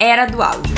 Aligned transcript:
Era 0.00 0.26
do 0.26 0.40
áudio. 0.40 0.76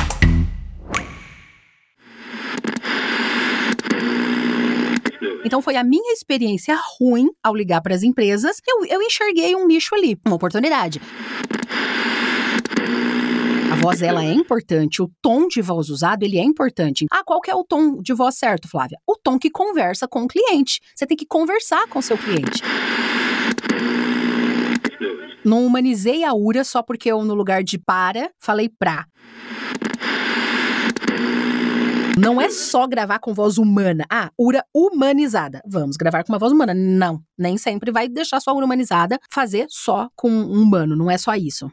Então 5.45 5.61
foi 5.61 5.77
a 5.77 5.85
minha 5.85 6.13
experiência 6.13 6.75
ruim 6.99 7.29
ao 7.43 7.55
ligar 7.55 7.83
para 7.83 7.95
as 7.95 8.03
empresas. 8.03 8.63
Eu, 8.67 8.87
eu 8.87 9.03
enxerguei 9.03 9.55
um 9.55 9.67
nicho 9.67 9.95
ali, 9.95 10.19
uma 10.25 10.37
oportunidade. 10.37 11.03
A 13.71 13.77
voz 13.77 14.01
ela 14.01 14.25
é 14.25 14.33
importante, 14.33 15.03
o 15.03 15.11
tom 15.21 15.49
de 15.49 15.61
voz 15.61 15.91
usado 15.91 16.23
ele 16.23 16.39
é 16.39 16.43
importante. 16.43 17.05
Ah, 17.11 17.23
qual 17.23 17.41
que 17.43 17.51
é 17.51 17.55
o 17.55 17.63
tom 17.63 18.01
de 18.01 18.15
voz 18.15 18.37
certo, 18.37 18.69
Flávia? 18.69 18.99
O 19.07 19.17
tom 19.17 19.39
que 19.39 19.51
conversa 19.51 20.09
com 20.09 20.23
o 20.23 20.29
cliente. 20.29 20.81
Você 20.95 21.07
tem 21.07 21.17
que 21.17 21.27
conversar 21.27 21.87
com 21.89 21.99
o 21.99 22.03
seu 22.03 22.17
cliente. 22.17 22.63
Não 25.45 25.65
humanizei 25.65 26.25
a 26.25 26.35
URA 26.35 26.65
só 26.65 26.83
porque 26.83 27.11
eu, 27.11 27.25
no 27.25 27.35
lugar 27.35 27.63
de 27.63 27.79
para, 27.79 28.31
falei 28.39 28.69
pra. 28.69 29.07
Não 32.19 32.39
é 32.39 32.51
só 32.51 32.87
gravar 32.87 33.19
com 33.19 33.33
voz 33.33 33.57
humana. 33.57 34.05
Ah, 34.11 34.31
URA 34.39 34.63
humanizada. 34.75 35.63
Vamos 35.67 35.97
gravar 35.97 36.23
com 36.23 36.33
uma 36.33 36.39
voz 36.39 36.53
humana. 36.53 36.75
Não, 36.75 37.19
nem 37.39 37.57
sempre 37.57 37.91
vai 37.91 38.09
deixar 38.09 38.41
sua 38.41 38.53
URA 38.53 38.67
humanizada 38.67 39.19
fazer 39.33 39.67
só 39.71 40.09
com 40.15 40.31
um 40.31 40.63
humano. 40.63 40.95
Não 40.95 41.11
é 41.11 41.17
só 41.17 41.35
isso. 41.35 41.71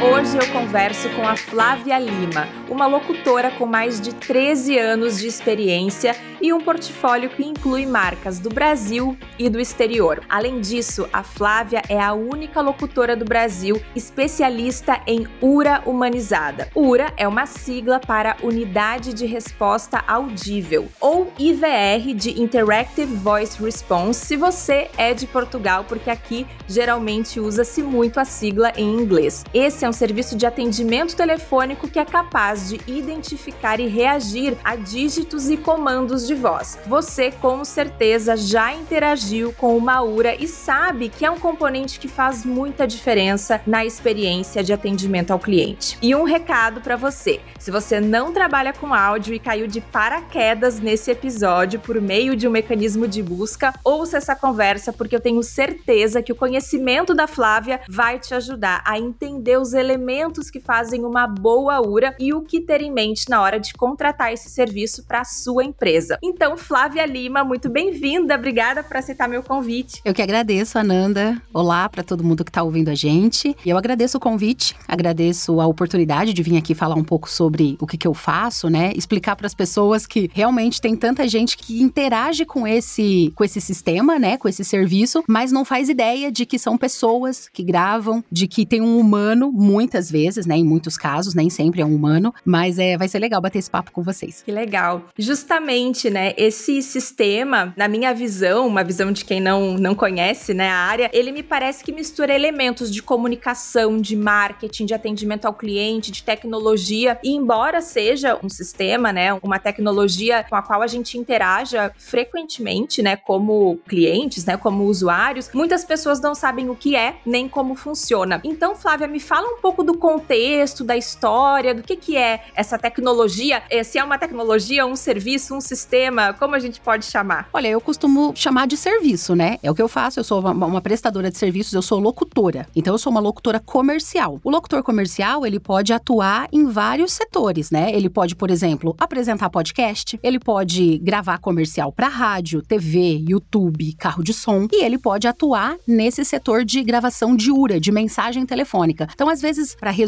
Hoje 0.00 0.36
eu 0.36 0.52
converso 0.58 1.08
com 1.10 1.22
a 1.22 1.36
Flávia 1.36 1.96
Lima, 2.00 2.48
uma 2.68 2.84
locutora 2.84 3.48
com 3.52 3.64
mais 3.64 4.00
de 4.00 4.12
13 4.12 4.76
anos 4.76 5.16
de 5.16 5.28
experiência 5.28 6.16
e 6.40 6.52
um 6.52 6.60
portfólio 6.60 7.30
que 7.30 7.44
inclui 7.44 7.86
marcas 7.86 8.40
do 8.40 8.48
Brasil 8.48 9.16
e 9.38 9.48
do 9.48 9.60
exterior. 9.60 10.20
Além 10.28 10.60
disso, 10.60 11.08
a 11.12 11.22
Flávia 11.22 11.82
é 11.88 12.00
a 12.00 12.12
única 12.12 12.60
locutora 12.60 13.14
do 13.16 13.24
Brasil 13.24 13.80
especialista 13.94 15.00
em 15.06 15.28
URA 15.40 15.82
humanizada. 15.86 16.68
URA 16.74 17.12
é 17.16 17.26
uma 17.26 17.46
sigla 17.46 18.00
para 18.00 18.36
Unidade 18.42 19.14
de 19.14 19.26
Resposta 19.26 20.02
Audível, 20.08 20.88
ou 21.00 21.32
IVR 21.38 22.14
de 22.14 22.40
Interactive 22.40 23.14
Voice 23.14 23.62
Response, 23.62 24.26
se 24.26 24.36
você 24.36 24.90
é 24.96 25.14
de 25.14 25.26
Portugal, 25.26 25.84
porque 25.88 26.10
aqui 26.10 26.46
geralmente 26.66 27.38
usa-se 27.38 27.80
muito 27.80 28.18
a 28.18 28.24
sigla 28.24 28.72
em 28.76 28.88
inglês. 28.88 29.44
Esse 29.54 29.84
é 29.84 29.88
um 29.88 29.92
serviço 29.92 30.36
de 30.36 30.47
atendimento 30.48 31.14
telefônico 31.14 31.88
que 31.88 31.98
é 31.98 32.04
capaz 32.04 32.68
de 32.68 32.80
identificar 32.86 33.80
e 33.80 33.86
reagir 33.86 34.56
a 34.64 34.76
dígitos 34.76 35.48
e 35.48 35.56
comandos 35.56 36.26
de 36.26 36.34
voz. 36.34 36.78
Você 36.86 37.30
com 37.30 37.64
certeza 37.64 38.36
já 38.36 38.72
interagiu 38.72 39.52
com 39.52 39.76
uma 39.76 40.02
URA 40.02 40.34
e 40.34 40.48
sabe 40.48 41.08
que 41.08 41.24
é 41.24 41.30
um 41.30 41.38
componente 41.38 42.00
que 42.00 42.08
faz 42.08 42.44
muita 42.44 42.86
diferença 42.86 43.60
na 43.66 43.84
experiência 43.84 44.62
de 44.62 44.72
atendimento 44.72 45.30
ao 45.30 45.38
cliente. 45.38 45.98
E 46.02 46.14
um 46.14 46.24
recado 46.24 46.80
para 46.80 46.96
você: 46.96 47.40
se 47.58 47.70
você 47.70 48.00
não 48.00 48.32
trabalha 48.32 48.72
com 48.72 48.94
áudio 48.94 49.34
e 49.34 49.38
caiu 49.38 49.66
de 49.66 49.80
paraquedas 49.80 50.80
nesse 50.80 51.10
episódio 51.10 51.80
por 51.80 52.00
meio 52.00 52.36
de 52.36 52.46
um 52.46 52.50
mecanismo 52.50 53.06
de 53.06 53.22
busca, 53.22 53.74
ouça 53.84 54.16
essa 54.16 54.34
conversa 54.34 54.92
porque 54.92 55.14
eu 55.14 55.20
tenho 55.20 55.42
certeza 55.42 56.22
que 56.22 56.32
o 56.32 56.36
conhecimento 56.36 57.14
da 57.14 57.26
Flávia 57.26 57.80
vai 57.88 58.18
te 58.18 58.34
ajudar 58.34 58.82
a 58.84 58.98
entender 58.98 59.58
os 59.58 59.72
elementos 59.72 60.37
que 60.46 60.60
fazem 60.60 61.04
uma 61.04 61.26
boa 61.26 61.80
URA 61.80 62.14
e 62.18 62.32
o 62.32 62.42
que 62.42 62.60
ter 62.60 62.80
em 62.80 62.92
mente 62.92 63.28
na 63.28 63.42
hora 63.42 63.58
de 63.58 63.72
contratar 63.72 64.32
esse 64.32 64.48
serviço 64.48 65.04
para 65.04 65.22
a 65.22 65.24
sua 65.24 65.64
empresa. 65.64 66.18
Então, 66.22 66.56
Flávia 66.56 67.04
Lima, 67.04 67.42
muito 67.42 67.68
bem-vinda. 67.68 68.36
Obrigada 68.36 68.84
por 68.84 68.96
aceitar 68.96 69.28
meu 69.28 69.42
convite. 69.42 70.00
Eu 70.04 70.14
que 70.14 70.22
agradeço, 70.22 70.78
Ananda. 70.78 71.40
Olá 71.52 71.88
para 71.88 72.04
todo 72.04 72.22
mundo 72.22 72.44
que 72.44 72.50
está 72.50 72.62
ouvindo 72.62 72.90
a 72.90 72.94
gente. 72.94 73.56
Eu 73.66 73.76
agradeço 73.76 74.18
o 74.18 74.20
convite, 74.20 74.76
agradeço 74.86 75.60
a 75.60 75.66
oportunidade 75.66 76.32
de 76.32 76.42
vir 76.42 76.56
aqui 76.56 76.74
falar 76.74 76.94
um 76.94 77.04
pouco 77.04 77.28
sobre 77.28 77.76
o 77.80 77.86
que, 77.86 77.96
que 77.96 78.06
eu 78.06 78.14
faço, 78.14 78.68
né? 78.68 78.92
Explicar 78.94 79.34
para 79.34 79.46
as 79.46 79.54
pessoas 79.54 80.06
que 80.06 80.30
realmente 80.32 80.80
tem 80.80 80.94
tanta 80.94 81.26
gente 81.26 81.56
que 81.56 81.82
interage 81.82 82.44
com 82.44 82.66
esse, 82.66 83.32
com 83.34 83.42
esse 83.42 83.60
sistema, 83.60 84.18
né? 84.18 84.36
Com 84.36 84.48
esse 84.48 84.64
serviço, 84.64 85.24
mas 85.26 85.50
não 85.50 85.64
faz 85.64 85.88
ideia 85.88 86.30
de 86.30 86.44
que 86.44 86.58
são 86.58 86.76
pessoas 86.76 87.48
que 87.48 87.62
gravam, 87.62 88.22
de 88.30 88.46
que 88.46 88.66
tem 88.66 88.80
um 88.80 88.98
humano, 88.98 89.50
muitas 89.50 90.10
vezes, 90.10 90.27
né? 90.46 90.56
Em 90.56 90.64
muitos 90.64 90.96
casos, 90.96 91.34
nem 91.34 91.50
sempre 91.50 91.80
é 91.80 91.84
um 91.84 91.94
humano, 91.94 92.34
mas 92.44 92.78
é, 92.78 92.96
vai 92.96 93.08
ser 93.08 93.18
legal 93.18 93.40
bater 93.40 93.58
esse 93.58 93.70
papo 93.70 93.92
com 93.92 94.02
vocês. 94.02 94.42
Que 94.42 94.52
legal. 94.52 95.04
Justamente, 95.18 96.10
né? 96.10 96.34
Esse 96.36 96.82
sistema, 96.82 97.72
na 97.76 97.88
minha 97.88 98.12
visão, 98.14 98.66
uma 98.66 98.84
visão 98.84 99.12
de 99.12 99.24
quem 99.24 99.40
não, 99.40 99.74
não 99.74 99.94
conhece, 99.94 100.54
né, 100.54 100.70
a 100.70 100.76
área, 100.76 101.10
ele 101.12 101.32
me 101.32 101.42
parece 101.42 101.84
que 101.84 101.92
mistura 101.92 102.34
elementos 102.34 102.90
de 102.90 103.02
comunicação, 103.02 103.98
de 103.98 104.16
marketing, 104.16 104.86
de 104.86 104.94
atendimento 104.94 105.46
ao 105.46 105.54
cliente, 105.54 106.10
de 106.10 106.22
tecnologia. 106.22 107.18
E 107.22 107.30
embora 107.30 107.80
seja 107.80 108.38
um 108.42 108.48
sistema, 108.48 109.12
né, 109.12 109.32
uma 109.42 109.58
tecnologia 109.58 110.44
com 110.48 110.56
a 110.56 110.62
qual 110.62 110.82
a 110.82 110.86
gente 110.86 111.18
interaja 111.18 111.92
frequentemente, 111.98 113.02
né, 113.02 113.16
como 113.16 113.78
clientes, 113.88 114.44
né, 114.44 114.56
como 114.56 114.84
usuários, 114.84 115.50
muitas 115.52 115.84
pessoas 115.84 116.20
não 116.20 116.34
sabem 116.34 116.68
o 116.68 116.76
que 116.76 116.96
é 116.96 117.16
nem 117.24 117.48
como 117.48 117.74
funciona. 117.74 118.40
Então, 118.44 118.74
Flávia, 118.74 119.06
me 119.06 119.20
fala 119.20 119.46
um 119.48 119.60
pouco 119.60 119.82
do 119.82 119.94
contexto, 120.18 120.82
da 120.82 120.96
história, 120.96 121.72
do 121.74 121.82
que 121.82 121.96
que 121.96 122.16
é 122.16 122.40
essa 122.54 122.76
tecnologia, 122.76 123.62
eh, 123.70 123.84
se 123.84 123.98
é 123.98 124.04
uma 124.04 124.18
tecnologia, 124.18 124.84
um 124.84 124.96
serviço, 124.96 125.54
um 125.54 125.60
sistema, 125.60 126.32
como 126.32 126.54
a 126.56 126.58
gente 126.58 126.80
pode 126.80 127.06
chamar? 127.06 127.48
Olha, 127.52 127.68
eu 127.68 127.80
costumo 127.80 128.32
chamar 128.34 128.66
de 128.66 128.76
serviço, 128.76 129.36
né? 129.36 129.58
É 129.62 129.70
o 129.70 129.74
que 129.74 129.82
eu 129.82 129.88
faço, 129.88 130.18
eu 130.18 130.24
sou 130.24 130.40
uma, 130.40 130.66
uma 130.66 130.80
prestadora 130.80 131.30
de 131.30 131.38
serviços, 131.38 131.72
eu 131.72 131.82
sou 131.82 132.00
locutora. 132.00 132.66
Então 132.74 132.94
eu 132.94 132.98
sou 132.98 133.10
uma 133.12 133.20
locutora 133.20 133.60
comercial. 133.60 134.40
O 134.42 134.50
locutor 134.50 134.82
comercial, 134.82 135.46
ele 135.46 135.60
pode 135.60 135.92
atuar 135.92 136.48
em 136.52 136.66
vários 136.66 137.12
setores, 137.12 137.70
né? 137.70 137.92
Ele 137.92 138.10
pode, 138.10 138.34
por 138.34 138.50
exemplo, 138.50 138.96
apresentar 138.98 139.50
podcast, 139.50 140.18
ele 140.22 140.40
pode 140.40 140.98
gravar 140.98 141.38
comercial 141.38 141.92
para 141.92 142.08
rádio, 142.08 142.60
TV, 142.60 143.24
YouTube, 143.28 143.94
carro 143.94 144.24
de 144.24 144.34
som, 144.34 144.66
e 144.72 144.82
ele 144.84 144.98
pode 144.98 145.28
atuar 145.28 145.76
nesse 145.86 146.24
setor 146.24 146.64
de 146.64 146.82
gravação 146.82 147.36
de 147.36 147.52
URA, 147.52 147.78
de 147.78 147.92
mensagem 147.92 148.44
telefônica. 148.44 149.06
Então, 149.12 149.28
às 149.28 149.40
vezes, 149.40 149.76
para 149.76 149.90
resumir, 149.90 150.07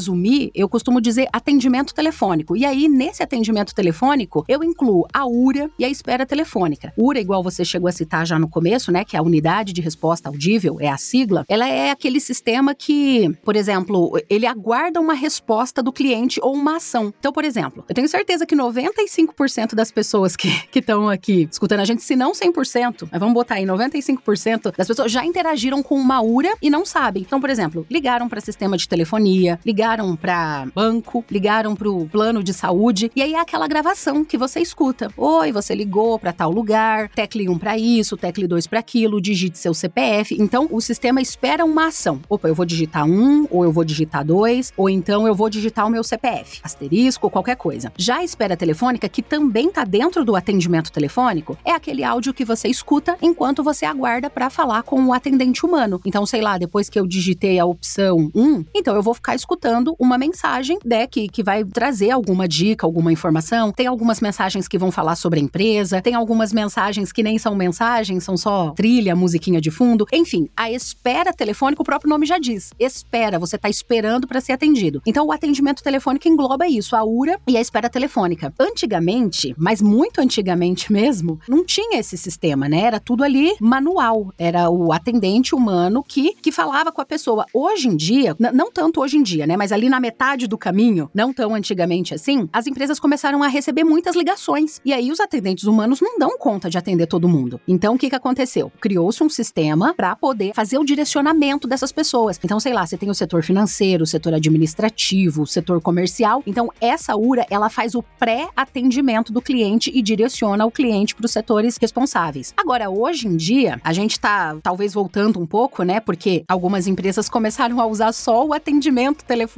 eu 0.55 0.69
costumo 0.69 1.01
dizer 1.01 1.29
atendimento 1.33 1.95
telefônico. 1.95 2.57
E 2.57 2.65
aí, 2.65 2.89
nesse 2.89 3.23
atendimento 3.23 3.75
telefônico, 3.75 4.45
eu 4.49 4.63
incluo 4.63 5.07
a 5.13 5.27
URA 5.27 5.71
e 5.79 5.85
a 5.85 5.89
espera 5.89 6.27
telefônica. 6.27 6.93
URA, 6.97 7.21
igual 7.21 7.43
você 7.43 7.65
chegou 7.65 7.89
a 7.89 7.93
citar 7.93 8.27
já 8.27 8.39
no 8.39 8.49
começo, 8.49 8.93
né, 8.93 9.05
que 9.05 9.17
é 9.17 9.19
a 9.19 9.23
unidade 9.23 9.73
de 9.73 9.81
resposta 9.81 10.29
audível, 10.29 10.79
é 10.81 10.89
a 10.89 10.97
sigla, 10.97 11.45
ela 11.49 11.69
é 11.69 11.91
aquele 11.91 12.21
sistema 12.21 12.75
que, 12.75 13.31
por 13.45 13.57
exemplo, 13.57 14.13
ele 14.29 14.47
aguarda 14.47 15.01
uma 15.01 15.15
resposta 15.15 15.83
do 15.83 15.93
cliente 15.93 16.41
ou 16.43 16.55
uma 16.55 16.77
ação. 16.77 17.13
Então, 17.19 17.33
por 17.33 17.45
exemplo, 17.45 17.85
eu 17.89 17.95
tenho 17.95 18.09
certeza 18.09 18.47
que 18.47 18.57
95% 18.57 19.75
das 19.75 19.91
pessoas 19.91 20.37
que 20.37 20.49
estão 20.75 21.09
aqui 21.09 21.49
escutando 21.51 21.81
a 21.81 21.85
gente, 21.85 22.03
se 22.03 22.17
não 22.17 22.33
100%, 22.33 23.09
mas 23.11 23.21
vamos 23.21 23.35
botar 23.35 23.57
aí 23.57 23.65
95% 23.65 24.75
das 24.77 24.87
pessoas 24.87 25.11
já 25.11 25.25
interagiram 25.25 25.83
com 25.83 25.97
uma 25.97 26.21
URA 26.23 26.55
e 26.61 26.71
não 26.71 26.85
sabem. 26.85 27.23
Então, 27.23 27.41
por 27.41 27.51
exemplo, 27.51 27.87
ligaram 27.91 28.29
para 28.29 28.41
sistema 28.41 28.77
de 28.77 28.89
telefonia, 28.89 29.59
ligaram 29.65 29.90
para 30.21 30.69
banco, 30.73 31.25
ligaram 31.29 31.75
para 31.75 31.91
o 31.91 32.09
plano 32.09 32.45
de 32.45 32.55
saúde, 32.55 33.11
e 33.17 33.23
aí 33.23 33.35
é 33.35 33.41
aquela 33.41 33.67
gravação 33.67 34.25
que 34.25 34.39
você 34.39 34.61
escuta. 34.61 35.11
Oi, 35.17 35.51
você 35.51 35.75
ligou 35.75 36.17
para 36.17 36.33
tal 36.33 36.53
lugar, 36.53 37.09
tecle 37.09 37.49
1 37.49 37.59
para 37.59 37.77
isso, 37.77 38.17
tecle 38.17 38.47
2 38.47 38.69
para 38.69 38.79
aquilo, 38.79 39.21
digite 39.21 39.59
seu 39.59 39.75
CPF. 39.75 40.37
Então, 40.39 40.69
o 40.71 40.81
sistema 40.81 41.21
espera 41.21 41.65
uma 41.65 41.89
ação. 41.89 42.21
Opa, 42.29 42.47
eu 42.47 42.55
vou 42.55 42.65
digitar 42.65 43.05
um, 43.05 43.49
ou 43.51 43.65
eu 43.65 43.73
vou 43.73 43.85
digitar 43.85 44.25
dois, 44.25 44.73
ou 44.77 44.89
então 44.89 45.27
eu 45.27 45.35
vou 45.35 45.51
digitar 45.51 45.87
o 45.87 45.91
meu 45.91 46.05
CPF, 46.05 46.61
asterisco, 46.63 47.29
qualquer 47.29 47.57
coisa. 47.57 47.93
Já 47.97 48.19
a 48.19 48.25
espera 48.25 48.57
telefônica, 48.57 49.09
que 49.09 49.23
também 49.23 49.69
está 49.69 49.83
dentro 49.83 50.25
do 50.25 50.37
atendimento 50.37 50.93
telefônico, 50.93 51.59
é 51.65 51.73
aquele 51.73 52.05
áudio 52.05 52.33
que 52.33 52.45
você 52.45 52.69
escuta 52.69 53.17
enquanto 53.21 53.65
você 53.65 53.85
aguarda 53.85 54.31
para 54.31 54.49
falar 54.51 54.85
com 54.85 55.05
o 55.05 55.13
atendente 55.13 55.67
humano. 55.67 56.01
Então, 56.05 56.25
sei 56.25 56.41
lá, 56.41 56.59
depois 56.59 56.89
que 56.89 56.99
eu 56.99 57.07
digitei 57.07 57.59
a 57.59 57.65
opção 57.65 58.31
1, 58.35 58.65
então 58.75 58.95
eu 58.95 59.03
vou 59.03 59.15
ficar 59.15 59.35
escutando 59.35 59.80
uma 59.99 60.19
mensagem 60.19 60.79
né, 60.85 61.07
que, 61.07 61.29
que 61.29 61.43
vai 61.43 61.65
trazer 61.65 62.11
alguma 62.11 62.47
dica, 62.47 62.87
alguma 62.87 63.13
informação. 63.13 63.73
Tem 63.73 63.87
algumas 63.87 64.21
mensagens 64.21 64.69
que 64.69 64.79
vão 64.79 64.91
falar 64.91 65.17
sobre 65.17 65.41
a 65.41 65.43
empresa, 65.43 66.01
tem 66.01 66.15
algumas 66.15 66.53
mensagens 66.53 67.13
que 67.13 67.23
nem 67.23 67.39
são 67.39 67.55
mensagens, 67.55 68.25
são 68.25 68.37
só 68.37 68.71
trilha, 68.71 69.17
musiquinha 69.17 69.61
de 69.61 69.71
fundo. 69.71 70.07
Enfim, 70.13 70.49
a 70.57 70.71
espera 70.71 71.33
telefônica, 71.33 71.83
o 71.83 71.85
próprio 71.85 72.11
nome 72.11 72.27
já 72.27 72.39
diz. 72.39 72.73
Espera, 72.79 73.39
você 73.39 73.57
está 73.57 73.69
esperando 73.69 74.27
para 74.27 74.41
ser 74.41 74.53
atendido. 74.53 75.03
Então, 75.07 75.27
o 75.27 75.33
atendimento 75.33 75.83
telefônico 75.83 76.29
engloba 76.29 76.67
isso, 76.67 76.97
a 76.97 77.05
URA 77.05 77.39
e 77.47 77.57
a 77.57 77.61
espera 77.61 77.89
telefônica. 77.89 78.53
Antigamente, 78.59 79.55
mas 79.59 79.81
muito 79.81 80.21
antigamente 80.21 80.93
mesmo, 80.93 81.39
não 81.49 81.65
tinha 81.65 81.99
esse 81.99 82.17
sistema, 82.17 82.69
né? 82.69 82.81
Era 82.81 83.01
tudo 83.01 83.25
ali 83.25 83.55
manual. 83.61 84.33
Era 84.39 84.71
o 84.71 84.93
atendente 84.93 85.55
humano 85.55 86.05
que, 86.07 86.35
que 86.35 86.53
falava 86.53 86.93
com 86.93 87.01
a 87.01 87.05
pessoa. 87.05 87.47
Hoje 87.53 87.89
em 87.89 87.97
dia, 87.97 88.37
não 88.39 88.71
tanto 88.71 89.01
hoje 89.01 89.17
em 89.17 89.23
dia, 89.23 89.47
né? 89.47 89.57
Mas 89.61 89.73
ali 89.73 89.91
na 89.91 90.01
metade 90.01 90.47
do 90.47 90.57
caminho, 90.57 91.11
não 91.13 91.35
tão 91.35 91.55
antigamente 91.55 92.15
assim, 92.15 92.49
as 92.51 92.67
empresas 92.67 92.99
começaram 92.99 93.43
a 93.43 93.47
receber 93.47 93.85
muitas 93.85 94.17
ligações. 94.17 94.81
E 94.83 94.91
aí 94.91 95.13
os 95.13 95.21
atendentes 95.21 95.65
humanos 95.65 96.01
não 96.01 96.19
dão 96.19 96.39
conta 96.39 96.71
de 96.71 96.79
atender 96.79 97.07
todo 97.07 97.29
mundo. 97.29 97.61
Então 97.69 97.95
o 97.95 97.99
que, 97.99 98.09
que 98.09 98.17
aconteceu? 98.17 98.73
Criou-se 98.81 99.23
um 99.23 99.29
sistema 99.29 99.93
para 99.93 100.17
poder 100.17 100.55
fazer 100.55 100.79
o 100.79 100.85
direcionamento 100.85 101.69
dessas 101.69 101.93
pessoas. 101.93 102.41
Então, 102.43 102.59
sei 102.59 102.73
lá, 102.73 102.87
você 102.87 102.97
tem 102.97 103.11
o 103.11 103.15
setor 103.15 103.43
financeiro, 103.43 104.05
o 104.05 104.07
setor 104.07 104.33
administrativo, 104.33 105.43
o 105.43 105.47
setor 105.47 105.79
comercial. 105.83 106.43
Então, 106.47 106.71
essa 106.81 107.15
URA, 107.15 107.45
ela 107.51 107.69
faz 107.69 107.95
o 107.95 108.03
pré-atendimento 108.19 109.31
do 109.31 109.43
cliente 109.43 109.91
e 109.95 110.01
direciona 110.01 110.65
o 110.65 110.71
cliente 110.71 111.15
para 111.15 111.27
os 111.27 111.33
setores 111.33 111.77
responsáveis. 111.79 112.55
Agora, 112.57 112.89
hoje 112.89 113.29
em 113.29 113.37
dia, 113.37 113.79
a 113.85 113.93
gente 113.93 114.13
está 114.13 114.57
talvez 114.63 114.95
voltando 114.95 115.39
um 115.39 115.45
pouco, 115.45 115.83
né? 115.83 116.01
Porque 116.01 116.45
algumas 116.49 116.87
empresas 116.87 117.29
começaram 117.29 117.79
a 117.79 117.85
usar 117.85 118.13
só 118.13 118.47
o 118.47 118.55
atendimento 118.55 119.23
telefônico. 119.23 119.50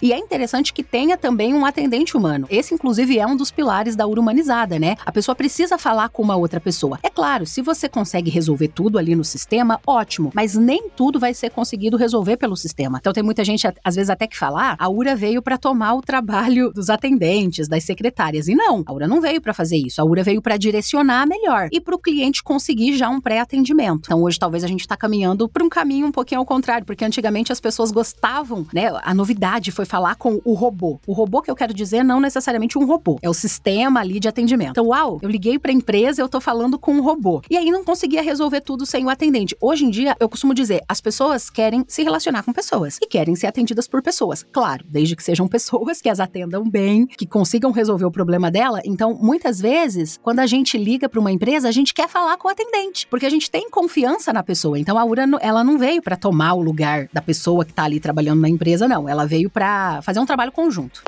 E 0.00 0.12
é 0.12 0.18
interessante 0.18 0.72
que 0.72 0.82
tenha 0.82 1.16
também 1.16 1.54
um 1.54 1.64
atendente 1.64 2.16
humano. 2.16 2.46
Esse, 2.50 2.74
inclusive, 2.74 3.18
é 3.18 3.26
um 3.26 3.36
dos 3.36 3.50
pilares 3.50 3.96
da 3.96 4.06
URA 4.06 4.20
humanizada, 4.20 4.78
né? 4.78 4.96
A 5.04 5.10
pessoa 5.10 5.34
precisa 5.34 5.78
falar 5.78 6.08
com 6.10 6.22
uma 6.22 6.36
outra 6.36 6.60
pessoa. 6.60 6.98
É 7.02 7.10
claro, 7.10 7.46
se 7.46 7.62
você 7.62 7.88
consegue 7.88 8.30
resolver 8.30 8.68
tudo 8.68 8.98
ali 8.98 9.16
no 9.16 9.24
sistema, 9.24 9.80
ótimo, 9.86 10.30
mas 10.34 10.54
nem 10.54 10.88
tudo 10.90 11.18
vai 11.18 11.34
ser 11.34 11.50
conseguido 11.50 11.96
resolver 11.96 12.36
pelo 12.36 12.56
sistema. 12.56 12.98
Então 13.00 13.12
tem 13.12 13.22
muita 13.22 13.44
gente, 13.44 13.66
às 13.66 13.96
vezes, 13.96 14.10
até 14.10 14.26
que 14.26 14.36
falar, 14.36 14.76
ah, 14.78 14.84
a 14.84 14.88
URA 14.88 15.16
veio 15.16 15.40
para 15.40 15.56
tomar 15.56 15.94
o 15.94 16.02
trabalho 16.02 16.72
dos 16.72 16.90
atendentes, 16.90 17.68
das 17.68 17.84
secretárias. 17.84 18.48
E 18.48 18.54
não, 18.54 18.82
a 18.86 18.92
URA 18.92 19.08
não 19.08 19.20
veio 19.20 19.40
para 19.40 19.54
fazer 19.54 19.76
isso. 19.76 20.00
A 20.00 20.04
URA 20.04 20.22
veio 20.22 20.42
para 20.42 20.56
direcionar 20.56 21.26
melhor 21.26 21.68
e 21.72 21.80
para 21.80 21.94
o 21.94 21.98
cliente 21.98 22.42
conseguir 22.42 22.96
já 22.96 23.08
um 23.08 23.20
pré-atendimento. 23.20 24.06
Então 24.06 24.22
hoje 24.22 24.38
talvez 24.38 24.62
a 24.62 24.66
gente 24.66 24.80
está 24.80 24.96
caminhando 24.96 25.48
para 25.48 25.64
um 25.64 25.68
caminho 25.68 26.06
um 26.06 26.12
pouquinho 26.12 26.40
ao 26.40 26.46
contrário, 26.46 26.84
porque 26.84 27.04
antigamente 27.04 27.50
as 27.50 27.60
pessoas 27.60 27.90
gostavam, 27.90 28.66
né? 28.72 28.90
A 29.02 29.14
novidade 29.14 29.37
foi 29.70 29.84
falar 29.84 30.16
com 30.16 30.40
o 30.44 30.54
robô. 30.54 31.00
O 31.06 31.12
robô 31.12 31.40
que 31.42 31.50
eu 31.50 31.54
quero 31.54 31.72
dizer 31.72 32.02
não 32.02 32.20
necessariamente 32.20 32.78
um 32.78 32.84
robô, 32.84 33.18
é 33.22 33.28
o 33.28 33.34
sistema 33.34 34.00
ali 34.00 34.18
de 34.18 34.28
atendimento. 34.28 34.70
Então, 34.70 34.88
uau, 34.88 35.18
eu 35.22 35.28
liguei 35.28 35.58
para 35.58 35.70
a 35.70 35.74
empresa, 35.74 36.20
eu 36.20 36.28
tô 36.28 36.40
falando 36.40 36.78
com 36.78 36.92
um 36.92 37.02
robô. 37.02 37.42
E 37.50 37.56
aí 37.56 37.70
não 37.70 37.84
conseguia 37.84 38.22
resolver 38.22 38.60
tudo 38.60 38.84
sem 38.84 39.04
o 39.04 39.10
atendente. 39.10 39.56
Hoje 39.60 39.84
em 39.84 39.90
dia, 39.90 40.16
eu 40.18 40.28
costumo 40.28 40.54
dizer, 40.54 40.82
as 40.88 41.00
pessoas 41.00 41.48
querem 41.50 41.84
se 41.86 42.02
relacionar 42.02 42.42
com 42.42 42.52
pessoas 42.52 42.98
e 43.00 43.06
querem 43.06 43.34
ser 43.34 43.46
atendidas 43.46 43.86
por 43.86 44.02
pessoas. 44.02 44.44
Claro, 44.52 44.84
desde 44.88 45.14
que 45.14 45.22
sejam 45.22 45.46
pessoas 45.48 46.00
que 46.00 46.08
as 46.08 46.20
atendam 46.20 46.68
bem, 46.68 47.06
que 47.06 47.26
consigam 47.26 47.70
resolver 47.70 48.04
o 48.04 48.10
problema 48.10 48.50
dela. 48.50 48.80
Então, 48.84 49.14
muitas 49.14 49.60
vezes, 49.60 50.18
quando 50.22 50.40
a 50.40 50.46
gente 50.46 50.76
liga 50.76 51.08
para 51.08 51.20
uma 51.20 51.32
empresa, 51.32 51.68
a 51.68 51.72
gente 51.72 51.94
quer 51.94 52.08
falar 52.08 52.36
com 52.36 52.48
o 52.48 52.50
atendente, 52.50 53.06
porque 53.08 53.26
a 53.26 53.30
gente 53.30 53.50
tem 53.50 53.70
confiança 53.70 54.32
na 54.32 54.42
pessoa. 54.42 54.78
Então, 54.78 54.98
a 54.98 55.04
URA, 55.04 55.26
ela 55.40 55.62
não 55.62 55.78
veio 55.78 56.02
para 56.02 56.16
tomar 56.16 56.54
o 56.54 56.62
lugar 56.62 57.08
da 57.12 57.20
pessoa 57.20 57.64
que 57.64 57.72
está 57.72 57.84
ali 57.84 58.00
trabalhando 58.00 58.40
na 58.40 58.48
empresa, 58.48 58.88
não. 58.88 59.08
Ela 59.08 59.26
veio 59.28 59.48
para 59.50 60.02
fazer 60.02 60.18
um 60.18 60.26
trabalho 60.26 60.50
conjunto. 60.50 61.02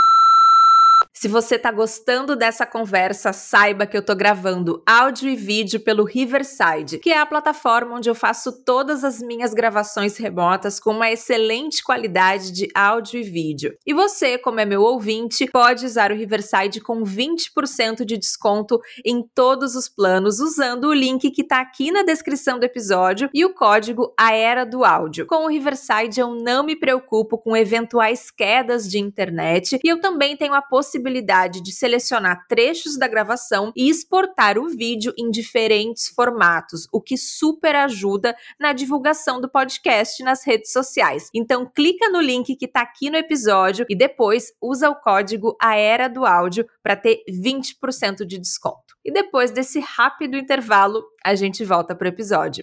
Se 1.20 1.28
você 1.28 1.56
está 1.56 1.70
gostando 1.70 2.34
dessa 2.34 2.64
conversa, 2.64 3.30
saiba 3.30 3.84
que 3.84 3.94
eu 3.94 4.00
estou 4.00 4.16
gravando 4.16 4.82
áudio 4.86 5.28
e 5.28 5.36
vídeo 5.36 5.78
pelo 5.78 6.02
Riverside, 6.02 6.98
que 6.98 7.10
é 7.10 7.18
a 7.18 7.26
plataforma 7.26 7.96
onde 7.96 8.08
eu 8.08 8.14
faço 8.14 8.64
todas 8.64 9.04
as 9.04 9.20
minhas 9.20 9.52
gravações 9.52 10.16
remotas 10.16 10.80
com 10.80 10.92
uma 10.92 11.10
excelente 11.10 11.84
qualidade 11.84 12.50
de 12.50 12.68
áudio 12.74 13.20
e 13.20 13.22
vídeo. 13.22 13.76
E 13.86 13.92
você, 13.92 14.38
como 14.38 14.60
é 14.60 14.64
meu 14.64 14.80
ouvinte, 14.80 15.44
pode 15.52 15.84
usar 15.84 16.10
o 16.10 16.16
Riverside 16.16 16.80
com 16.80 17.04
20% 17.04 18.02
de 18.06 18.16
desconto 18.16 18.80
em 19.04 19.22
todos 19.34 19.76
os 19.76 19.90
planos 19.90 20.40
usando 20.40 20.84
o 20.84 20.94
link 20.94 21.30
que 21.32 21.42
está 21.42 21.60
aqui 21.60 21.90
na 21.90 22.02
descrição 22.02 22.58
do 22.58 22.64
episódio 22.64 23.28
e 23.34 23.44
o 23.44 23.52
código 23.52 24.14
A 24.18 24.34
Era 24.34 24.64
do 24.64 24.86
Áudio. 24.86 25.26
Com 25.26 25.44
o 25.44 25.48
Riverside 25.48 26.18
eu 26.18 26.34
não 26.34 26.64
me 26.64 26.76
preocupo 26.76 27.36
com 27.36 27.54
eventuais 27.54 28.30
quedas 28.30 28.88
de 28.88 28.98
internet 28.98 29.78
e 29.84 29.86
eu 29.86 30.00
também 30.00 30.34
tenho 30.34 30.54
a 30.54 30.62
possibilidade 30.62 31.09
possibilidade 31.10 31.60
de 31.60 31.72
selecionar 31.72 32.46
trechos 32.48 32.96
da 32.96 33.08
gravação 33.08 33.72
e 33.76 33.90
exportar 33.90 34.58
o 34.58 34.68
vídeo 34.68 35.12
em 35.18 35.30
diferentes 35.30 36.08
formatos, 36.08 36.86
o 36.92 37.00
que 37.00 37.16
super 37.16 37.74
ajuda 37.74 38.34
na 38.58 38.72
divulgação 38.72 39.40
do 39.40 39.50
podcast 39.50 40.22
nas 40.22 40.46
redes 40.46 40.72
sociais. 40.72 41.28
Então 41.34 41.66
clica 41.66 42.08
no 42.08 42.20
link 42.20 42.54
que 42.54 42.64
está 42.64 42.82
aqui 42.82 43.10
no 43.10 43.16
episódio 43.16 43.84
e 43.88 43.96
depois 43.96 44.52
usa 44.60 44.88
o 44.88 44.94
código 44.94 45.56
A 45.60 45.76
Era 45.76 46.08
do 46.08 46.24
Áudio 46.24 46.66
para 46.82 46.96
ter 46.96 47.22
20% 47.28 48.24
de 48.24 48.38
desconto. 48.38 48.94
E 49.04 49.12
depois 49.12 49.50
desse 49.50 49.80
rápido 49.80 50.36
intervalo, 50.36 51.02
a 51.24 51.34
gente 51.34 51.64
volta 51.64 51.94
para 51.94 52.06
o 52.06 52.08
episódio. 52.08 52.62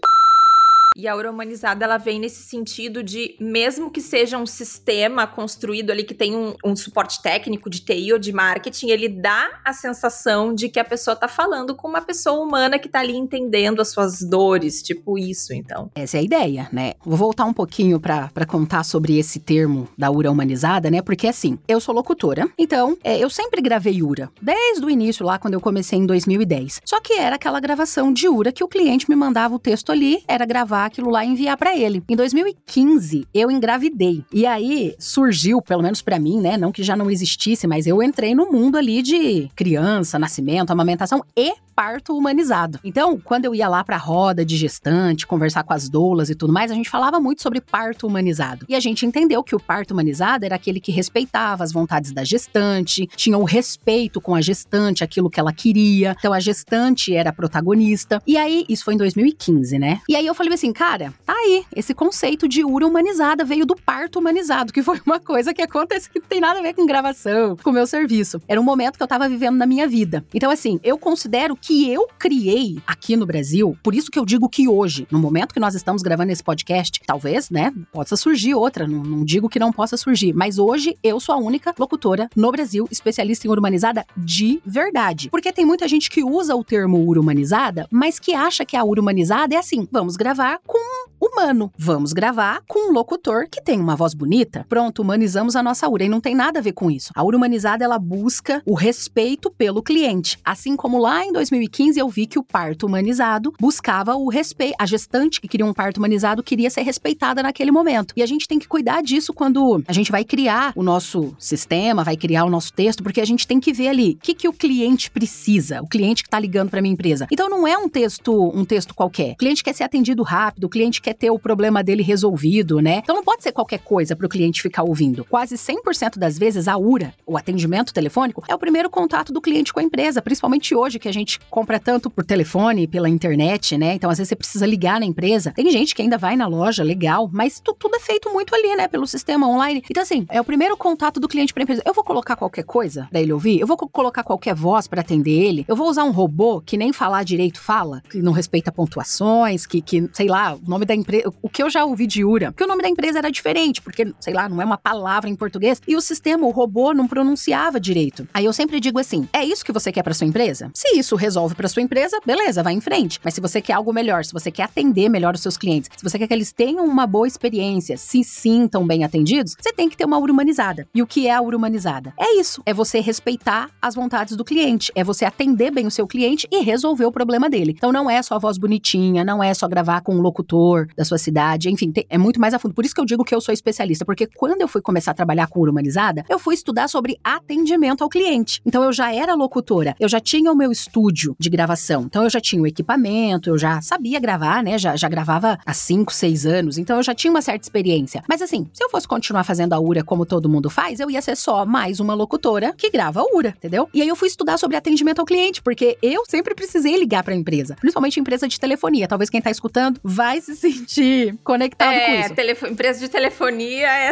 E 0.97 1.07
a 1.07 1.13
aura 1.13 1.29
humanizada, 1.29 1.85
ela 1.85 1.99
vem 1.99 2.19
nesse 2.19 2.41
sentido 2.41 3.03
de, 3.03 3.35
mesmo 3.39 3.91
que 3.91 4.01
seja 4.01 4.35
um 4.35 4.47
sistema 4.47 5.27
construído 5.27 5.91
ali 5.91 6.03
que 6.03 6.15
tem 6.15 6.35
um, 6.35 6.55
um 6.65 6.75
suporte 6.75 7.21
técnico 7.21 7.69
de 7.69 7.81
TI 7.81 8.13
ou 8.13 8.17
de 8.17 8.33
marketing, 8.33 8.87
ele 8.87 9.07
dá 9.07 9.47
a 9.63 9.73
sensação 9.73 10.55
de 10.55 10.69
que 10.69 10.79
a 10.79 10.83
pessoa 10.83 11.15
tá 11.15 11.27
falando 11.27 11.75
com 11.75 11.87
uma 11.87 12.01
pessoa 12.01 12.43
humana 12.43 12.79
que 12.79 12.89
tá 12.89 13.01
ali 13.01 13.15
entendendo 13.15 13.79
as 13.79 13.89
suas 13.89 14.27
dores, 14.27 14.81
tipo 14.81 15.19
isso, 15.19 15.53
então. 15.53 15.91
Essa 15.93 16.17
é 16.17 16.19
a 16.21 16.23
ideia, 16.23 16.67
né? 16.73 16.93
Vou 17.05 17.15
voltar 17.15 17.45
um 17.45 17.53
pouquinho 17.53 17.99
para 17.99 18.45
contar 18.47 18.83
sobre 18.83 19.19
esse 19.19 19.39
termo 19.39 19.87
da 19.95 20.09
URA 20.09 20.31
humanizada, 20.31 20.89
né? 20.89 21.03
Porque 21.03 21.27
assim, 21.27 21.59
eu 21.67 21.79
sou 21.79 21.93
locutora, 21.93 22.49
então 22.57 22.97
é, 23.03 23.23
eu 23.23 23.29
sempre 23.29 23.61
gravei 23.61 24.01
URA, 24.01 24.31
desde 24.41 24.83
o 24.83 24.89
início 24.89 25.23
lá, 25.23 25.37
quando 25.37 25.53
eu 25.53 25.61
comecei 25.61 25.99
em 25.99 26.07
2010. 26.07 26.81
Só 26.83 26.99
que 26.99 27.13
era 27.13 27.35
aquela 27.35 27.59
gravação 27.59 28.11
de 28.11 28.27
URA 28.27 28.51
que 28.51 28.63
o 28.63 28.67
cliente 28.67 29.07
me 29.07 29.15
mandava 29.15 29.53
o 29.53 29.59
texto 29.59 29.91
ali, 29.91 30.23
era 30.27 30.43
gravar 30.43 30.86
aquilo 30.87 31.09
lá 31.09 31.23
e 31.23 31.29
enviar 31.29 31.57
para 31.57 31.75
ele. 31.75 32.03
Em 32.09 32.15
2015, 32.15 33.27
eu 33.33 33.51
engravidei. 33.51 34.23
E 34.33 34.45
aí 34.45 34.95
surgiu, 34.99 35.61
pelo 35.61 35.83
menos 35.83 36.01
para 36.01 36.19
mim, 36.19 36.39
né? 36.39 36.57
Não 36.57 36.71
que 36.71 36.83
já 36.83 36.95
não 36.95 37.09
existisse, 37.11 37.67
mas 37.67 37.87
eu 37.87 38.01
entrei 38.01 38.33
no 38.33 38.51
mundo 38.51 38.77
ali 38.77 39.01
de 39.01 39.49
criança, 39.55 40.19
nascimento, 40.19 40.71
amamentação 40.71 41.23
e 41.35 41.53
parto 41.77 42.17
humanizado. 42.17 42.79
Então, 42.83 43.21
quando 43.23 43.45
eu 43.45 43.53
ia 43.53 43.69
lá 43.69 43.83
pra 43.83 43.97
roda 43.97 44.43
de 44.43 44.57
gestante, 44.57 45.27
conversar 45.27 45.61
com 45.61 45.73
as 45.73 45.87
doulas 45.87 46.27
e 46.27 46.33
tudo 46.33 46.51
mais, 46.51 46.71
a 46.71 46.73
gente 46.73 46.89
falava 46.89 47.19
muito 47.19 47.43
sobre 47.43 47.61
parto 47.61 48.07
humanizado. 48.07 48.65
E 48.67 48.73
a 48.73 48.79
gente 48.79 49.05
entendeu 49.05 49.43
que 49.43 49.55
o 49.55 49.59
parto 49.59 49.91
humanizado 49.91 50.43
era 50.43 50.55
aquele 50.55 50.79
que 50.79 50.91
respeitava 50.91 51.63
as 51.63 51.71
vontades 51.71 52.11
da 52.11 52.23
gestante, 52.23 53.07
tinha 53.15 53.37
o 53.37 53.43
respeito 53.43 54.19
com 54.19 54.33
a 54.33 54.41
gestante, 54.41 55.03
aquilo 55.03 55.29
que 55.29 55.39
ela 55.39 55.53
queria. 55.53 56.15
Então, 56.17 56.33
a 56.33 56.39
gestante 56.39 57.13
era 57.13 57.29
a 57.29 57.33
protagonista. 57.33 58.23
E 58.25 58.37
aí, 58.37 58.65
isso 58.67 58.83
foi 58.83 58.95
em 58.95 58.97
2015, 58.97 59.77
né? 59.77 60.01
E 60.09 60.15
aí 60.15 60.25
eu 60.25 60.33
falei 60.33 60.51
assim, 60.51 60.73
cara, 60.73 61.13
tá 61.23 61.33
aí. 61.33 61.63
Esse 61.75 61.93
conceito 61.93 62.47
de 62.47 62.65
ura 62.65 62.87
humanizada 62.87 63.45
veio 63.45 63.67
do 63.67 63.75
parto 63.75 64.17
humanizado, 64.17 64.73
que 64.73 64.81
foi 64.81 64.99
uma 65.05 65.19
coisa 65.19 65.53
que 65.53 65.61
acontece 65.61 66.09
que 66.09 66.19
tem 66.19 66.41
nada 66.41 66.57
a 66.57 66.63
ver 66.63 66.73
com 66.73 66.87
gravação, 66.87 67.55
com 67.55 67.69
o 67.69 67.73
meu 67.73 67.85
serviço. 67.85 68.41
Era 68.47 68.59
um 68.59 68.63
momento 68.63 68.97
que 68.97 69.03
eu 69.03 69.07
tava 69.07 69.29
vivendo 69.29 69.57
na 69.57 69.67
minha 69.67 69.87
vida. 69.87 70.25
Então, 70.33 70.49
assim, 70.49 70.79
eu 70.83 70.97
considero 70.97 71.55
que 71.55 71.66
eu 71.73 72.07
criei 72.19 72.77
aqui 72.85 73.15
no 73.15 73.25
Brasil, 73.25 73.77
por 73.83 73.93
isso 73.93 74.11
que 74.11 74.19
eu 74.19 74.25
digo 74.25 74.49
que 74.49 74.67
hoje, 74.67 75.07
no 75.11 75.19
momento 75.19 75.53
que 75.53 75.59
nós 75.59 75.75
estamos 75.75 76.01
gravando 76.01 76.31
esse 76.31 76.43
podcast, 76.43 77.01
talvez, 77.05 77.49
né, 77.49 77.73
possa 77.91 78.15
surgir 78.15 78.53
outra, 78.53 78.87
não, 78.87 79.03
não 79.03 79.25
digo 79.25 79.49
que 79.49 79.59
não 79.59 79.71
possa 79.71 79.97
surgir, 79.97 80.33
mas 80.33 80.57
hoje 80.57 80.97
eu 81.03 81.19
sou 81.19 81.33
a 81.35 81.37
única 81.37 81.73
locutora 81.77 82.29
no 82.35 82.51
Brasil 82.51 82.87
especialista 82.91 83.47
em 83.47 83.49
urbanizada 83.49 84.05
de 84.15 84.61
verdade. 84.65 85.29
Porque 85.29 85.51
tem 85.51 85.65
muita 85.65 85.87
gente 85.87 86.09
que 86.09 86.23
usa 86.23 86.55
o 86.55 86.63
termo 86.63 86.97
urbanizada, 87.07 87.87
mas 87.91 88.19
que 88.19 88.33
acha 88.33 88.65
que 88.65 88.75
a 88.75 88.83
urbanizada 88.83 89.55
é 89.55 89.57
assim, 89.57 89.87
vamos 89.91 90.15
gravar 90.15 90.59
com 90.65 91.07
humano. 91.27 91.71
Vamos 91.77 92.13
gravar 92.13 92.61
com 92.67 92.89
um 92.89 92.93
locutor 92.93 93.47
que 93.49 93.61
tem 93.61 93.79
uma 93.79 93.95
voz 93.95 94.13
bonita. 94.13 94.65
Pronto, 94.67 95.01
humanizamos 95.01 95.55
a 95.55 95.63
nossa 95.63 95.87
URA 95.87 96.05
e 96.05 96.09
não 96.09 96.21
tem 96.21 96.35
nada 96.35 96.59
a 96.59 96.61
ver 96.61 96.73
com 96.73 96.89
isso. 96.89 97.11
A 97.15 97.23
URA 97.23 97.37
humanizada 97.37 97.83
ela 97.83 97.99
busca 97.99 98.61
o 98.65 98.73
respeito 98.73 99.51
pelo 99.51 99.81
cliente. 99.81 100.37
Assim 100.43 100.75
como 100.75 100.97
lá 100.97 101.25
em 101.25 101.31
2015 101.31 101.99
eu 101.99 102.09
vi 102.09 102.25
que 102.25 102.39
o 102.39 102.43
parto 102.43 102.85
humanizado 102.85 103.53
buscava 103.59 104.15
o 104.15 104.29
respeito. 104.29 104.75
A 104.79 104.85
gestante 104.85 105.41
que 105.41 105.47
queria 105.47 105.65
um 105.65 105.73
parto 105.73 105.97
humanizado 105.97 106.43
queria 106.43 106.69
ser 106.69 106.81
respeitada 106.81 107.43
naquele 107.43 107.71
momento. 107.71 108.13
E 108.15 108.23
a 108.23 108.25
gente 108.25 108.47
tem 108.47 108.59
que 108.59 108.67
cuidar 108.67 109.01
disso 109.01 109.33
quando 109.33 109.83
a 109.87 109.93
gente 109.93 110.11
vai 110.11 110.23
criar 110.23 110.71
o 110.75 110.83
nosso 110.83 111.35
sistema, 111.37 112.03
vai 112.03 112.17
criar 112.17 112.45
o 112.45 112.49
nosso 112.49 112.73
texto, 112.73 113.03
porque 113.03 113.21
a 113.21 113.25
gente 113.25 113.47
tem 113.47 113.59
que 113.59 113.73
ver 113.73 113.89
ali 113.89 114.11
o 114.11 114.17
que, 114.17 114.33
que 114.33 114.47
o 114.47 114.53
cliente 114.53 115.11
precisa, 115.11 115.81
o 115.81 115.87
cliente 115.87 116.23
que 116.23 116.27
está 116.27 116.39
ligando 116.39 116.69
para 116.69 116.81
minha 116.81 116.93
empresa. 116.93 117.27
Então 117.31 117.49
não 117.49 117.67
é 117.67 117.77
um 117.77 117.89
texto, 117.89 118.51
um 118.53 118.65
texto 118.65 118.93
qualquer. 118.93 119.33
O 119.33 119.37
cliente 119.37 119.63
quer 119.63 119.73
ser 119.73 119.83
atendido 119.83 120.23
rápido, 120.23 120.65
o 120.65 120.69
cliente 120.69 121.01
quer 121.01 121.13
ter 121.17 121.31
o 121.31 121.39
problema 121.39 121.83
dele 121.83 122.03
resolvido, 122.03 122.79
né? 122.79 123.01
Então 123.03 123.15
não 123.15 123.23
pode 123.23 123.43
ser 123.43 123.51
qualquer 123.51 123.79
coisa 123.79 124.15
para 124.15 124.25
o 124.25 124.29
cliente 124.29 124.61
ficar 124.61 124.83
ouvindo. 124.83 125.25
Quase 125.25 125.55
100% 125.55 126.17
das 126.17 126.37
vezes 126.37 126.67
a 126.67 126.77
URA, 126.77 127.13
o 127.25 127.37
atendimento 127.37 127.93
telefônico, 127.93 128.43
é 128.47 128.55
o 128.55 128.59
primeiro 128.59 128.89
contato 128.89 129.33
do 129.33 129.41
cliente 129.41 129.73
com 129.73 129.79
a 129.79 129.83
empresa, 129.83 130.21
principalmente 130.21 130.75
hoje 130.75 130.99
que 130.99 131.07
a 131.07 131.11
gente 131.11 131.39
compra 131.49 131.79
tanto 131.79 132.09
por 132.09 132.23
telefone, 132.23 132.87
pela 132.87 133.09
internet, 133.09 133.77
né? 133.77 133.93
Então 133.93 134.09
às 134.09 134.17
vezes 134.17 134.29
você 134.29 134.35
precisa 134.35 134.65
ligar 134.65 134.99
na 134.99 135.05
empresa. 135.05 135.51
Tem 135.55 135.69
gente 135.71 135.95
que 135.95 136.01
ainda 136.01 136.17
vai 136.17 136.35
na 136.35 136.47
loja, 136.47 136.83
legal, 136.83 137.29
mas 137.31 137.59
tudo 137.59 137.95
é 137.95 137.99
feito 137.99 138.31
muito 138.31 138.53
ali, 138.53 138.75
né, 138.75 138.87
pelo 138.87 139.07
sistema 139.07 139.47
online. 139.47 139.83
Então 139.89 140.03
assim, 140.03 140.25
é 140.29 140.39
o 140.39 140.43
primeiro 140.43 140.77
contato 140.77 141.19
do 141.19 141.27
cliente 141.27 141.53
para 141.53 141.61
a 141.61 141.65
empresa. 141.65 141.81
Eu 141.85 141.93
vou 141.93 142.03
colocar 142.03 142.35
qualquer 142.35 142.63
coisa 142.63 143.07
para 143.09 143.19
ele 143.19 143.33
ouvir? 143.33 143.59
Eu 143.59 143.67
vou 143.67 143.77
colocar 143.77 144.23
qualquer 144.23 144.55
voz 144.55 144.87
para 144.87 145.01
atender 145.01 145.31
ele? 145.31 145.65
Eu 145.67 145.75
vou 145.75 145.89
usar 145.89 146.03
um 146.03 146.11
robô 146.11 146.61
que 146.61 146.77
nem 146.77 146.93
falar 146.93 147.23
direito 147.23 147.59
fala, 147.59 148.01
que 148.09 148.21
não 148.21 148.31
respeita 148.31 148.71
pontuações, 148.71 149.65
que, 149.65 149.81
que 149.81 150.09
sei 150.13 150.27
lá, 150.27 150.55
o 150.55 150.69
nome 150.69 150.85
da 150.85 150.95
empresa. 150.97 151.31
O 151.41 151.49
que 151.49 151.61
eu 151.61 151.69
já 151.69 151.85
ouvi 151.85 152.07
de 152.07 152.23
URA, 152.23 152.53
que 152.55 152.63
o 152.63 152.67
nome 152.67 152.81
da 152.81 152.89
empresa 152.89 153.19
era 153.19 153.31
diferente, 153.31 153.81
porque, 153.81 154.13
sei 154.19 154.33
lá, 154.33 154.49
não 154.49 154.61
é 154.61 154.65
uma 154.65 154.77
palavra 154.77 155.29
em 155.29 155.35
português. 155.35 155.81
E 155.87 155.95
o 155.95 156.01
sistema, 156.01 156.45
o 156.45 156.51
robô, 156.51 156.93
não 156.93 157.07
pronunciava 157.07 157.79
direito. 157.79 158.27
Aí 158.33 158.45
eu 158.45 158.53
sempre 158.53 158.79
digo 158.79 158.99
assim: 158.99 159.27
é 159.31 159.43
isso 159.43 159.63
que 159.63 159.71
você 159.71 159.91
quer 159.91 160.03
para 160.03 160.13
sua 160.13 160.27
empresa? 160.27 160.71
Se 160.73 160.97
isso 160.97 161.15
resolve 161.15 161.55
para 161.55 161.67
sua 161.67 161.81
empresa, 161.81 162.19
beleza, 162.25 162.63
vai 162.63 162.73
em 162.73 162.81
frente. 162.81 163.19
Mas 163.23 163.33
se 163.33 163.41
você 163.41 163.61
quer 163.61 163.73
algo 163.73 163.93
melhor, 163.93 164.25
se 164.25 164.33
você 164.33 164.51
quer 164.51 164.63
atender 164.63 165.09
melhor 165.09 165.35
os 165.35 165.41
seus 165.41 165.57
clientes, 165.57 165.89
se 165.95 166.03
você 166.03 166.17
quer 166.17 166.27
que 166.27 166.33
eles 166.33 166.51
tenham 166.51 166.85
uma 166.85 167.07
boa 167.07 167.27
experiência, 167.27 167.97
se 167.97 168.23
sintam 168.23 168.85
bem 168.85 169.03
atendidos, 169.03 169.55
você 169.59 169.71
tem 169.71 169.89
que 169.89 169.97
ter 169.97 170.05
uma 170.05 170.17
URA 170.17 170.31
humanizada. 170.31 170.87
E 170.93 171.01
o 171.01 171.07
que 171.07 171.27
é 171.27 171.33
a 171.33 171.41
URA 171.41 171.57
humanizada? 171.57 172.13
É 172.19 172.39
isso, 172.39 172.61
é 172.65 172.73
você 172.73 172.99
respeitar 172.99 173.69
as 173.81 173.95
vontades 173.95 174.35
do 174.35 174.43
cliente, 174.43 174.91
é 174.95 175.03
você 175.03 175.25
atender 175.25 175.71
bem 175.71 175.87
o 175.87 175.91
seu 175.91 176.07
cliente 176.07 176.47
e 176.51 176.61
resolver 176.61 177.05
o 177.05 177.11
problema 177.11 177.49
dele. 177.49 177.73
Então 177.75 177.91
não 177.91 178.09
é 178.09 178.21
só 178.21 178.35
a 178.35 178.39
voz 178.39 178.57
bonitinha, 178.57 179.23
não 179.23 179.43
é 179.43 179.53
só 179.53 179.67
gravar 179.67 180.01
com 180.01 180.15
um 180.15 180.21
locutor 180.21 180.86
da 180.95 181.05
sua 181.05 181.17
cidade, 181.17 181.69
enfim, 181.69 181.91
tem, 181.91 182.05
é 182.09 182.17
muito 182.17 182.39
mais 182.39 182.53
a 182.53 182.59
fundo. 182.59 182.73
Por 182.73 182.85
isso 182.85 182.93
que 182.93 183.01
eu 183.01 183.05
digo 183.05 183.23
que 183.23 183.33
eu 183.33 183.41
sou 183.41 183.53
especialista, 183.53 184.05
porque 184.05 184.27
quando 184.27 184.61
eu 184.61 184.67
fui 184.67 184.81
começar 184.81 185.11
a 185.11 185.13
trabalhar 185.13 185.47
com 185.47 185.59
URA 185.59 185.71
humanizada, 185.71 186.23
eu 186.29 186.39
fui 186.39 186.53
estudar 186.53 186.87
sobre 186.87 187.19
atendimento 187.23 188.03
ao 188.03 188.09
cliente. 188.09 188.61
Então 188.65 188.83
eu 188.83 188.93
já 188.93 189.13
era 189.13 189.33
locutora, 189.33 189.95
eu 189.99 190.07
já 190.07 190.19
tinha 190.19 190.51
o 190.51 190.55
meu 190.55 190.71
estúdio 190.71 191.35
de 191.39 191.49
gravação, 191.49 192.03
então 192.03 192.23
eu 192.23 192.29
já 192.29 192.39
tinha 192.39 192.61
o 192.61 192.67
equipamento, 192.67 193.49
eu 193.49 193.57
já 193.57 193.81
sabia 193.81 194.19
gravar, 194.19 194.63
né? 194.63 194.77
Já, 194.77 194.95
já 194.95 195.09
gravava 195.09 195.57
há 195.65 195.73
5, 195.73 196.13
6 196.13 196.45
anos, 196.45 196.77
então 196.77 196.97
eu 196.97 197.03
já 197.03 197.13
tinha 197.13 197.31
uma 197.31 197.41
certa 197.41 197.65
experiência. 197.65 198.23
Mas 198.27 198.41
assim, 198.41 198.67
se 198.73 198.83
eu 198.83 198.89
fosse 198.89 199.07
continuar 199.07 199.43
fazendo 199.43 199.73
a 199.73 199.79
URA 199.79 200.03
como 200.03 200.25
todo 200.25 200.49
mundo 200.49 200.69
faz, 200.69 200.99
eu 200.99 201.09
ia 201.09 201.21
ser 201.21 201.35
só 201.35 201.65
mais 201.65 201.99
uma 201.99 202.13
locutora 202.13 202.73
que 202.77 202.89
grava 202.89 203.21
a 203.21 203.35
URA, 203.35 203.53
entendeu? 203.57 203.89
E 203.93 204.01
aí 204.01 204.07
eu 204.07 204.15
fui 204.15 204.27
estudar 204.27 204.57
sobre 204.57 204.77
atendimento 204.77 205.19
ao 205.19 205.25
cliente, 205.25 205.61
porque 205.61 205.97
eu 206.01 206.23
sempre 206.27 206.53
precisei 206.55 206.97
ligar 206.97 207.23
para 207.23 207.33
a 207.33 207.37
empresa, 207.37 207.75
principalmente 207.79 208.19
empresa 208.19 208.47
de 208.47 208.59
telefonia. 208.59 209.07
Talvez 209.07 209.29
quem 209.29 209.41
tá 209.41 209.51
escutando 209.51 209.99
vai 210.03 210.41
se 210.41 210.55
sentir 210.77 211.37
conectado 211.43 211.93
é, 211.93 212.05
com 212.05 212.33
isso. 212.33 212.67
Empresa 212.67 212.99
de 212.99 213.09
telefonia 213.09 213.87
é, 213.87 214.09
é, 214.09 214.11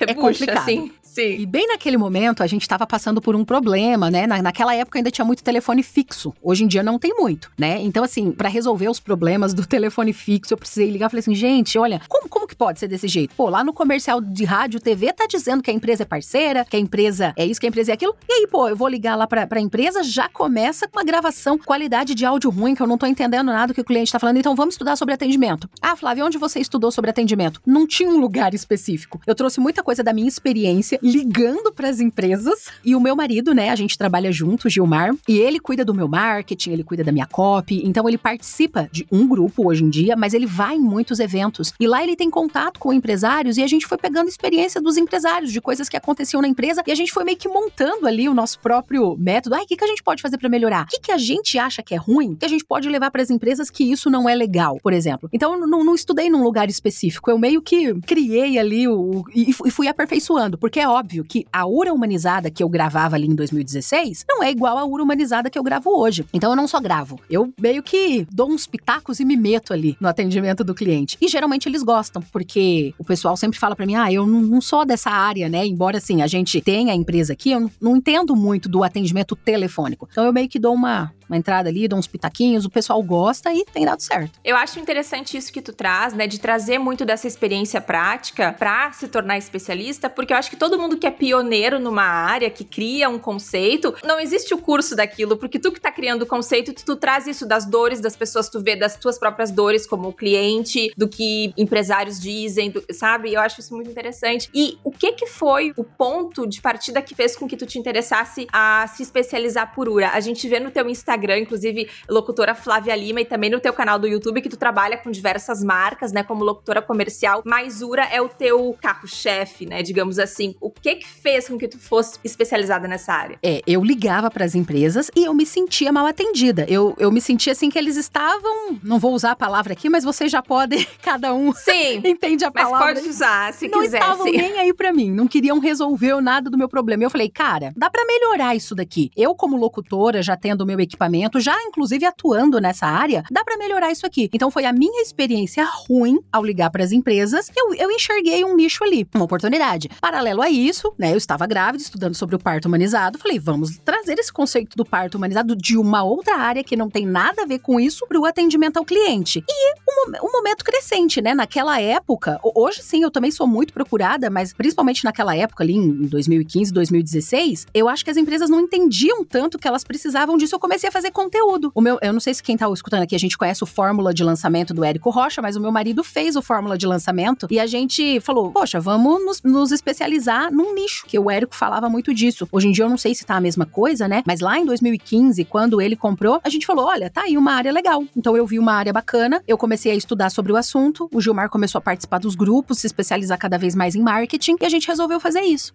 é 0.00 0.06
bucha, 0.06 0.14
complicado. 0.14 0.58
Assim. 0.58 0.92
Sim. 1.12 1.40
E 1.40 1.44
bem 1.44 1.66
naquele 1.66 1.98
momento, 1.98 2.42
a 2.42 2.46
gente 2.46 2.62
estava 2.62 2.86
passando 2.86 3.20
por 3.20 3.36
um 3.36 3.44
problema, 3.44 4.10
né? 4.10 4.26
Na, 4.26 4.40
naquela 4.40 4.74
época 4.74 4.98
ainda 4.98 5.10
tinha 5.10 5.26
muito 5.26 5.44
telefone 5.44 5.82
fixo. 5.82 6.32
Hoje 6.42 6.64
em 6.64 6.66
dia 6.66 6.82
não 6.82 6.98
tem 6.98 7.14
muito, 7.14 7.52
né? 7.58 7.78
Então, 7.82 8.02
assim, 8.02 8.32
para 8.32 8.48
resolver 8.48 8.88
os 8.88 8.98
problemas 8.98 9.52
do 9.52 9.66
telefone 9.68 10.14
fixo, 10.14 10.54
eu 10.54 10.58
precisei 10.58 10.90
ligar 10.90 11.08
e 11.08 11.10
falei 11.10 11.20
assim, 11.20 11.34
gente, 11.34 11.78
olha, 11.78 12.00
como, 12.08 12.30
como 12.30 12.46
que 12.46 12.56
pode 12.56 12.78
ser 12.80 12.88
desse 12.88 13.08
jeito? 13.08 13.34
Pô, 13.34 13.50
lá 13.50 13.62
no 13.62 13.74
comercial 13.74 14.22
de 14.22 14.44
rádio, 14.44 14.80
TV, 14.80 15.12
tá 15.12 15.26
dizendo 15.26 15.62
que 15.62 15.70
a 15.70 15.74
empresa 15.74 16.02
é 16.02 16.06
parceira, 16.06 16.64
que 16.64 16.76
a 16.76 16.80
empresa 16.80 17.34
é 17.36 17.44
isso, 17.44 17.60
que 17.60 17.66
a 17.66 17.68
empresa 17.68 17.92
é 17.92 17.94
aquilo. 17.94 18.16
E 18.26 18.32
aí, 18.32 18.46
pô, 18.46 18.70
eu 18.70 18.76
vou 18.76 18.88
ligar 18.88 19.14
lá 19.14 19.26
pra, 19.26 19.46
pra 19.46 19.60
empresa, 19.60 20.02
já 20.02 20.30
começa 20.30 20.88
com 20.88 20.98
uma 20.98 21.04
gravação, 21.04 21.58
qualidade 21.58 22.14
de 22.14 22.24
áudio 22.24 22.48
ruim, 22.48 22.74
que 22.74 22.80
eu 22.80 22.86
não 22.86 22.96
tô 22.96 23.04
entendendo 23.04 23.48
nada 23.48 23.66
do 23.66 23.74
que 23.74 23.82
o 23.82 23.84
cliente 23.84 24.10
tá 24.10 24.18
falando. 24.18 24.38
Então, 24.38 24.56
vamos 24.56 24.76
estudar 24.76 24.96
sobre 24.96 25.12
atendimento. 25.12 25.68
Ah, 25.82 25.94
Flávia, 26.02 26.24
onde 26.24 26.36
você 26.36 26.58
estudou 26.58 26.90
sobre 26.90 27.10
atendimento? 27.10 27.62
Não 27.64 27.86
tinha 27.86 28.10
um 28.10 28.18
lugar 28.18 28.54
específico. 28.54 29.20
Eu 29.24 29.36
trouxe 29.36 29.60
muita 29.60 29.84
coisa 29.84 30.02
da 30.02 30.12
minha 30.12 30.26
experiência 30.26 30.98
ligando 31.00 31.70
para 31.70 31.88
as 31.88 32.00
empresas. 32.00 32.70
E 32.84 32.96
o 32.96 33.00
meu 33.00 33.14
marido, 33.14 33.54
né, 33.54 33.70
a 33.70 33.76
gente 33.76 33.96
trabalha 33.96 34.32
junto, 34.32 34.68
Gilmar, 34.68 35.14
e 35.28 35.38
ele 35.38 35.60
cuida 35.60 35.84
do 35.84 35.94
meu 35.94 36.08
marketing, 36.08 36.72
ele 36.72 36.82
cuida 36.82 37.04
da 37.04 37.12
minha 37.12 37.24
copy. 37.24 37.86
Então 37.86 38.08
ele 38.08 38.18
participa 38.18 38.88
de 38.90 39.06
um 39.12 39.28
grupo 39.28 39.68
hoje 39.68 39.84
em 39.84 39.88
dia, 39.88 40.16
mas 40.16 40.34
ele 40.34 40.44
vai 40.44 40.74
em 40.74 40.80
muitos 40.80 41.20
eventos. 41.20 41.72
E 41.78 41.86
lá 41.86 42.02
ele 42.02 42.16
tem 42.16 42.28
contato 42.28 42.80
com 42.80 42.92
empresários 42.92 43.56
e 43.56 43.62
a 43.62 43.68
gente 43.68 43.86
foi 43.86 43.96
pegando 43.96 44.28
experiência 44.28 44.82
dos 44.82 44.96
empresários, 44.96 45.52
de 45.52 45.60
coisas 45.60 45.88
que 45.88 45.96
aconteciam 45.96 46.42
na 46.42 46.48
empresa, 46.48 46.82
e 46.84 46.90
a 46.90 46.96
gente 46.96 47.12
foi 47.12 47.22
meio 47.22 47.38
que 47.38 47.48
montando 47.48 48.08
ali 48.08 48.28
o 48.28 48.34
nosso 48.34 48.58
próprio 48.58 49.16
método. 49.16 49.54
Ai, 49.54 49.62
o 49.62 49.66
que, 49.68 49.76
que 49.76 49.84
a 49.84 49.88
gente 49.88 50.02
pode 50.02 50.20
fazer 50.20 50.36
para 50.36 50.48
melhorar? 50.48 50.82
O 50.82 50.88
que, 50.88 50.98
que 50.98 51.12
a 51.12 51.18
gente 51.18 51.60
acha 51.60 51.80
que 51.80 51.94
é 51.94 51.96
ruim, 51.96 52.34
que 52.34 52.44
a 52.44 52.48
gente 52.48 52.64
pode 52.64 52.88
levar 52.88 53.12
para 53.12 53.22
as 53.22 53.30
empresas 53.30 53.70
que 53.70 53.84
isso 53.84 54.10
não 54.10 54.28
é 54.28 54.34
legal, 54.34 54.80
por 54.82 54.92
exemplo. 54.92 55.28
Então 55.32 55.52
eu 55.52 55.64
não, 55.64 55.91
não 55.92 55.94
estudei 55.94 56.30
num 56.30 56.42
lugar 56.42 56.70
específico, 56.70 57.30
eu 57.30 57.38
meio 57.38 57.60
que 57.60 57.94
criei 58.00 58.58
ali 58.58 58.88
o, 58.88 59.22
e, 59.34 59.52
fui 59.52 59.86
aperfeiçoando, 59.86 60.56
porque 60.56 60.80
é 60.80 60.88
óbvio 60.88 61.22
que 61.22 61.46
a 61.52 61.66
URA 61.66 61.92
humanizada 61.92 62.50
que 62.50 62.62
eu 62.62 62.68
gravava 62.68 63.14
ali 63.14 63.26
em 63.26 63.34
2016 63.34 64.24
não 64.26 64.42
é 64.42 64.50
igual 64.50 64.78
à 64.78 64.84
URA 64.84 65.02
humanizada 65.02 65.50
que 65.50 65.58
eu 65.58 65.62
gravo 65.62 65.90
hoje. 65.90 66.24
Então 66.32 66.50
eu 66.50 66.56
não 66.56 66.66
só 66.66 66.80
gravo, 66.80 67.20
eu 67.28 67.52
meio 67.60 67.82
que 67.82 68.26
dou 68.32 68.50
uns 68.50 68.66
pitacos 68.66 69.20
e 69.20 69.24
me 69.24 69.36
meto 69.36 69.72
ali 69.72 69.96
no 70.00 70.08
atendimento 70.08 70.64
do 70.64 70.74
cliente. 70.74 71.18
E 71.20 71.28
geralmente 71.28 71.68
eles 71.68 71.82
gostam, 71.82 72.22
porque 72.32 72.94
o 72.98 73.04
pessoal 73.04 73.36
sempre 73.36 73.58
fala 73.58 73.76
para 73.76 73.84
mim: 73.84 73.94
ah, 73.94 74.10
eu 74.10 74.26
não, 74.26 74.40
não, 74.40 74.60
sou 74.60 74.86
dessa 74.86 75.10
área, 75.10 75.48
né? 75.48 75.66
Embora 75.66 75.98
assim 75.98 76.22
a 76.22 76.26
gente 76.26 76.60
tenha 76.62 76.92
a 76.92 76.96
empresa 76.96 77.34
aqui, 77.34 77.50
eu 77.50 77.70
não 77.80 77.96
entendo 77.96 78.34
muito 78.34 78.68
do 78.68 78.82
atendimento 78.82 79.36
telefônico. 79.36 80.08
Então 80.10 80.24
eu 80.24 80.32
meio 80.32 80.48
que 80.48 80.58
dou 80.58 80.74
uma, 80.74 81.12
uma 81.32 81.38
entrada 81.38 81.70
ali, 81.70 81.88
dou 81.88 81.98
uns 81.98 82.06
pitaquinhos, 82.06 82.66
o 82.66 82.70
pessoal 82.70 83.02
gosta 83.02 83.52
e 83.52 83.64
tem 83.64 83.84
dado 83.84 84.00
certo. 84.00 84.38
Eu 84.44 84.54
acho 84.54 84.78
interessante 84.78 85.36
isso 85.36 85.52
que 85.52 85.62
tu 85.62 85.72
traz, 85.72 86.12
né, 86.12 86.26
de 86.26 86.38
trazer 86.38 86.78
muito 86.78 87.04
dessa 87.04 87.26
experiência 87.26 87.80
prática 87.80 88.54
para 88.58 88.92
se 88.92 89.08
tornar 89.08 89.38
especialista, 89.38 90.10
porque 90.10 90.32
eu 90.32 90.36
acho 90.36 90.50
que 90.50 90.56
todo 90.56 90.78
mundo 90.78 90.98
que 90.98 91.06
é 91.06 91.10
pioneiro 91.10 91.78
numa 91.78 92.04
área, 92.04 92.50
que 92.50 92.64
cria 92.64 93.08
um 93.08 93.18
conceito, 93.18 93.94
não 94.04 94.20
existe 94.20 94.52
o 94.52 94.58
curso 94.58 94.94
daquilo, 94.94 95.36
porque 95.36 95.58
tu 95.58 95.72
que 95.72 95.80
tá 95.80 95.90
criando 95.90 96.22
o 96.22 96.26
conceito, 96.26 96.72
tu, 96.74 96.84
tu 96.84 96.96
traz 96.96 97.26
isso 97.26 97.46
das 97.46 97.64
dores 97.64 98.00
das 98.00 98.14
pessoas, 98.14 98.48
tu 98.48 98.60
vê 98.60 98.76
das 98.76 98.96
tuas 98.96 99.18
próprias 99.18 99.50
dores 99.50 99.86
como 99.86 100.12
cliente, 100.12 100.92
do 100.96 101.08
que 101.08 101.54
empresários 101.56 102.20
dizem, 102.20 102.70
do, 102.70 102.84
sabe? 102.92 103.32
Eu 103.32 103.40
acho 103.40 103.60
isso 103.60 103.74
muito 103.74 103.90
interessante. 103.90 104.50
E 104.54 104.78
o 104.84 104.90
que 104.90 105.12
que 105.12 105.26
foi 105.26 105.72
o 105.76 105.84
ponto 105.84 106.46
de 106.46 106.60
partida 106.60 107.00
que 107.00 107.14
fez 107.14 107.36
com 107.36 107.48
que 107.48 107.56
tu 107.56 107.64
te 107.64 107.78
interessasse 107.78 108.46
a 108.52 108.86
se 108.88 109.02
especializar 109.02 109.74
por 109.74 109.88
URA? 109.88 110.10
A 110.12 110.20
gente 110.20 110.46
vê 110.46 110.60
no 110.60 110.70
teu 110.70 110.88
Instagram 110.88 111.21
Instagram, 111.22 111.38
inclusive 111.38 111.88
locutora 112.08 112.54
Flávia 112.54 112.96
Lima, 112.96 113.20
e 113.20 113.24
também 113.24 113.48
no 113.48 113.60
teu 113.60 113.72
canal 113.72 113.98
do 113.98 114.06
YouTube, 114.06 114.42
que 114.42 114.48
tu 114.48 114.56
trabalha 114.56 114.96
com 114.96 115.10
diversas 115.10 115.62
marcas, 115.62 116.12
né, 116.12 116.22
como 116.22 116.44
locutora 116.44 116.82
comercial. 116.82 117.42
Mas 117.44 117.80
Ura 117.80 118.04
é 118.04 118.20
o 118.20 118.28
teu 118.28 118.76
carro-chefe, 118.80 119.66
né, 119.66 119.82
digamos 119.82 120.18
assim. 120.18 120.54
O 120.60 120.70
que 120.70 120.96
que 120.96 121.08
fez 121.08 121.48
com 121.48 121.56
que 121.56 121.68
tu 121.68 121.78
fosse 121.78 122.18
especializada 122.24 122.88
nessa 122.88 123.12
área? 123.12 123.38
É, 123.42 123.62
eu 123.66 123.84
ligava 123.84 124.30
para 124.30 124.44
as 124.44 124.54
empresas 124.54 125.10
e 125.14 125.24
eu 125.24 125.32
me 125.32 125.46
sentia 125.46 125.92
mal 125.92 126.06
atendida. 126.06 126.66
Eu, 126.68 126.94
eu 126.98 127.12
me 127.12 127.20
sentia 127.20 127.52
assim 127.52 127.70
que 127.70 127.78
eles 127.78 127.96
estavam, 127.96 128.78
não 128.82 128.98
vou 128.98 129.12
usar 129.12 129.32
a 129.32 129.36
palavra 129.36 129.72
aqui, 129.72 129.88
mas 129.88 130.04
vocês 130.04 130.30
já 130.30 130.42
podem, 130.42 130.86
cada 131.02 131.32
um 131.32 131.52
sim, 131.52 132.00
entende 132.04 132.44
a 132.44 132.50
palavra. 132.50 132.86
Mas 132.86 132.94
pode 132.98 133.08
usar, 133.08 133.52
se 133.52 133.68
não 133.68 133.80
quiser. 133.80 134.00
Não 134.00 134.12
estavam 134.12 134.32
nem 134.32 134.58
aí 134.58 134.74
para 134.74 134.92
mim, 134.92 135.10
não 135.10 135.28
queriam 135.28 135.58
resolver 135.58 136.20
nada 136.20 136.50
do 136.50 136.58
meu 136.58 136.68
problema. 136.68 137.04
Eu 137.04 137.10
falei, 137.10 137.28
cara, 137.28 137.72
dá 137.76 137.88
para 137.88 138.04
melhorar 138.04 138.56
isso 138.56 138.74
daqui. 138.74 139.10
Eu 139.16 139.34
como 139.34 139.56
locutora, 139.56 140.22
já 140.22 140.36
tendo 140.36 140.62
o 140.62 140.66
meu 140.66 140.80
equipamento 140.80 141.01
equipamento, 141.02 141.40
já 141.40 141.56
inclusive 141.64 142.06
atuando 142.06 142.60
nessa 142.60 142.86
área, 142.86 143.24
dá 143.30 143.44
para 143.44 143.56
melhorar 143.56 143.90
isso 143.90 144.06
aqui. 144.06 144.30
Então 144.32 144.50
foi 144.50 144.64
a 144.64 144.72
minha 144.72 145.02
experiência 145.02 145.64
ruim 145.64 146.20
ao 146.30 146.44
ligar 146.44 146.70
para 146.70 146.84
as 146.84 146.92
empresas, 146.92 147.50
eu, 147.56 147.74
eu 147.74 147.90
enxerguei 147.90 148.44
um 148.44 148.54
nicho 148.54 148.84
ali, 148.84 149.06
uma 149.14 149.24
oportunidade. 149.24 149.88
Paralelo 150.00 150.42
a 150.42 150.50
isso, 150.50 150.92
né, 150.98 151.12
eu 151.12 151.16
estava 151.16 151.46
grávida, 151.46 151.82
estudando 151.82 152.14
sobre 152.14 152.36
o 152.36 152.38
parto 152.38 152.66
humanizado, 152.66 153.18
falei, 153.18 153.38
vamos 153.38 153.78
trazer 153.84 154.18
esse 154.18 154.32
conceito 154.32 154.76
do 154.76 154.84
parto 154.84 155.16
humanizado 155.16 155.56
de 155.56 155.76
uma 155.76 156.02
outra 156.02 156.36
área 156.36 156.62
que 156.62 156.76
não 156.76 156.88
tem 156.88 157.06
nada 157.06 157.42
a 157.42 157.46
ver 157.46 157.58
com 157.58 157.80
isso 157.80 158.06
para 158.06 158.18
o 158.18 158.24
atendimento 158.24 158.76
ao 158.76 158.84
cliente. 158.84 159.44
E 159.48 159.74
um, 159.88 160.26
um 160.26 160.32
momento 160.32 160.64
crescente, 160.64 161.20
né? 161.20 161.34
Naquela 161.34 161.80
época, 161.80 162.38
hoje 162.42 162.82
sim, 162.82 163.02
eu 163.02 163.10
também 163.10 163.30
sou 163.30 163.46
muito 163.46 163.72
procurada, 163.72 164.30
mas 164.30 164.52
principalmente 164.52 165.04
naquela 165.04 165.36
época 165.36 165.64
ali, 165.64 165.74
em 165.74 166.06
2015, 166.06 166.72
2016, 166.72 167.66
eu 167.74 167.88
acho 167.88 168.04
que 168.04 168.10
as 168.10 168.16
empresas 168.16 168.48
não 168.48 168.60
entendiam 168.60 169.24
tanto 169.24 169.58
que 169.58 169.66
elas 169.66 169.84
precisavam 169.84 170.36
disso. 170.36 170.54
Eu 170.54 170.60
comecei 170.60 170.88
a 170.88 170.91
fazer 170.92 171.10
conteúdo. 171.10 171.72
O 171.74 171.80
meu, 171.80 171.98
eu 172.02 172.12
não 172.12 172.20
sei 172.20 172.34
se 172.34 172.42
quem 172.42 172.56
tá 172.56 172.70
escutando 172.70 173.02
aqui, 173.02 173.16
a 173.16 173.18
gente 173.18 173.36
conhece 173.36 173.62
o 173.64 173.66
Fórmula 173.66 174.12
de 174.12 174.22
Lançamento 174.22 174.72
do 174.74 174.84
Érico 174.84 175.10
Rocha, 175.10 175.42
mas 175.42 175.56
o 175.56 175.60
meu 175.60 175.72
marido 175.72 176.04
fez 176.04 176.36
o 176.36 176.42
Fórmula 176.42 176.76
de 176.76 176.86
Lançamento 176.86 177.46
e 177.50 177.58
a 177.58 177.66
gente 177.66 178.20
falou, 178.20 178.50
poxa, 178.52 178.78
vamos 178.78 179.24
nos, 179.24 179.42
nos 179.42 179.72
especializar 179.72 180.52
num 180.52 180.74
nicho, 180.74 181.04
que 181.06 181.18
o 181.18 181.30
Érico 181.30 181.54
falava 181.54 181.88
muito 181.88 182.14
disso. 182.14 182.46
Hoje 182.52 182.68
em 182.68 182.72
dia 182.72 182.84
eu 182.84 182.90
não 182.90 182.98
sei 182.98 183.14
se 183.14 183.24
tá 183.24 183.36
a 183.36 183.40
mesma 183.40 183.66
coisa, 183.66 184.06
né? 184.06 184.22
Mas 184.26 184.40
lá 184.40 184.58
em 184.58 184.66
2015, 184.66 185.44
quando 185.44 185.80
ele 185.80 185.96
comprou, 185.96 186.40
a 186.44 186.48
gente 186.48 186.66
falou, 186.66 186.86
olha, 186.86 187.10
tá 187.10 187.22
aí 187.22 187.36
uma 187.36 187.52
área 187.52 187.72
legal. 187.72 188.04
Então 188.16 188.36
eu 188.36 188.46
vi 188.46 188.58
uma 188.58 188.74
área 188.74 188.92
bacana, 188.92 189.42
eu 189.48 189.56
comecei 189.56 189.92
a 189.92 189.94
estudar 189.94 190.30
sobre 190.30 190.52
o 190.52 190.56
assunto, 190.56 191.08
o 191.12 191.20
Gilmar 191.20 191.48
começou 191.48 191.78
a 191.78 191.82
participar 191.82 192.18
dos 192.18 192.34
grupos, 192.34 192.78
se 192.78 192.86
especializar 192.86 193.38
cada 193.38 193.58
vez 193.58 193.74
mais 193.74 193.94
em 193.94 194.02
marketing 194.02 194.56
e 194.60 194.66
a 194.66 194.68
gente 194.68 194.86
resolveu 194.86 195.18
fazer 195.18 195.40
isso. 195.40 195.72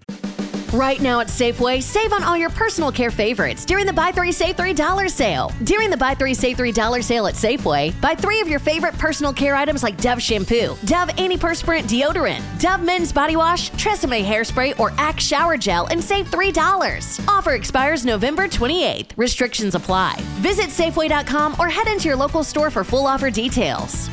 Right 0.77 1.01
now 1.01 1.21
at 1.21 1.27
Safeway, 1.27 1.81
save 1.81 2.13
on 2.13 2.23
all 2.23 2.37
your 2.37 2.51
personal 2.51 2.91
care 2.91 3.09
favorites 3.09 3.65
during 3.65 3.87
the 3.87 3.91
Buy 3.91 4.11
3 4.11 4.31
Save 4.31 4.57
$3 4.57 5.09
sale. 5.09 5.51
During 5.63 5.89
the 5.89 5.97
Buy 5.97 6.13
3 6.13 6.35
Save 6.35 6.57
$3 6.57 7.03
sale 7.03 7.25
at 7.25 7.33
Safeway, 7.33 7.99
buy 7.99 8.13
three 8.13 8.41
of 8.41 8.47
your 8.47 8.59
favorite 8.59 8.95
personal 8.99 9.33
care 9.33 9.55
items 9.55 9.81
like 9.81 9.99
Dove 9.99 10.21
Shampoo, 10.21 10.77
Dove 10.85 11.09
Antiperspirant 11.17 11.85
Deodorant, 11.85 12.43
Dove 12.59 12.83
Men's 12.83 13.11
Body 13.11 13.35
Wash, 13.35 13.71
Tresemme 13.71 14.23
Hairspray, 14.23 14.79
or 14.79 14.93
Axe 14.99 15.23
Shower 15.25 15.57
Gel 15.57 15.87
and 15.87 16.03
save 16.03 16.29
$3. 16.29 17.27
Offer 17.27 17.53
expires 17.53 18.05
November 18.05 18.47
28th. 18.47 19.17
Restrictions 19.17 19.73
apply. 19.73 20.17
Visit 20.41 20.67
Safeway.com 20.67 21.55
or 21.57 21.69
head 21.69 21.87
into 21.87 22.07
your 22.07 22.17
local 22.17 22.43
store 22.43 22.69
for 22.69 22.83
full 22.83 23.07
offer 23.07 23.31
details. 23.31 24.11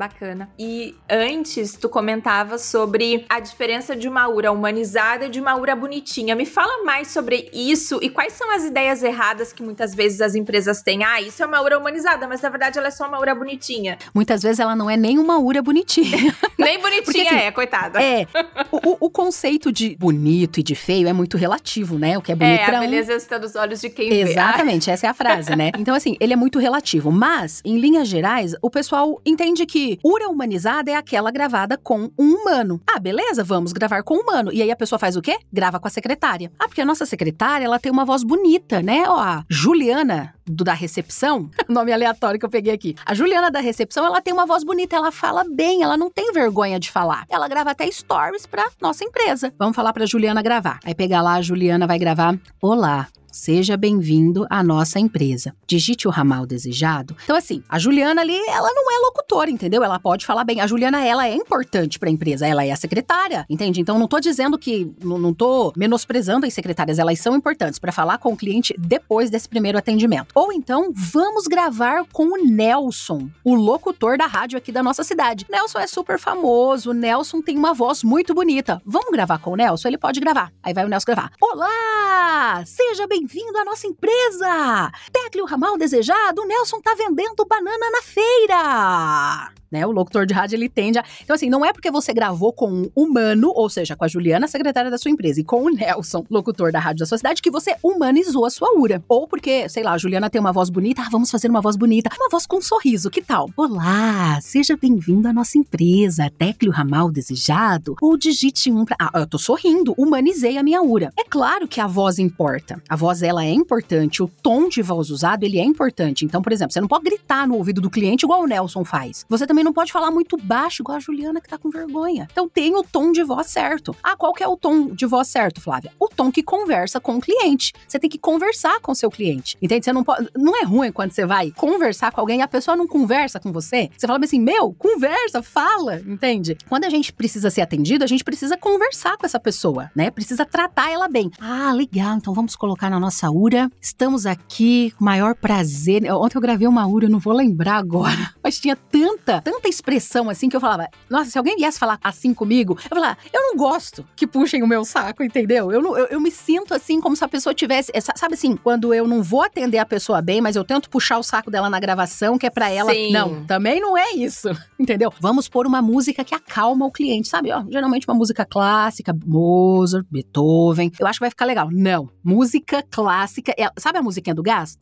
Bacana. 0.00 0.48
E 0.58 0.96
antes 1.10 1.74
tu 1.74 1.86
comentava 1.86 2.56
sobre 2.56 3.26
a 3.28 3.38
diferença 3.38 3.94
de 3.94 4.08
uma 4.08 4.26
ura 4.28 4.50
humanizada 4.50 5.26
e 5.26 5.28
de 5.28 5.38
uma 5.38 5.54
ura 5.54 5.76
bonitinha. 5.76 6.34
Me 6.34 6.46
fala 6.46 6.82
mais 6.84 7.08
sobre 7.08 7.50
isso 7.52 7.98
e 8.00 8.08
quais 8.08 8.32
são 8.32 8.50
as 8.50 8.64
ideias 8.64 9.02
erradas 9.02 9.52
que 9.52 9.62
muitas 9.62 9.94
vezes 9.94 10.22
as 10.22 10.34
empresas 10.34 10.80
têm. 10.80 11.04
Ah, 11.04 11.20
isso 11.20 11.42
é 11.42 11.46
uma 11.46 11.60
ura 11.60 11.78
humanizada, 11.78 12.26
mas 12.26 12.40
na 12.40 12.48
verdade 12.48 12.78
ela 12.78 12.88
é 12.88 12.90
só 12.90 13.06
uma 13.06 13.20
ura 13.20 13.34
bonitinha. 13.34 13.98
Muitas 14.14 14.42
vezes 14.42 14.58
ela 14.58 14.74
não 14.74 14.88
é 14.88 14.96
nem 14.96 15.18
uma 15.18 15.38
ura 15.38 15.60
bonitinha. 15.60 16.34
nem 16.58 16.80
bonitinha 16.80 17.02
Porque, 17.02 17.20
assim, 17.20 17.34
é, 17.34 17.50
coitada. 17.50 18.02
É. 18.02 18.26
O, 18.72 19.04
o, 19.06 19.10
conceito 19.10 19.70
de 19.70 19.96
bonito 19.96 20.60
e 20.60 20.62
de 20.62 20.74
feio 20.74 21.08
é 21.08 21.12
muito 21.12 21.36
relativo, 21.36 21.98
né? 21.98 22.16
O 22.16 22.22
que 22.22 22.32
é 22.32 22.34
bonito 22.34 22.58
é, 22.58 22.74
a 22.74 22.80
beleza 22.80 23.12
está 23.12 23.38
nos 23.38 23.54
olhos 23.54 23.82
de 23.82 23.90
quem 23.90 24.10
Exatamente, 24.10 24.86
vê. 24.86 24.92
essa 24.96 25.08
é 25.08 25.10
a 25.10 25.14
frase, 25.14 25.54
né? 25.54 25.72
Então 25.78 25.94
assim, 25.94 26.16
ele 26.18 26.32
é 26.32 26.36
muito 26.36 26.58
relativo, 26.58 27.12
mas 27.12 27.60
em 27.66 27.78
linhas 27.78 28.08
gerais, 28.08 28.54
o 28.62 28.70
pessoal 28.70 29.20
entende 29.26 29.66
que 29.66 29.89
ura 30.04 30.28
humanizada 30.28 30.90
é 30.90 30.94
aquela 30.94 31.30
gravada 31.30 31.76
com 31.76 32.10
um 32.18 32.34
humano. 32.34 32.80
Ah, 32.88 32.98
beleza, 32.98 33.42
vamos 33.42 33.72
gravar 33.72 34.02
com 34.02 34.14
um 34.14 34.20
humano. 34.20 34.52
E 34.52 34.62
aí 34.62 34.70
a 34.70 34.76
pessoa 34.76 34.98
faz 34.98 35.16
o 35.16 35.22
quê? 35.22 35.38
Grava 35.52 35.80
com 35.80 35.88
a 35.88 35.90
secretária. 35.90 36.50
Ah, 36.58 36.68
porque 36.68 36.80
a 36.80 36.84
nossa 36.84 37.06
secretária, 37.06 37.64
ela 37.64 37.78
tem 37.78 37.90
uma 37.90 38.04
voz 38.04 38.22
bonita, 38.22 38.82
né? 38.82 39.04
Ó, 39.08 39.18
a 39.18 39.44
Juliana 39.48 40.34
do 40.50 40.64
da 40.64 40.72
recepção, 40.72 41.50
nome 41.68 41.92
aleatório 41.92 42.38
que 42.38 42.44
eu 42.44 42.50
peguei 42.50 42.72
aqui. 42.72 42.94
A 43.06 43.14
Juliana 43.14 43.50
da 43.50 43.60
recepção, 43.60 44.04
ela 44.04 44.20
tem 44.20 44.32
uma 44.32 44.46
voz 44.46 44.64
bonita, 44.64 44.96
ela 44.96 45.12
fala 45.12 45.44
bem, 45.44 45.82
ela 45.82 45.96
não 45.96 46.10
tem 46.10 46.32
vergonha 46.32 46.78
de 46.78 46.90
falar. 46.90 47.24
Ela 47.28 47.48
grava 47.48 47.70
até 47.70 47.90
stories 47.90 48.46
pra 48.46 48.68
nossa 48.80 49.04
empresa. 49.04 49.52
Vamos 49.58 49.76
falar 49.76 49.92
pra 49.92 50.06
Juliana 50.06 50.42
gravar. 50.42 50.80
Aí 50.84 50.94
pegar 50.94 51.22
lá, 51.22 51.34
a 51.34 51.42
Juliana 51.42 51.86
vai 51.86 51.98
gravar: 51.98 52.38
Olá, 52.60 53.08
Seja 53.32 53.76
bem-vindo 53.76 54.44
à 54.50 54.62
nossa 54.62 54.98
empresa. 54.98 55.54
Digite 55.66 56.08
o 56.08 56.10
ramal 56.10 56.44
desejado. 56.44 57.16
Então, 57.22 57.36
assim, 57.36 57.62
a 57.68 57.78
Juliana 57.78 58.20
ali, 58.20 58.36
ela 58.48 58.68
não 58.72 58.90
é 58.90 58.98
locutora, 59.06 59.48
entendeu? 59.48 59.84
Ela 59.84 60.00
pode 60.00 60.26
falar 60.26 60.42
bem. 60.42 60.60
A 60.60 60.66
Juliana, 60.66 61.04
ela 61.04 61.28
é 61.28 61.34
importante 61.34 61.98
para 61.98 62.08
a 62.08 62.12
empresa, 62.12 62.46
ela 62.46 62.64
é 62.64 62.72
a 62.72 62.76
secretária, 62.76 63.46
entende? 63.48 63.80
Então, 63.80 63.98
não 63.98 64.08
tô 64.08 64.18
dizendo 64.18 64.58
que, 64.58 64.92
não, 65.02 65.16
não 65.16 65.32
tô 65.32 65.72
menosprezando 65.76 66.44
as 66.44 66.52
secretárias, 66.52 66.98
elas 66.98 67.20
são 67.20 67.36
importantes 67.36 67.78
para 67.78 67.92
falar 67.92 68.18
com 68.18 68.32
o 68.32 68.36
cliente 68.36 68.74
depois 68.76 69.30
desse 69.30 69.48
primeiro 69.48 69.78
atendimento. 69.78 70.34
Ou 70.40 70.50
então, 70.50 70.90
vamos 70.94 71.46
gravar 71.46 72.06
com 72.12 72.24
o 72.24 72.42
Nelson, 72.42 73.28
o 73.44 73.54
locutor 73.54 74.16
da 74.16 74.24
rádio 74.26 74.56
aqui 74.56 74.72
da 74.72 74.82
nossa 74.82 75.04
cidade. 75.04 75.44
Nelson 75.50 75.78
é 75.78 75.86
super 75.86 76.18
famoso, 76.18 76.94
Nelson 76.94 77.42
tem 77.42 77.58
uma 77.58 77.74
voz 77.74 78.02
muito 78.02 78.32
bonita. 78.32 78.80
Vamos 78.86 79.10
gravar 79.10 79.38
com 79.38 79.52
o 79.52 79.56
Nelson? 79.56 79.88
Ele 79.88 79.98
pode 79.98 80.18
gravar. 80.18 80.50
Aí 80.62 80.72
vai 80.72 80.86
o 80.86 80.88
Nelson 80.88 81.04
gravar. 81.04 81.30
Olá! 81.42 82.64
Seja 82.64 83.06
bem 83.06 83.20
bem-vindo 83.20 83.58
à 83.58 83.64
nossa 83.66 83.86
empresa! 83.86 84.90
Tecle 85.12 85.42
o 85.42 85.46
ramal 85.46 85.76
desejado, 85.76 86.40
o 86.40 86.46
Nelson 86.46 86.80
tá 86.80 86.94
vendendo 86.94 87.44
banana 87.44 87.90
na 87.90 88.00
feira! 88.00 89.59
Né? 89.70 89.86
O 89.86 89.90
locutor 89.90 90.26
de 90.26 90.34
rádio 90.34 90.56
ele 90.56 90.68
tende 90.68 90.98
a. 90.98 91.04
Então, 91.22 91.34
assim, 91.34 91.48
não 91.48 91.64
é 91.64 91.72
porque 91.72 91.90
você 91.90 92.12
gravou 92.12 92.52
com 92.52 92.70
um 92.70 92.90
humano, 92.94 93.52
ou 93.54 93.68
seja, 93.68 93.94
com 93.94 94.04
a 94.04 94.08
Juliana, 94.08 94.48
secretária 94.48 94.90
da 94.90 94.98
sua 94.98 95.10
empresa, 95.10 95.40
e 95.40 95.44
com 95.44 95.64
o 95.64 95.70
Nelson, 95.70 96.24
locutor 96.30 96.72
da 96.72 96.80
rádio 96.80 97.00
da 97.00 97.06
sua 97.06 97.18
cidade, 97.18 97.40
que 97.40 97.50
você 97.50 97.76
humanizou 97.82 98.44
a 98.44 98.50
sua 98.50 98.76
URA. 98.76 99.02
Ou 99.08 99.28
porque, 99.28 99.68
sei 99.68 99.82
lá, 99.82 99.92
a 99.92 99.98
Juliana 99.98 100.28
tem 100.28 100.40
uma 100.40 100.52
voz 100.52 100.70
bonita, 100.70 101.02
ah, 101.02 101.08
vamos 101.10 101.30
fazer 101.30 101.48
uma 101.48 101.60
voz 101.60 101.76
bonita, 101.76 102.10
uma 102.18 102.28
voz 102.28 102.46
com 102.46 102.58
um 102.58 102.62
sorriso, 102.62 103.10
que 103.10 103.22
tal? 103.22 103.48
Olá, 103.56 104.40
seja 104.40 104.76
bem-vindo 104.76 105.28
à 105.28 105.32
nossa 105.32 105.58
empresa, 105.58 106.30
tecle 106.36 106.68
o 106.68 106.72
ramal 106.72 107.10
desejado, 107.10 107.94
ou 108.00 108.16
digite 108.16 108.70
um 108.70 108.84
pra. 108.84 108.96
Ah, 109.00 109.20
eu 109.20 109.26
tô 109.26 109.38
sorrindo, 109.38 109.94
humanizei 109.96 110.58
a 110.58 110.62
minha 110.62 110.82
URA. 110.82 111.12
É 111.18 111.24
claro 111.24 111.68
que 111.68 111.80
a 111.80 111.86
voz 111.86 112.18
importa. 112.18 112.82
A 112.88 112.96
voz, 112.96 113.22
ela 113.22 113.44
é 113.44 113.52
importante, 113.52 114.22
o 114.22 114.28
tom 114.42 114.68
de 114.68 114.82
voz 114.82 115.10
usado, 115.10 115.44
ele 115.44 115.58
é 115.58 115.64
importante. 115.64 116.24
Então, 116.24 116.42
por 116.42 116.52
exemplo, 116.52 116.72
você 116.72 116.80
não 116.80 116.88
pode 116.88 117.04
gritar 117.04 117.46
no 117.46 117.54
ouvido 117.54 117.80
do 117.80 117.90
cliente 117.90 118.24
igual 118.24 118.42
o 118.42 118.46
Nelson 118.46 118.84
faz. 118.84 119.24
Você 119.28 119.46
também 119.46 119.59
também 119.60 119.64
não 119.64 119.72
pode 119.72 119.92
falar 119.92 120.10
muito 120.10 120.36
baixo, 120.36 120.82
igual 120.82 120.96
a 120.96 121.00
Juliana 121.00 121.40
que 121.40 121.48
tá 121.48 121.58
com 121.58 121.70
vergonha. 121.70 122.26
Então 122.30 122.48
tem 122.48 122.74
o 122.74 122.82
tom 122.82 123.12
de 123.12 123.22
voz 123.22 123.48
certo. 123.48 123.94
Ah, 124.02 124.16
qual 124.16 124.32
que 124.32 124.42
é 124.42 124.48
o 124.48 124.56
tom 124.56 124.88
de 124.88 125.06
voz 125.06 125.28
certo, 125.28 125.60
Flávia? 125.60 125.92
O 125.98 126.08
tom 126.08 126.32
que 126.32 126.42
conversa 126.42 126.98
com 126.98 127.16
o 127.16 127.20
cliente. 127.20 127.72
Você 127.86 127.98
tem 127.98 128.08
que 128.08 128.18
conversar 128.18 128.80
com 128.80 128.92
o 128.92 128.94
seu 128.94 129.10
cliente. 129.10 129.56
Entende? 129.60 129.84
Você 129.84 129.92
não 129.92 130.02
pode. 130.02 130.28
Não 130.36 130.56
é 130.60 130.64
ruim 130.64 130.90
quando 130.90 131.12
você 131.12 131.26
vai 131.26 131.50
conversar 131.50 132.10
com 132.12 132.20
alguém 132.20 132.40
e 132.40 132.42
a 132.42 132.48
pessoa 132.48 132.76
não 132.76 132.86
conversa 132.86 133.38
com 133.38 133.52
você. 133.52 133.90
Você 133.96 134.06
fala 134.06 134.18
assim, 134.24 134.40
meu, 134.40 134.72
conversa, 134.72 135.42
fala, 135.42 136.00
entende? 136.00 136.56
Quando 136.68 136.84
a 136.84 136.90
gente 136.90 137.12
precisa 137.12 137.50
ser 137.50 137.60
atendido, 137.60 138.04
a 138.04 138.06
gente 138.06 138.24
precisa 138.24 138.56
conversar 138.56 139.16
com 139.16 139.26
essa 139.26 139.38
pessoa, 139.38 139.90
né? 139.94 140.10
Precisa 140.10 140.46
tratar 140.46 140.90
ela 140.90 141.08
bem. 141.08 141.30
Ah, 141.40 141.72
legal, 141.72 142.16
então 142.16 142.32
vamos 142.32 142.56
colocar 142.56 142.88
na 142.88 142.98
nossa 142.98 143.30
URA. 143.30 143.70
Estamos 143.80 144.24
aqui, 144.24 144.94
maior 144.98 145.34
prazer. 145.34 146.10
Ontem 146.12 146.38
eu 146.38 146.42
gravei 146.42 146.66
uma 146.66 146.86
URA, 146.86 147.08
não 147.08 147.18
vou 147.18 147.34
lembrar 147.34 147.76
agora, 147.76 148.32
mas 148.42 148.58
tinha 148.58 148.76
tanta, 148.76 149.42
tanta 149.50 149.68
expressão 149.68 150.30
assim 150.30 150.48
que 150.48 150.54
eu 150.54 150.60
falava, 150.60 150.88
nossa, 151.08 151.30
se 151.30 151.36
alguém 151.36 151.56
viesse 151.56 151.78
falar 151.78 151.98
assim 152.04 152.32
comigo, 152.32 152.78
eu 152.84 152.96
falava, 152.96 153.18
eu 153.32 153.42
não 153.42 153.56
gosto 153.56 154.06
que 154.14 154.26
puxem 154.26 154.62
o 154.62 154.66
meu 154.66 154.84
saco, 154.84 155.24
entendeu? 155.24 155.72
Eu, 155.72 155.82
não, 155.82 155.98
eu, 155.98 156.06
eu 156.06 156.20
me 156.20 156.30
sinto 156.30 156.72
assim 156.72 157.00
como 157.00 157.16
se 157.16 157.24
a 157.24 157.28
pessoa 157.28 157.52
tivesse, 157.52 157.90
sabe 158.14 158.34
assim, 158.34 158.56
quando 158.56 158.94
eu 158.94 159.08
não 159.08 159.22
vou 159.22 159.42
atender 159.42 159.78
a 159.78 159.84
pessoa 159.84 160.22
bem, 160.22 160.40
mas 160.40 160.54
eu 160.54 160.64
tento 160.64 160.88
puxar 160.88 161.18
o 161.18 161.22
saco 161.22 161.50
dela 161.50 161.68
na 161.68 161.80
gravação, 161.80 162.38
que 162.38 162.46
é 162.46 162.50
para 162.50 162.70
ela. 162.70 162.92
Sim. 162.92 163.12
Não, 163.12 163.44
também 163.44 163.80
não 163.80 163.98
é 163.98 164.12
isso, 164.12 164.48
entendeu? 164.78 165.12
Vamos 165.18 165.48
pôr 165.48 165.66
uma 165.66 165.82
música 165.82 166.22
que 166.22 166.34
acalma 166.34 166.86
o 166.86 166.92
cliente, 166.92 167.28
sabe? 167.28 167.50
Ó, 167.50 167.64
geralmente 167.68 168.06
uma 168.06 168.14
música 168.14 168.44
clássica, 168.44 169.16
Mozart, 169.26 170.06
Beethoven. 170.10 170.92
Eu 171.00 171.06
acho 171.06 171.18
que 171.18 171.24
vai 171.24 171.30
ficar 171.30 171.44
legal. 171.44 171.68
Não, 171.72 172.08
música 172.22 172.84
clássica, 172.88 173.52
é, 173.58 173.68
sabe 173.78 173.98
a 173.98 174.02
musiquinha 174.02 174.34
do 174.34 174.42
gás? 174.42 174.78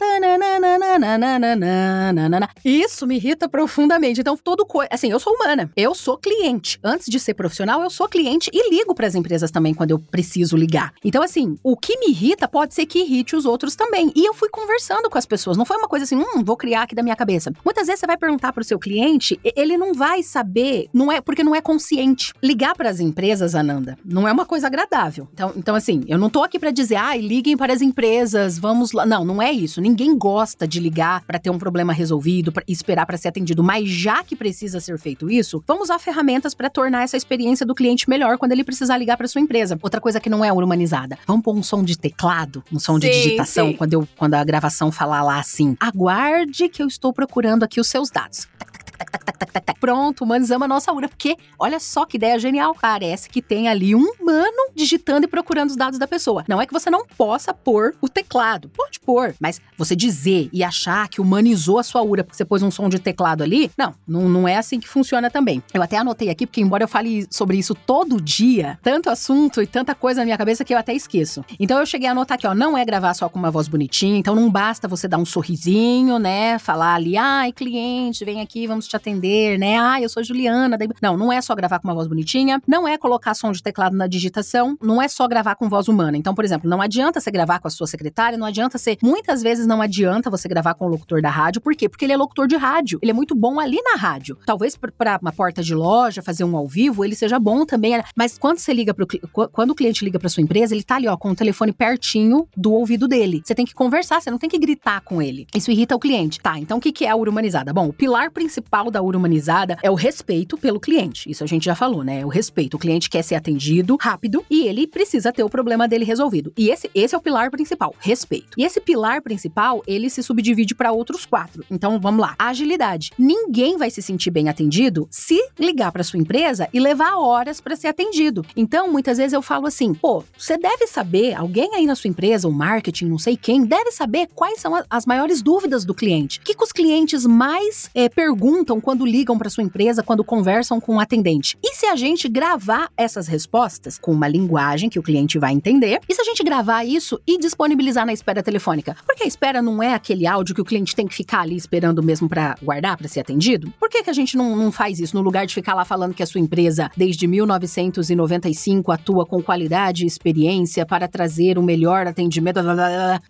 Isso 2.63 3.07
me 3.07 3.17
irrita 3.17 3.49
profundamente. 3.49 4.21
Então, 4.21 4.37
todo 4.37 4.58
todo 4.59 4.67
coisa. 4.67 4.89
Assim, 4.93 5.11
eu 5.11 5.21
sou 5.21 5.35
humana, 5.35 5.71
eu 5.77 5.95
sou 5.95 6.19
cliente. 6.19 6.79
Antes 6.83 7.07
de 7.07 7.21
ser 7.21 7.35
profissional, 7.35 7.83
eu 7.83 7.91
sou 7.91 8.09
cliente 8.09 8.51
e 8.53 8.71
ligo 8.71 8.95
para 8.95 9.07
as 9.07 9.15
empresas 9.15 9.51
também 9.51 9.73
quando 9.73 9.93
eu 9.93 9.99
preciso 9.99 10.57
ligar. 10.57 10.93
Então, 11.05 11.23
assim, 11.23 11.57
o 11.63 11.77
que 11.77 11.97
me 11.99 12.09
irrita 12.09 12.49
pode 12.49 12.75
ser 12.75 12.87
que 12.87 13.01
irrite 13.01 13.37
os 13.37 13.45
outros 13.45 13.77
também. 13.77 14.13
E 14.17 14.25
eu 14.27 14.35
fui 14.35 14.49
conversando 14.49 15.09
com 15.09 15.17
as 15.17 15.27
pessoas. 15.27 15.57
Não 15.57 15.65
foi 15.65 15.77
uma 15.77 15.89
coisa 15.89 16.05
assim, 16.05 16.17
hum, 16.17 16.43
vou 16.43 16.57
criar 16.57 16.83
aqui 16.83 16.95
da 16.95 17.03
minha 17.03 17.17
cabeça. 17.17 17.53
Muitas 17.65 17.87
vezes 17.87 18.01
você 18.01 18.07
vai 18.07 18.17
perguntar 18.17 18.53
para 18.53 18.61
o 18.61 18.65
seu 18.65 18.79
cliente, 18.79 19.39
ele 19.57 19.77
não 19.77 19.95
vai 19.95 20.23
saber, 20.23 20.89
não 20.93 21.13
é 21.13 21.21
porque 21.21 21.45
não 21.45 21.55
é 21.55 21.61
consciente. 21.61 22.33
Ligar 22.43 22.75
para 22.75 22.91
as 22.91 23.01
empresas, 23.01 23.55
Ananda, 23.55 23.97
não 24.05 24.27
é 24.27 24.33
uma 24.33 24.45
coisa 24.45 24.67
agradável. 24.67 25.29
Então, 25.33 25.53
então 25.57 25.75
assim, 25.75 26.03
eu 26.09 26.19
não 26.19 26.31
tô 26.31 26.43
aqui 26.43 26.59
para 26.59 26.71
dizer, 26.71 26.97
ai, 26.97 27.19
ah, 27.19 27.23
liguem 27.23 27.57
para 27.57 27.73
as 27.73 27.83
empresas, 27.83 28.59
vamos 28.59 28.93
lá. 28.93 29.07
Não, 29.07 29.25
não 29.25 29.41
é 29.41 29.53
isso. 29.53 29.81
Ninguém 29.81 30.17
gosta 30.17 30.67
de 30.67 30.81
ligar 30.81 31.23
para 31.25 31.39
ter 31.39 31.51
um 31.51 31.59
problema 31.59 31.93
resolvido, 31.93 32.51
pra 32.51 32.65
esperar 32.67 33.07
para 33.07 33.17
ser 33.17 33.29
atendido. 33.29 33.63
Mas 33.63 33.89
já 33.89 34.23
que 34.25 34.37
precisa 34.49 34.81
ser 34.81 34.99
feito 34.99 35.31
isso, 35.31 35.63
vamos 35.67 35.85
usar 35.85 35.99
ferramentas 35.99 36.55
para 36.55 36.71
tornar 36.71 37.05
essa 37.05 37.17
experiência 37.17 37.67
do 37.67 37.75
cliente 37.75 38.09
melhor 38.09 38.39
quando 38.39 38.53
ele 38.53 38.65
precisar 38.65 38.97
ligar 38.97 39.17
para 39.17 39.29
sua 39.29 39.41
empresa. 39.41 39.79
Outra 39.83 40.01
coisa 40.01 40.19
que 40.19 40.31
não 40.31 40.45
é 40.45 40.51
humanizada. 40.51 41.19
Vamos 41.27 41.43
pôr 41.43 41.55
um 41.55 41.63
som 41.63 41.85
de 41.85 41.99
teclado, 41.99 42.65
um 42.73 42.79
som 42.79 42.95
sim, 42.95 43.01
de 43.01 43.11
digitação, 43.11 43.73
quando, 43.75 43.93
eu, 43.93 44.09
quando 44.17 44.35
a 44.35 44.43
gravação 44.43 44.91
falar 44.91 45.23
lá 45.23 45.39
assim: 45.39 45.77
aguarde 45.79 46.69
que 46.69 46.83
eu 46.83 46.87
estou 46.87 47.13
procurando 47.13 47.63
aqui 47.63 47.79
os 47.79 47.89
seus 47.89 48.11
dados. 48.11 48.49
Tac, 48.59 48.78
tac, 48.99 49.11
tac, 49.11 49.25
tac, 49.25 49.39
tac, 49.39 49.53
tac, 49.53 49.65
tac. 49.65 49.81
Pronto, 49.81 50.25
humanizamos 50.25 50.65
a 50.65 50.69
nossa 50.69 50.93
URA. 50.93 51.09
Porque, 51.09 51.37
olha 51.59 51.79
só 51.79 52.05
que 52.05 52.17
ideia 52.17 52.39
genial. 52.39 52.77
Parece 52.81 53.29
que 53.29 53.41
tem 53.41 53.69
ali 53.69 53.95
um 53.95 54.05
humano 54.21 54.71
digitando 54.75 55.25
e 55.25 55.29
procurando 55.29 55.71
os 55.71 55.77
dados 55.77 55.99
da 55.99 56.07
pessoa. 56.07 56.45
Não 56.49 56.61
é 56.61 56.67
que 56.67 56.73
você 56.73 56.91
não 56.91 57.07
possa 57.07 57.55
pôr 57.55 57.95
o 58.01 58.09
teclado. 58.09 58.69
Pode 58.71 59.01
pôr. 59.01 59.35
Mas 59.41 59.61
você 59.77 59.95
dizer 59.95 60.49
e 60.53 60.65
achar 60.65 61.09
que 61.09 61.21
humanizou 61.21 61.79
a 61.79 61.83
sua 61.83 62.03
URA 62.03 62.25
porque 62.25 62.37
você 62.37 62.45
pôs 62.45 62.63
um 62.63 62.71
som 62.71 62.89
de 62.89 62.99
teclado 62.99 63.43
ali, 63.43 63.71
não, 63.79 63.95
não, 64.07 64.29
não 64.29 64.49
é 64.49 64.57
assim 64.57 64.81
que 64.81 64.89
funciona 64.89 65.31
também. 65.31 65.63
Eu 65.73 65.83
até 65.83 65.97
anotei 65.97 66.31
aqui, 66.31 66.47
porque 66.47 66.61
embora 66.61 66.85
eu 66.85 66.89
fale 66.89 67.27
sobre 67.31 67.57
isso 67.57 67.75
todo 67.75 68.21
dia, 68.21 68.79
tanto 68.83 69.11
assunto 69.11 69.63
e 69.63 69.67
tanta 69.67 69.95
coisa 69.95 70.21
na 70.21 70.25
minha 70.25 70.39
cabeça 70.39 70.65
que 70.65 70.75
eu 70.75 70.79
até 70.79 70.93
esqueço. 70.93 71.45
Então 71.61 71.79
eu 71.79 71.87
cheguei 71.87 72.09
a 72.09 72.13
anotar 72.13 72.37
aqui, 72.37 72.47
ó, 72.47 72.55
não 72.55 72.77
é 72.77 72.85
gravar 72.85 73.15
só 73.15 73.29
com 73.29 73.39
uma 73.39 73.51
voz 73.51 73.69
bonitinha, 73.69 74.19
então 74.19 74.35
não 74.35 74.51
basta 74.51 74.89
você 74.89 75.07
dar 75.07 75.19
um 75.19 75.25
sorrisinho, 75.25 76.19
né? 76.19 76.59
Falar 76.59 76.95
ali, 76.95 77.17
ai, 77.17 77.53
cliente, 77.53 78.25
vem 78.25 78.41
aqui, 78.41 78.67
vamos 78.67 78.88
te 78.89 78.97
atender, 78.97 79.59
né? 79.59 79.77
Ai, 79.79 80.05
eu 80.05 80.09
sou 80.09 80.23
Juliana. 80.23 80.77
Não, 81.01 81.17
não 81.17 81.33
é 81.33 81.41
só 81.41 81.55
gravar 81.55 81.79
com 81.79 81.89
uma 81.89 81.95
voz 81.95 82.07
bonitinha, 82.07 82.61
não 82.67 82.87
é 82.87 82.97
colocar 82.99 83.35
som 83.35 83.53
de 83.53 83.63
teclado 83.63 83.97
na 83.97 84.07
digitação, 84.07 84.77
não 84.83 85.01
é 85.01 85.09
só 85.09 85.27
gravar 85.29 85.55
com 85.55 85.69
voz 85.69 85.89
humana. 85.89 86.17
Então, 86.17 86.35
por 86.35 86.45
exemplo, 86.45 86.69
não 86.69 86.81
adianta 86.81 87.21
você 87.21 87.31
gravar 87.31 87.59
com 87.61 87.69
a 87.69 87.71
sua 87.71 87.87
secretária, 87.87 88.39
não 88.39 88.47
adianta 88.47 88.79
ser. 88.79 88.99
Muitas 89.03 89.43
vezes 89.43 89.67
não 89.67 89.81
adianta 89.81 90.31
você 90.31 90.49
gravar 90.49 90.75
com 90.75 90.87
o 90.87 90.89
locutor 90.89 91.21
da 91.23 91.31
rádio, 91.31 91.61
por 91.61 91.75
quê? 91.75 91.89
Porque 91.89 92.05
ele 92.05 92.13
é 92.13 92.17
locutor 92.17 92.47
de 92.47 92.57
rádio, 92.57 92.99
ele 93.03 93.11
é 93.11 93.15
muito 93.15 93.35
bom 93.35 93.61
ali 93.61 93.79
na 93.83 93.97
rádio. 93.97 94.39
Talvez 94.47 94.77
para 94.77 95.19
uma 95.21 95.33
porta 95.33 95.63
de 95.63 95.75
loja, 95.75 96.23
fazer 96.23 96.45
um 96.45 96.57
ao 96.57 96.67
vivo, 96.67 97.05
ele 97.05 97.15
seja 97.15 97.39
bom 97.39 97.65
também, 97.65 98.03
mas 98.17 98.39
quando 98.39 98.59
você 98.59 98.73
liga 98.73 98.95
pro 98.95 99.07
quando 99.53 99.71
o 99.71 99.75
cliente 99.75 100.05
liga 100.05 100.19
para 100.19 100.29
sua 100.29 100.43
empresa, 100.43 100.75
ele 100.75 100.83
tá 100.83 100.97
ali 100.97 101.09
ó 101.09 101.17
com 101.17 101.31
o 101.31 101.35
telefone 101.35 101.73
pertinho 101.73 102.47
do 102.57 102.73
ouvido 102.73 103.09
dele. 103.09 103.43
Você 103.45 103.55
tem 103.55 103.65
que 103.65 103.75
conversar, 103.75 104.21
você 104.21 104.31
não 104.31 104.39
tem 104.39 104.49
que 104.49 104.59
gritar 104.59 105.01
com 105.01 105.21
ele. 105.21 105.47
Isso 105.55 105.71
irrita 105.71 105.95
o 105.95 105.99
cliente. 105.99 106.41
Tá, 106.41 106.59
então 106.59 106.79
o 106.79 106.81
que 106.81 107.05
é 107.05 107.11
a 107.11 107.17
humanizada? 107.17 107.73
Bom, 107.73 107.89
o 107.89 107.93
pilar 107.93 108.31
principal 108.31 108.78
da 108.85 109.03
URA 109.03 109.19
humanizada 109.19 109.77
é 109.83 109.91
o 109.91 109.95
respeito 109.95 110.57
pelo 110.57 110.79
cliente. 110.79 111.31
Isso 111.31 111.43
a 111.43 111.47
gente 111.47 111.65
já 111.65 111.75
falou, 111.75 112.05
né? 112.05 112.25
O 112.25 112.29
respeito. 112.29 112.75
O 112.75 112.79
cliente 112.79 113.11
quer 113.11 113.23
ser 113.23 113.35
atendido 113.35 113.97
rápido 114.01 114.45
e 114.49 114.67
ele 114.67 114.87
precisa 114.87 115.33
ter 115.33 115.43
o 115.43 115.51
problema 115.51 115.89
dele 115.89 116.05
resolvido. 116.05 116.53
E 116.57 116.71
esse, 116.71 116.91
esse 116.95 117.15
é 117.15 117.19
o 117.19 117.21
pilar 117.21 117.51
principal, 117.51 117.95
respeito. 117.99 118.49
E 118.57 118.65
esse 118.65 118.81
pilar 118.81 119.21
principal, 119.21 119.83
ele 119.87 120.09
se 120.09 120.23
subdivide 120.23 120.75
para 120.75 120.93
outros 120.93 121.27
quatro. 121.27 121.65
Então, 121.71 122.01
vamos 122.01 122.21
lá. 122.21 122.35
Agilidade. 122.39 123.11
Ninguém 123.19 123.77
vai 123.77 123.91
se 123.91 124.01
sentir 124.01 124.31
bem 124.31 124.49
atendido 124.49 125.09
se 125.11 125.39
ligar 125.59 125.91
para 125.91 126.05
sua 126.05 126.19
empresa 126.19 126.69
e 126.73 126.81
levar 126.81 127.17
horas 127.17 127.61
para 127.61 127.77
ser 127.77 127.89
atendido. 127.89 128.45
Então, 128.57 128.91
muitas 128.91 129.19
vezes 129.19 129.33
eu 129.33 129.43
falo 129.43 129.67
assim: 129.67 129.93
pô, 129.93 130.23
você 130.37 130.57
deve 130.57 130.87
saber, 130.87 131.35
alguém 131.35 131.75
aí 131.75 131.87
na 131.87 131.95
sua 131.95 132.09
empresa, 132.09 132.49
o 132.49 132.53
marketing, 132.53 133.07
não 133.07 133.19
sei 133.19 133.37
quem, 133.37 133.65
deve 133.65 133.91
saber 133.91 134.29
quais 134.35 134.61
são 134.61 134.73
as 134.89 135.07
maiores 135.07 135.43
dúvidas 135.43 135.85
do 135.85 135.95
cliente. 135.95 136.39
O 136.39 136.43
que, 136.43 136.55
que 136.55 136.63
os 136.63 136.73
clientes 136.73 137.25
mais 137.27 137.91
é, 137.95 138.09
perguntam 138.09 138.68
quando 138.81 139.07
ligam 139.07 139.39
para 139.39 139.49
sua 139.49 139.65
empresa, 139.65 140.03
quando 140.03 140.23
conversam 140.23 140.81
com 140.81 140.93
o 140.93 140.95
um 140.97 141.01
atendente? 141.01 141.57
E 141.63 141.75
se 141.75 141.87
a 141.87 141.97
gente 141.97 142.29
gravar 142.29 142.91
essas 142.97 143.27
respostas 143.27 143.99
com 143.99 144.13
uma 144.13 144.29
linguagem 144.29 144.91
que 144.91 144.99
o 144.99 145.03
cliente 145.03 145.39
vai 145.39 145.53
entender? 145.53 146.01
E 146.09 146.15
se 146.15 146.21
a 146.21 146.25
gente 146.25 146.43
gravar 146.43 146.85
isso 146.85 147.21
e 147.27 147.39
disponibilizar 147.39 148.05
na 148.05 148.13
espera 148.13 148.43
telefônica? 148.43 148.97
Porque 149.07 149.23
a 149.23 149.27
espera 149.27 149.63
não 149.63 149.83
é 149.83 149.95
aquele 149.95 150.27
áudio 150.27 150.55
que 150.55 150.61
o 150.61 150.65
cliente 150.65 150.95
tem 150.95 151.07
que 151.07 151.15
ficar 151.15 151.41
ali 151.41 151.57
esperando 151.57 152.03
mesmo 152.03 152.29
para 152.29 152.57
guardar, 152.63 152.97
para 152.97 153.09
ser 153.09 153.21
atendido? 153.21 153.73
Por 153.79 153.89
que, 153.89 154.03
que 154.03 154.11
a 154.11 154.13
gente 154.13 154.37
não, 154.37 154.57
não 154.57 154.71
faz 154.71 155.01
isso 155.01 155.17
no 155.17 155.23
lugar 155.23 155.47
de 155.47 155.55
ficar 155.55 155.75
lá 155.75 155.85
falando 155.85 156.15
que 156.15 156.23
a 156.23 156.27
sua 156.27 156.41
empresa, 156.41 156.91
desde 156.97 157.27
1995, 157.27 158.93
atua 158.93 159.25
com 159.25 159.43
qualidade 159.43 160.05
e 160.05 160.07
experiência 160.07 160.85
para 160.85 161.09
trazer 161.09 161.59
o 161.59 161.63
melhor 161.63 162.07
atendimento? 162.07 162.61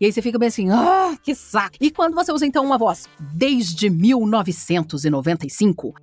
E 0.01 0.07
aí 0.07 0.13
você 0.13 0.23
fica 0.23 0.39
bem 0.39 0.49
assim, 0.49 0.71
ah, 0.71 1.17
que 1.23 1.35
saco. 1.35 1.77
E 1.81 1.91
quando 1.91 2.15
você 2.15 2.33
usa 2.33 2.47
então 2.47 2.65
uma 2.65 2.79
voz, 2.79 3.09
desde 3.21 3.91
1995, 3.91 5.28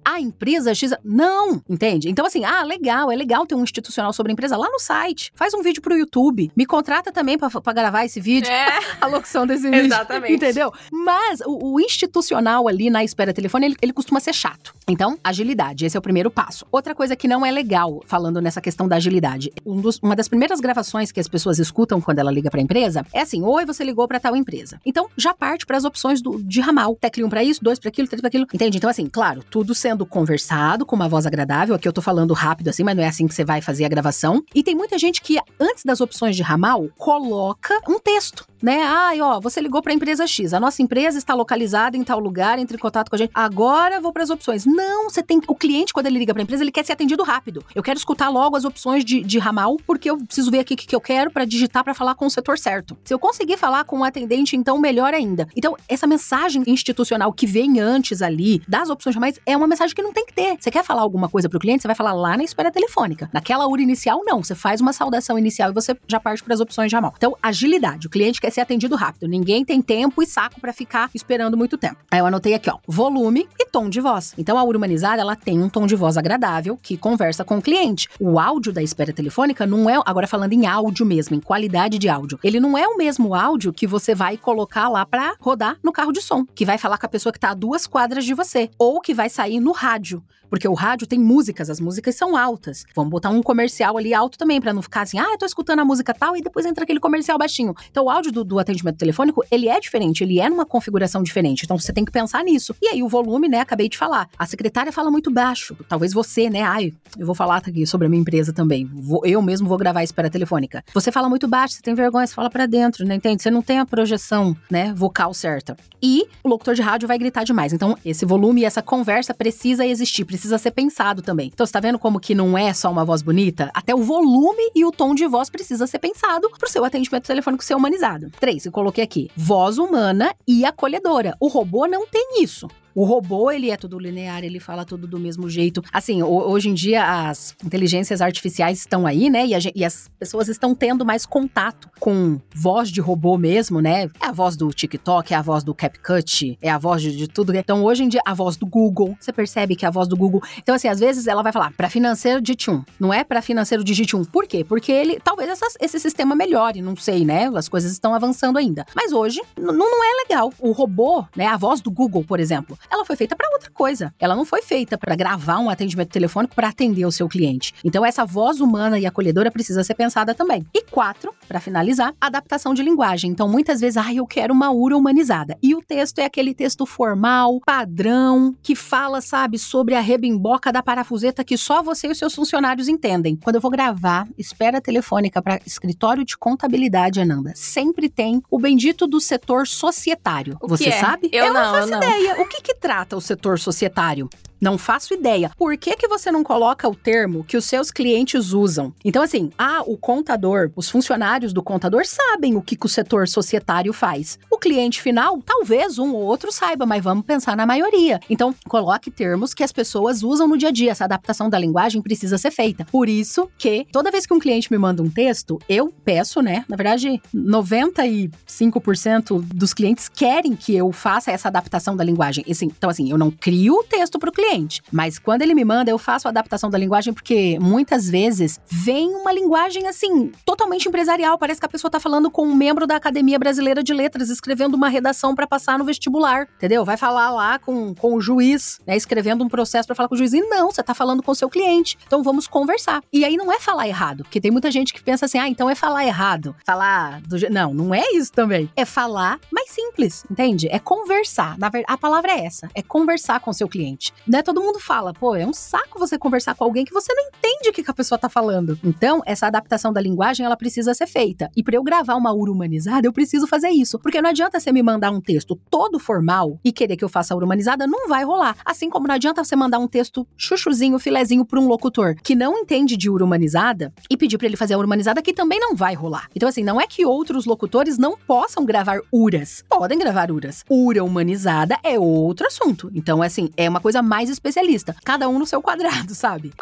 a 0.04 0.20
empresa 0.20 0.74
X. 0.74 0.92
Não, 1.04 1.62
entende? 1.70 2.10
Então, 2.10 2.26
assim, 2.26 2.44
ah, 2.44 2.64
legal, 2.64 3.12
é 3.12 3.16
legal 3.16 3.46
ter 3.46 3.56
um 3.56 3.64
institucional 3.64 4.14
sobre 4.14 4.32
a 4.32 4.34
empresa 4.34 4.58
lá 4.58 4.70
no 4.70 4.80
site. 4.80 5.32
Faz 5.36 5.54
um 5.54 5.62
vídeo 5.62 5.82
pro 5.82 5.98
YouTube. 5.98 6.52
Me 6.56 6.66
contrata 6.66 7.12
também 7.12 7.38
para 7.38 7.74
gravar 7.74 8.06
esse 8.06 8.20
vídeo. 8.20 8.52
É. 8.52 8.80
a 9.02 9.08
locução 9.08 9.46
desse 9.48 9.64
vídeo. 9.64 9.86
Exatamente. 9.86 10.34
Entendeu? 10.34 10.72
Mas 10.92 11.42
o, 11.42 11.74
o 11.74 11.80
institucional 11.80 12.68
ali 12.68 12.90
na 12.90 13.04
espera 13.04 13.34
telefone, 13.34 13.68
ele, 13.68 13.76
ele 13.82 13.94
costuma 13.94 14.20
ser 14.20 14.34
chato. 14.34 14.74
Então, 14.88 15.18
agilidade, 15.24 15.86
esse 15.86 15.98
é 15.98 16.00
o 16.00 16.02
primeiro 16.02 16.30
passo. 16.30 16.66
Outra 16.72 16.94
coisa 16.94 17.16
que 17.16 17.28
não 17.28 17.46
é 17.46 17.52
legal, 17.52 18.02
falando 18.06 18.42
nessa 18.42 18.62
questão 18.62 18.88
da 18.88 18.98
agilidade, 18.98 19.52
um 19.66 19.82
dos, 19.82 20.00
uma 20.02 20.16
das 20.16 20.28
primeiras 20.28 20.60
gravações 20.60 21.12
que 21.12 21.20
as 21.20 21.28
pessoas 21.28 21.60
escutam 21.60 22.00
quando 22.00 22.20
ela 22.20 22.32
liga 22.32 22.50
para 22.50 22.60
a 22.60 22.64
empresa 22.64 23.06
é 23.14 23.22
assim: 23.22 23.42
Oi, 23.44 23.66
você 23.66 23.84
ligou 23.84 24.08
para 24.08 24.20
tal 24.20 24.36
empresa. 24.36 24.80
Então, 24.86 25.10
já 25.18 25.34
parte 25.34 25.66
para 25.66 25.78
as 25.78 25.86
opções 25.86 26.22
do, 26.22 26.42
de 26.44 26.62
ramal. 26.62 26.96
Tecle 26.96 27.24
um 27.24 27.30
para 27.30 27.44
isso, 27.44 27.64
dois 27.64 27.80
para 27.80 27.90
aquilo, 27.90 28.08
três 28.08 28.22
para 28.22 28.28
aquilo. 28.28 28.46
Entende? 28.54 28.78
Então, 28.78 28.90
assim, 28.90 29.08
claro, 29.16 29.42
tudo 29.50 29.74
sendo 29.74 30.06
conversado 30.06 30.86
com 30.86 30.94
uma 30.94 31.08
voz 31.08 31.26
agradável. 31.26 31.74
Aqui 31.74 31.88
eu 31.88 31.94
tô 31.94 32.02
falando 32.02 32.34
rápido 32.34 32.68
assim, 32.68 32.84
mas 32.84 32.98
não 32.98 33.02
é 33.02 33.08
assim 33.08 33.26
que 33.26 33.34
você 33.34 33.46
vai 33.46 33.62
fazer 33.62 33.86
a 33.86 33.88
gravação. 33.88 34.44
E 34.54 34.62
tem 34.62 34.76
muita 34.76 35.00
gente 35.00 35.22
que, 35.22 35.40
antes 35.58 35.86
das 35.86 36.02
opções 36.02 36.36
de 36.36 36.44
ramal, 36.44 36.90
coloca 36.98 37.80
um 37.88 37.98
texto 37.98 38.46
né? 38.66 38.82
Ai, 38.84 39.22
ó, 39.22 39.40
você 39.40 39.62
ligou 39.62 39.80
para 39.80 39.92
a 39.92 39.96
empresa 39.96 40.26
X. 40.26 40.52
A 40.52 40.60
nossa 40.60 40.82
empresa 40.82 41.20
está 41.20 41.36
localizada 41.36 41.96
em 41.96 42.04
tal 42.04 42.20
lugar, 42.20 42.58
entre 42.58 42.76
em 42.76 42.80
contato 42.80 43.10
com 43.10 43.16
a 43.16 43.20
gente. 43.20 43.30
Agora 43.32 44.02
vou 44.02 44.12
para 44.12 44.24
as 44.24 44.32
opções. 44.32 44.66
Não, 44.66 45.08
você 45.08 45.22
tem. 45.22 45.40
O 45.48 45.54
cliente, 45.54 45.94
quando 45.94 46.08
ele 46.08 46.18
liga 46.18 46.34
para 46.34 46.42
a 46.42 46.46
empresa, 46.46 46.64
ele 46.64 46.72
quer 46.72 46.84
ser 46.84 46.94
atendido 46.94 47.22
rápido. 47.22 47.64
Eu 47.76 47.84
quero 47.84 48.00
escutar 48.00 48.28
logo 48.30 48.58
as 48.58 48.66
opções 48.66 49.06
de, 49.06 49.22
de 49.22 49.38
ramal, 49.38 49.78
porque 49.86 50.10
eu 50.10 50.18
preciso 50.18 50.50
ver 50.50 50.60
aqui 50.60 50.74
o 50.74 50.78
que, 50.78 50.88
que 50.88 50.96
eu 50.96 51.00
quero 51.00 51.30
para 51.30 51.46
digitar 51.46 51.84
para 51.84 51.94
falar 51.94 52.16
com 52.16 52.26
o 52.26 52.30
setor 52.30 52.58
certo. 52.58 52.98
Se 53.04 53.14
eu 53.14 53.20
conseguir 53.20 53.56
falar 53.56 53.84
com 53.84 54.00
o 54.00 54.04
atendente, 54.04 54.56
então 54.56 54.80
melhor 54.80 55.14
ainda. 55.14 55.48
Então, 55.56 55.78
essa 55.88 56.08
mensagem 56.08 56.64
institucional 56.66 57.32
que 57.32 57.46
vem 57.46 57.80
antes 57.80 58.24
ali 58.24 58.64
das 58.68 58.90
opções 58.90 59.14
de 59.14 59.20
ramais 59.20 59.40
é 59.46 59.56
uma 59.56 59.68
mensagem 59.68 59.96
que 59.96 60.02
não 60.02 60.12
tem 60.12 60.26
que 60.26 60.34
ter. 60.34 60.58
Você 60.60 60.72
quer 60.72 60.84
falar 60.84 61.04
alguma 61.04 61.30
coisa 61.30 61.48
para 61.48 61.58
o 61.58 61.60
cliente, 61.60 61.84
você 61.84 61.88
vai 61.88 61.96
falar 61.96 62.14
lá 62.14 62.36
na 62.36 62.44
espera 62.44 62.72
telefônica. 62.72 63.30
Naquela 63.32 63.68
hora 63.68 63.82
inicial, 63.82 64.24
não. 64.26 64.44
Você 64.44 64.56
faz 64.56 64.82
uma 64.82 64.92
saudação 64.92 65.38
inicial 65.38 65.70
e 65.70 65.74
você 65.74 65.96
já 66.08 66.20
parte 66.20 66.44
para 66.44 66.56
as 66.56 66.60
opções 66.60 66.90
de 66.90 66.96
ramal. 66.96 67.14
Então, 67.16 67.38
agilidade. 67.44 68.08
O 68.08 68.10
cliente 68.10 68.42
quer 68.42 68.55
ser 68.56 68.62
atendido 68.62 68.96
rápido. 68.96 69.28
Ninguém 69.28 69.66
tem 69.66 69.82
tempo 69.82 70.24
e 70.24 70.26
saco 70.26 70.62
para 70.62 70.72
ficar 70.72 71.10
esperando 71.14 71.58
muito 71.58 71.78
tempo. 71.78 71.98
Aí 72.10 72.20
eu 72.20 72.26
anotei 72.26 72.54
aqui, 72.54 72.70
ó, 72.70 72.78
volume 72.88 73.48
e 73.60 73.66
tom 73.66 73.90
de 73.90 74.00
voz. 74.00 74.34
Então 74.38 74.58
a 74.58 74.64
urbanizada, 74.64 75.22
ela 75.22 75.36
tem 75.36 75.62
um 75.62 75.68
tom 75.68 75.86
de 75.86 75.96
voz 75.96 76.18
agradável 76.18 76.80
que 76.82 76.98
conversa 76.98 77.44
com 77.44 77.58
o 77.58 77.62
cliente. 77.62 78.08
O 78.20 78.40
áudio 78.40 78.72
da 78.72 78.82
espera 78.82 79.12
telefônica 79.12 79.68
não 79.68 79.90
é, 79.90 80.02
agora 80.06 80.26
falando 80.26 80.54
em 80.54 80.66
áudio 80.66 81.06
mesmo, 81.06 81.36
em 81.36 81.42
qualidade 81.42 82.00
de 82.00 82.08
áudio. 82.08 82.40
Ele 82.44 82.60
não 82.60 82.78
é 82.78 82.88
o 82.88 82.98
mesmo 82.98 83.36
áudio 83.36 83.74
que 83.74 83.86
você 83.86 84.16
vai 84.16 84.38
colocar 84.38 84.88
lá 84.88 85.06
para 85.06 85.36
rodar 85.40 85.78
no 85.84 85.92
carro 85.92 86.14
de 86.14 86.22
som, 86.22 86.46
que 86.56 86.66
vai 86.66 86.78
falar 86.78 86.98
com 86.98 87.06
a 87.06 87.10
pessoa 87.10 87.34
que 87.34 87.40
tá 87.40 87.50
a 87.50 87.54
duas 87.54 87.86
quadras 87.86 88.24
de 88.24 88.34
você, 88.34 88.70
ou 88.80 89.02
que 89.02 89.14
vai 89.14 89.30
sair 89.30 89.60
no 89.60 89.74
rádio. 89.74 90.24
Porque 90.50 90.68
o 90.68 90.74
rádio 90.74 91.08
tem 91.08 91.20
músicas, 91.20 91.70
as 91.70 91.80
músicas 91.80 92.16
são 92.16 92.36
altas. 92.36 92.86
Vamos 92.96 93.12
botar 93.12 93.30
um 93.30 93.42
comercial 93.42 93.98
ali 93.98 94.14
alto 94.14 94.38
também, 94.38 94.60
para 94.62 94.74
não 94.74 94.82
ficar 94.82 95.02
assim, 95.02 95.20
ah, 95.20 95.30
eu 95.32 95.38
tô 95.38 95.46
escutando 95.46 95.80
a 95.80 95.86
música 95.86 96.14
tal, 96.14 96.36
e 96.36 96.42
depois 96.42 96.66
entra 96.66 96.84
aquele 96.84 97.00
comercial 97.00 97.38
baixinho. 97.38 97.74
Então 97.90 98.06
o 98.06 98.10
áudio 98.10 98.32
do, 98.32 98.44
do 98.44 98.60
atendimento 98.60 98.98
telefônico, 98.98 99.44
ele 99.52 99.68
é 99.68 99.80
diferente, 99.80 100.24
ele 100.24 100.40
é 100.40 100.50
numa 100.50 100.66
configuração 100.66 101.24
diferente. 101.24 101.64
Então 101.64 101.78
você 101.78 101.92
tem 101.92 102.06
que 102.06 102.12
pensar 102.12 102.44
nisso. 102.44 102.76
E 102.82 102.88
aí 102.88 103.04
o 103.04 103.08
volume, 103.08 103.48
né, 103.48 103.60
acabei 103.60 103.90
de 103.90 103.98
falar. 103.98 104.30
A 104.38 104.46
secretária 104.46 104.92
fala 104.92 105.12
muito 105.12 105.32
baixo. 105.32 105.76
Talvez 105.88 106.14
você, 106.14 106.50
né, 106.50 106.62
ai, 106.62 106.94
eu 107.18 107.26
vou 107.26 107.36
falar 107.36 107.58
aqui 107.58 107.86
sobre 107.86 108.08
a 108.08 108.10
minha 108.10 108.22
empresa 108.22 108.54
também. 108.54 108.86
Vou, 108.86 109.26
eu 109.26 109.42
mesmo 109.42 109.68
vou 109.68 109.78
gravar 109.78 110.00
a 110.00 110.04
espera 110.04 110.30
telefônica. 110.30 110.84
Você 110.94 111.12
fala 111.12 111.30
muito 111.30 111.48
baixo, 111.48 111.76
você 111.76 111.82
tem 111.82 111.94
vergonha, 111.94 112.26
você 112.26 112.34
fala 112.34 112.50
para 112.50 112.66
dentro, 112.66 113.06
né, 113.06 113.16
entende? 113.16 113.42
Você 113.42 113.52
não 113.52 113.62
tem 113.62 113.80
a 113.80 113.86
projeção, 113.86 114.56
né, 114.70 114.94
vocal 114.96 115.34
certa. 115.34 115.76
E 116.02 116.28
o 116.44 116.50
locutor 116.50 116.76
de 116.76 116.82
rádio 116.82 117.08
vai 117.08 117.18
gritar 117.18 117.44
demais. 117.44 117.74
Então 117.74 117.98
esse 118.06 118.26
volume 118.26 118.62
e 118.62 118.66
essa 118.66 118.82
conversa 118.82 119.34
precisa 119.34 119.86
existir, 119.86 120.26
precisa 120.36 120.58
ser 120.58 120.72
pensado 120.72 121.22
também. 121.22 121.50
Então 121.54 121.66
você 121.66 121.72
tá 121.72 121.80
vendo 121.80 121.98
como 121.98 122.20
que 122.20 122.36
não 122.36 122.58
é 122.58 122.74
só 122.74 122.92
uma 122.92 123.06
voz 123.06 123.22
bonita? 123.22 123.72
Até 123.74 123.96
o 123.96 124.04
volume 124.04 124.72
e 124.76 124.86
o 124.86 124.92
tom 124.92 125.16
de 125.16 125.26
voz 125.26 125.50
precisa 125.50 125.88
ser 125.88 126.00
pensado 126.00 126.50
pro 126.60 126.70
seu 126.70 126.84
atendimento 126.84 127.26
telefônico 127.26 127.64
ser 127.64 127.76
humanizado. 127.76 128.30
Três, 128.40 128.66
eu 128.66 128.72
coloquei 128.72 129.04
aqui, 129.04 129.30
voz 129.36 129.78
humana 129.78 130.34
e 130.48 130.66
acolhedora. 130.66 131.36
O 131.40 131.48
robô 131.48 131.88
não 131.88 132.06
tem 132.06 132.42
isso. 132.42 132.68
O 132.96 133.04
robô, 133.04 133.52
ele 133.52 133.70
é 133.70 133.76
tudo 133.76 134.00
linear, 134.00 134.42
ele 134.42 134.58
fala 134.58 134.86
tudo 134.86 135.06
do 135.06 135.20
mesmo 135.20 135.50
jeito. 135.50 135.84
Assim, 135.92 136.24
hoje 136.24 136.70
em 136.70 136.74
dia 136.74 137.28
as 137.28 137.54
inteligências 137.62 138.22
artificiais 138.22 138.80
estão 138.80 139.06
aí, 139.06 139.30
né? 139.30 139.46
E, 139.46 139.54
a, 139.54 139.60
e, 139.76 139.84
as 139.84 140.10
pessoas 140.18 140.48
estão 140.48 140.74
tendo 140.74 141.06
mais 141.06 141.26
contato 141.26 141.90
com 142.00 142.40
voz 142.56 142.90
de 142.90 143.02
robô 143.02 143.38
mesmo, 143.38 143.82
né? 143.82 144.04
É 144.22 144.28
a 144.28 144.32
voz 144.32 144.56
do 144.56 144.70
TikTok, 144.70 145.34
é 145.34 145.36
a 145.36 145.42
voz 145.42 145.62
do 145.62 145.76
CapCut, 145.76 146.58
é 146.62 146.70
a 146.70 146.78
voz 146.78 147.02
de, 147.02 147.14
de 147.18 147.28
tudo. 147.28 147.54
Então, 147.54 147.84
hoje 147.84 148.06
em 148.06 148.08
dia, 148.08 148.22
a 148.26 148.34
voz 148.34 148.56
do 148.56 148.66
Google, 148.66 149.18
você 149.20 149.34
percebe 149.34 149.76
que 149.76 149.84
é 149.84 149.90
a 149.90 149.92
voz 149.92 150.08
do 150.08 150.16
Google. 150.16 150.42
Então, 150.58 150.74
assim, 150.74 150.88
às 150.88 151.02
vezes 151.02 151.28
ela 151.28 151.44
vai 151.44 151.52
falar 151.52 151.74
para 151.74 151.90
financeiro 151.90 152.42
digite 152.42 152.72
1, 152.72 152.82
não 152.98 153.14
é 153.14 153.26
para 153.26 153.42
financeiro 153.42 153.84
digite 153.84 154.16
1. 154.16 154.24
Por 154.24 154.48
quê? 154.48 154.64
Porque 154.64 154.94
ele, 154.94 155.20
talvez 155.20 155.50
essas, 155.50 155.74
esse 155.82 156.00
sistema 156.00 156.34
melhore, 156.34 156.82
não 156.82 156.96
sei, 156.96 157.26
né? 157.26 157.52
As 157.56 157.68
coisas 157.68 157.92
estão 157.92 158.14
avançando 158.14 158.58
ainda. 158.58 158.86
Mas 158.96 159.12
hoje, 159.12 159.42
não 159.60 160.02
é 160.02 160.24
legal. 160.24 160.54
O 160.60 160.72
robô, 160.72 161.26
né? 161.36 161.48
A 161.48 161.58
voz 161.58 161.82
do 161.82 161.92
Google, 161.92 162.24
por 162.24 162.40
exemplo, 162.40 162.78
ela 162.90 163.06
foi 163.06 163.16
feita 163.16 163.36
para 163.36 163.50
outra 163.52 163.70
coisa. 163.72 164.14
Ela 164.20 164.36
não 164.36 164.46
foi 164.46 164.62
feita 164.62 164.98
para 164.98 165.16
gravar 165.16 165.60
um 165.60 165.70
atendimento 165.70 166.10
telefônico 166.10 166.56
para 166.56 166.70
atender 166.70 167.06
o 167.06 167.12
seu 167.12 167.28
cliente. 167.28 167.74
Então 167.84 168.06
essa 168.06 168.26
voz 168.26 168.60
humana 168.60 169.00
e 169.00 169.06
acolhedora 169.06 169.52
precisa 169.52 169.84
ser 169.84 169.96
pensada 169.96 170.34
também. 170.34 170.66
E 170.74 170.84
quatro, 170.84 171.34
para 171.48 171.60
finalizar, 171.60 172.14
adaptação 172.20 172.74
de 172.74 172.84
linguagem. 172.84 173.32
Então 173.32 173.48
muitas 173.48 173.82
vezes, 173.82 173.98
ah, 173.98 174.14
eu 174.14 174.26
quero 174.26 174.54
uma 174.54 174.72
URA 174.72 174.98
humanizada. 174.98 175.58
E 175.62 175.76
o 175.76 175.82
texto 175.82 176.20
é 176.20 176.26
aquele 176.26 176.54
texto 176.54 176.86
formal, 176.86 177.60
padrão, 177.66 178.56
que 178.62 178.76
fala, 178.76 179.22
sabe, 179.22 179.58
sobre 179.58 179.96
a 179.96 180.02
rebimboca 180.02 180.72
da 180.72 180.84
parafuseta 180.84 181.44
que 181.44 181.58
só 181.58 181.82
você 181.82 182.08
e 182.08 182.12
os 182.12 182.18
seus 182.18 182.34
funcionários 182.36 182.88
entendem. 182.88 183.36
Quando 183.36 183.56
eu 183.56 183.62
vou 183.62 183.72
gravar 183.72 184.28
espera 184.38 184.82
telefônica 184.82 185.42
para 185.42 185.60
escritório 185.66 186.24
de 186.24 186.38
contabilidade, 186.38 187.20
Ananda, 187.20 187.54
sempre 187.56 188.10
tem 188.10 188.42
o 188.50 188.60
bendito 188.60 189.08
do 189.08 189.20
setor 189.20 189.68
societário. 189.68 190.58
O 190.62 190.68
você 190.68 190.86
que 190.86 190.90
é? 190.90 191.00
sabe? 191.00 191.30
Eu 191.32 191.54
não, 191.54 191.74
faço 191.74 191.78
eu 191.78 191.88
não. 191.88 191.98
ideia. 191.98 192.42
O 192.42 192.48
que 192.48 192.62
que 192.62 192.75
trata 192.80 193.16
o 193.16 193.22
setor 193.22 193.60
societário? 193.60 194.30
Não 194.66 194.80
faço 194.80 195.14
ideia. 195.14 195.52
Por 195.56 195.78
que, 195.78 195.96
que 195.96 196.08
você 196.08 196.32
não 196.32 196.44
coloca 196.44 196.90
o 196.90 196.96
termo 196.96 197.44
que 197.44 197.56
os 197.56 197.66
seus 197.66 197.92
clientes 197.92 198.52
usam? 198.52 198.92
Então, 199.06 199.22
assim, 199.22 199.52
ah, 199.60 199.84
o 199.86 199.96
contador, 199.96 200.72
os 200.76 200.90
funcionários 200.90 201.54
do 201.54 201.62
contador 201.62 202.04
sabem 202.04 202.56
o 202.56 202.64
que, 202.64 202.76
que 202.76 202.88
o 202.88 202.90
setor 202.90 203.28
societário 203.28 203.94
faz. 203.94 204.40
O 204.50 204.58
cliente 204.58 205.04
final, 205.04 205.40
talvez 205.46 206.00
um 206.00 206.16
ou 206.16 206.24
outro 206.24 206.52
saiba, 206.52 206.84
mas 206.84 207.04
vamos 207.04 207.28
pensar 207.28 207.56
na 207.56 207.64
maioria. 207.64 208.20
Então, 208.28 208.56
coloque 208.68 209.12
termos 209.12 209.54
que 209.54 209.64
as 209.64 209.72
pessoas 209.72 210.24
usam 210.24 210.48
no 210.48 210.58
dia 210.58 210.70
a 210.70 210.72
dia. 210.72 210.90
Essa 210.90 211.06
adaptação 211.06 211.48
da 211.48 211.60
linguagem 211.60 212.02
precisa 212.02 212.40
ser 212.40 212.50
feita. 212.50 212.86
Por 212.86 213.08
isso 213.08 213.48
que 213.60 213.86
toda 213.92 214.10
vez 214.10 214.26
que 214.26 214.34
um 214.34 214.40
cliente 214.40 214.72
me 214.72 214.80
manda 214.80 215.04
um 215.04 215.12
texto, 215.12 215.60
eu 215.70 215.94
peço, 216.04 216.42
né? 216.42 216.66
Na 216.68 216.76
verdade, 216.76 217.22
95% 217.36 219.42
dos 219.42 219.76
clientes 219.76 220.10
querem 220.10 220.56
que 220.56 220.76
eu 220.76 220.92
faça 220.92 221.30
essa 221.30 221.50
adaptação 221.50 221.96
da 221.96 222.04
linguagem. 222.04 222.44
Assim, 222.50 222.66
então, 222.66 222.90
assim, 222.90 223.12
eu 223.12 223.18
não 223.20 223.30
crio 223.30 223.76
o 223.76 223.84
texto 223.84 224.18
para 224.18 224.32
o 224.32 224.34
cliente, 224.34 224.55
mas 224.92 225.20
quando 225.20 225.42
ele 225.42 225.54
me 225.54 225.66
manda, 225.66 225.92
eu 225.92 225.98
faço 225.98 226.28
a 226.28 226.32
adaptação 226.32 226.70
da 226.70 226.78
linguagem 226.78 227.14
porque 227.14 227.58
muitas 227.60 228.10
vezes 228.10 228.60
vem 228.70 229.10
uma 229.10 229.32
linguagem 229.32 229.88
assim, 229.88 230.32
totalmente 230.46 230.88
empresarial. 230.88 231.38
Parece 231.38 231.60
que 231.60 231.66
a 231.66 231.70
pessoa 231.70 231.92
tá 231.92 232.00
falando 232.00 232.30
com 232.30 232.46
um 232.46 232.56
membro 232.56 232.88
da 232.88 232.96
Academia 232.96 233.38
Brasileira 233.38 233.84
de 233.84 233.94
Letras, 233.94 234.30
escrevendo 234.30 234.76
uma 234.76 234.90
redação 234.90 235.36
para 235.36 235.48
passar 235.48 235.78
no 235.78 235.86
vestibular, 235.86 236.48
entendeu? 236.56 236.86
Vai 236.86 236.98
falar 236.98 237.32
lá 237.32 237.60
com, 237.60 237.94
com 237.96 238.14
o 238.14 238.22
juiz, 238.22 238.80
né? 238.86 238.96
Escrevendo 238.96 239.44
um 239.44 239.50
processo 239.50 239.88
para 239.88 239.96
falar 239.96 240.10
com 240.10 240.16
o 240.16 240.18
juiz. 240.18 240.34
E 240.34 240.42
não, 240.42 240.72
você 240.72 240.84
tá 240.84 240.94
falando 240.94 241.22
com 241.22 241.32
o 241.32 241.36
seu 241.36 241.50
cliente. 241.50 241.98
Então 242.06 242.24
vamos 242.24 242.48
conversar. 242.48 243.02
E 243.12 243.26
aí 243.26 243.38
não 243.38 243.52
é 243.52 243.60
falar 243.60 243.88
errado, 243.88 244.24
porque 244.24 244.42
tem 244.42 244.52
muita 244.52 244.72
gente 244.72 244.94
que 244.94 245.04
pensa 245.04 245.26
assim, 245.26 245.38
ah, 245.38 245.48
então 245.48 245.70
é 245.70 245.76
falar 245.76 246.06
errado. 246.06 246.56
Falar 246.66 247.22
do 247.22 247.38
Não, 247.50 247.74
não 247.74 247.94
é 247.94 248.04
isso 248.14 248.32
também. 248.32 248.70
É 248.76 248.86
falar 248.86 249.40
mais 249.52 249.72
simples, 249.72 250.26
entende? 250.30 250.68
É 250.70 250.80
conversar. 250.80 251.58
Na 251.58 251.70
verdade, 251.70 251.94
a 251.94 251.98
palavra 251.98 252.32
é 252.32 252.46
essa: 252.46 252.70
é 252.74 252.82
conversar 252.82 253.40
com 253.40 253.52
o 253.52 253.54
seu 253.54 253.68
cliente. 253.68 254.14
Né? 254.28 254.42
Todo 254.46 254.62
mundo 254.62 254.80
fala, 254.80 255.12
pô, 255.12 255.36
é 255.36 255.44
um 255.44 255.52
saco 255.52 255.98
você 255.98 256.20
conversar 256.20 256.54
com 256.54 256.64
alguém 256.64 256.86
que 256.86 256.94
você 256.94 257.12
não 257.16 257.24
entende 257.24 257.68
o 257.70 257.74
que, 257.74 257.82
que 257.82 257.90
a 257.90 257.94
pessoa 257.96 258.16
tá 258.16 258.30
falando. 258.30 258.78
Então, 258.84 259.24
essa 259.26 259.48
adaptação 259.48 259.92
da 259.92 260.00
linguagem, 260.00 260.46
ela 260.46 260.56
precisa 260.56 260.94
ser 260.94 261.08
feita. 261.08 261.50
E 261.58 261.64
para 261.64 261.76
eu 261.76 261.82
gravar 261.82 262.14
uma 262.14 262.32
URA 262.32 262.52
humanizada, 262.52 263.08
eu 263.08 263.12
preciso 263.12 263.48
fazer 263.48 263.70
isso. 263.70 263.98
Porque 263.98 264.22
não 264.22 264.30
adianta 264.30 264.60
você 264.60 264.72
me 264.72 264.84
mandar 264.84 265.10
um 265.10 265.20
texto 265.20 265.60
todo 265.68 265.98
formal 265.98 266.60
e 266.64 266.72
querer 266.72 266.96
que 266.96 267.04
eu 267.04 267.10
faça 267.10 267.34
a 267.34 267.38
URA 267.38 267.48
humanizada, 267.48 267.88
não 267.88 268.08
vai 268.08 268.24
rolar. 268.24 268.56
Assim 268.64 268.88
como 268.88 269.08
não 269.08 269.16
adianta 269.16 269.44
você 269.44 269.56
mandar 269.56 269.80
um 269.80 269.88
texto 269.88 270.28
chuchuzinho, 270.38 271.00
filezinho 271.00 271.44
para 271.44 271.60
um 271.60 271.68
locutor 271.68 272.14
que 272.22 272.36
não 272.36 272.56
entende 272.56 272.96
de 272.96 273.10
URA 273.10 273.26
humanizada 273.26 273.92
e 274.08 274.16
pedir 274.16 274.38
para 274.38 274.46
ele 274.46 274.58
fazer 274.58 274.76
a 274.76 274.78
URA 274.78 274.86
humanizada, 274.86 275.24
que 275.24 275.34
também 275.34 275.60
não 275.60 275.76
vai 275.76 275.96
rolar. 275.96 276.30
Então, 276.36 276.48
assim, 276.48 276.64
não 276.64 276.80
é 276.80 276.86
que 276.86 277.04
outros 277.04 277.48
locutores 277.48 277.98
não 277.98 278.16
possam 278.16 278.64
gravar 278.64 279.00
URAs. 279.12 279.64
Podem 279.68 279.98
gravar 279.98 280.30
URAs. 280.30 280.64
URA 280.70 281.04
humanizada 281.04 281.80
é 281.84 281.98
outro 281.98 282.46
assunto. 282.46 282.92
Então, 282.94 283.24
assim, 283.24 283.50
é 283.58 283.68
uma 283.68 283.82
coisa 283.82 284.04
mais 284.04 284.25
especialista. 284.30 284.96
Cada 285.04 285.28
um 285.28 285.40
no 285.40 285.46
seu 285.46 285.62
quadrado, 285.62 286.14
sabe? 286.16 286.54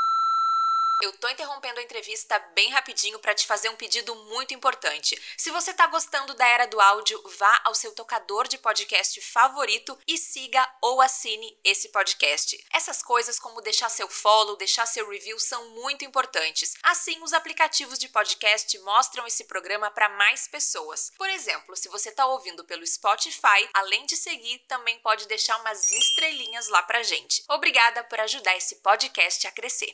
Eu 1.04 1.12
tô 1.18 1.28
interrompendo 1.28 1.82
a 1.82 1.84
entrevista 1.84 2.40
bem 2.56 2.70
rapidinho 2.70 3.20
para 3.20 3.36
te 3.36 3.46
fazer 3.46 3.68
um 3.68 3.76
pedido 3.76 4.16
muito 4.16 4.54
importante. 4.54 5.22
Se 5.38 5.52
você 5.52 5.74
tá 5.74 5.86
gostando 5.88 6.34
da 6.34 6.48
era 6.48 6.66
do 6.66 6.80
áudio, 6.80 7.22
vá 7.38 7.60
ao 7.66 7.76
seu 7.76 7.92
tocador 7.92 8.48
de 8.48 8.58
podcast 8.58 9.20
favorito 9.20 10.00
e 10.08 10.18
siga 10.18 10.66
ou 10.82 11.02
assine 11.02 11.60
esse 11.62 11.90
podcast. 11.90 12.58
Essas 12.72 13.04
coisas 13.04 13.38
como 13.38 13.60
deixar 13.60 13.90
seu 13.90 14.08
follow, 14.08 14.56
deixar 14.56 14.86
seu 14.86 15.10
review 15.10 15.38
são 15.40 15.72
muito 15.72 16.06
importantes. 16.06 16.74
Assim, 16.82 17.22
os 17.22 17.34
aplicativos 17.34 18.00
de 18.00 18.08
podcast 18.08 18.80
mostram 18.80 19.28
esse 19.28 19.44
programa 19.44 19.92
para 19.92 20.08
mais 20.08 20.48
pessoas. 20.48 21.12
Por 21.18 21.30
exemplo, 21.30 21.76
se 21.76 21.90
você 21.90 22.14
tá 22.14 22.26
ouvindo 22.28 22.64
pelo 22.64 22.88
Spotify, 22.88 23.70
além 23.74 24.06
de 24.06 24.16
seguir, 24.16 24.60
também 24.70 24.98
pode 25.00 25.28
deixar 25.28 25.58
umas 25.58 25.92
estrelinhas 25.92 26.70
lá 26.70 26.82
pra 26.82 27.04
gente. 27.04 27.44
Obrigada 27.50 28.06
por 28.06 28.22
ajudar 28.22 28.56
esse 28.56 28.78
podcast 28.78 29.46
a 29.46 29.52
crescer. 29.52 29.94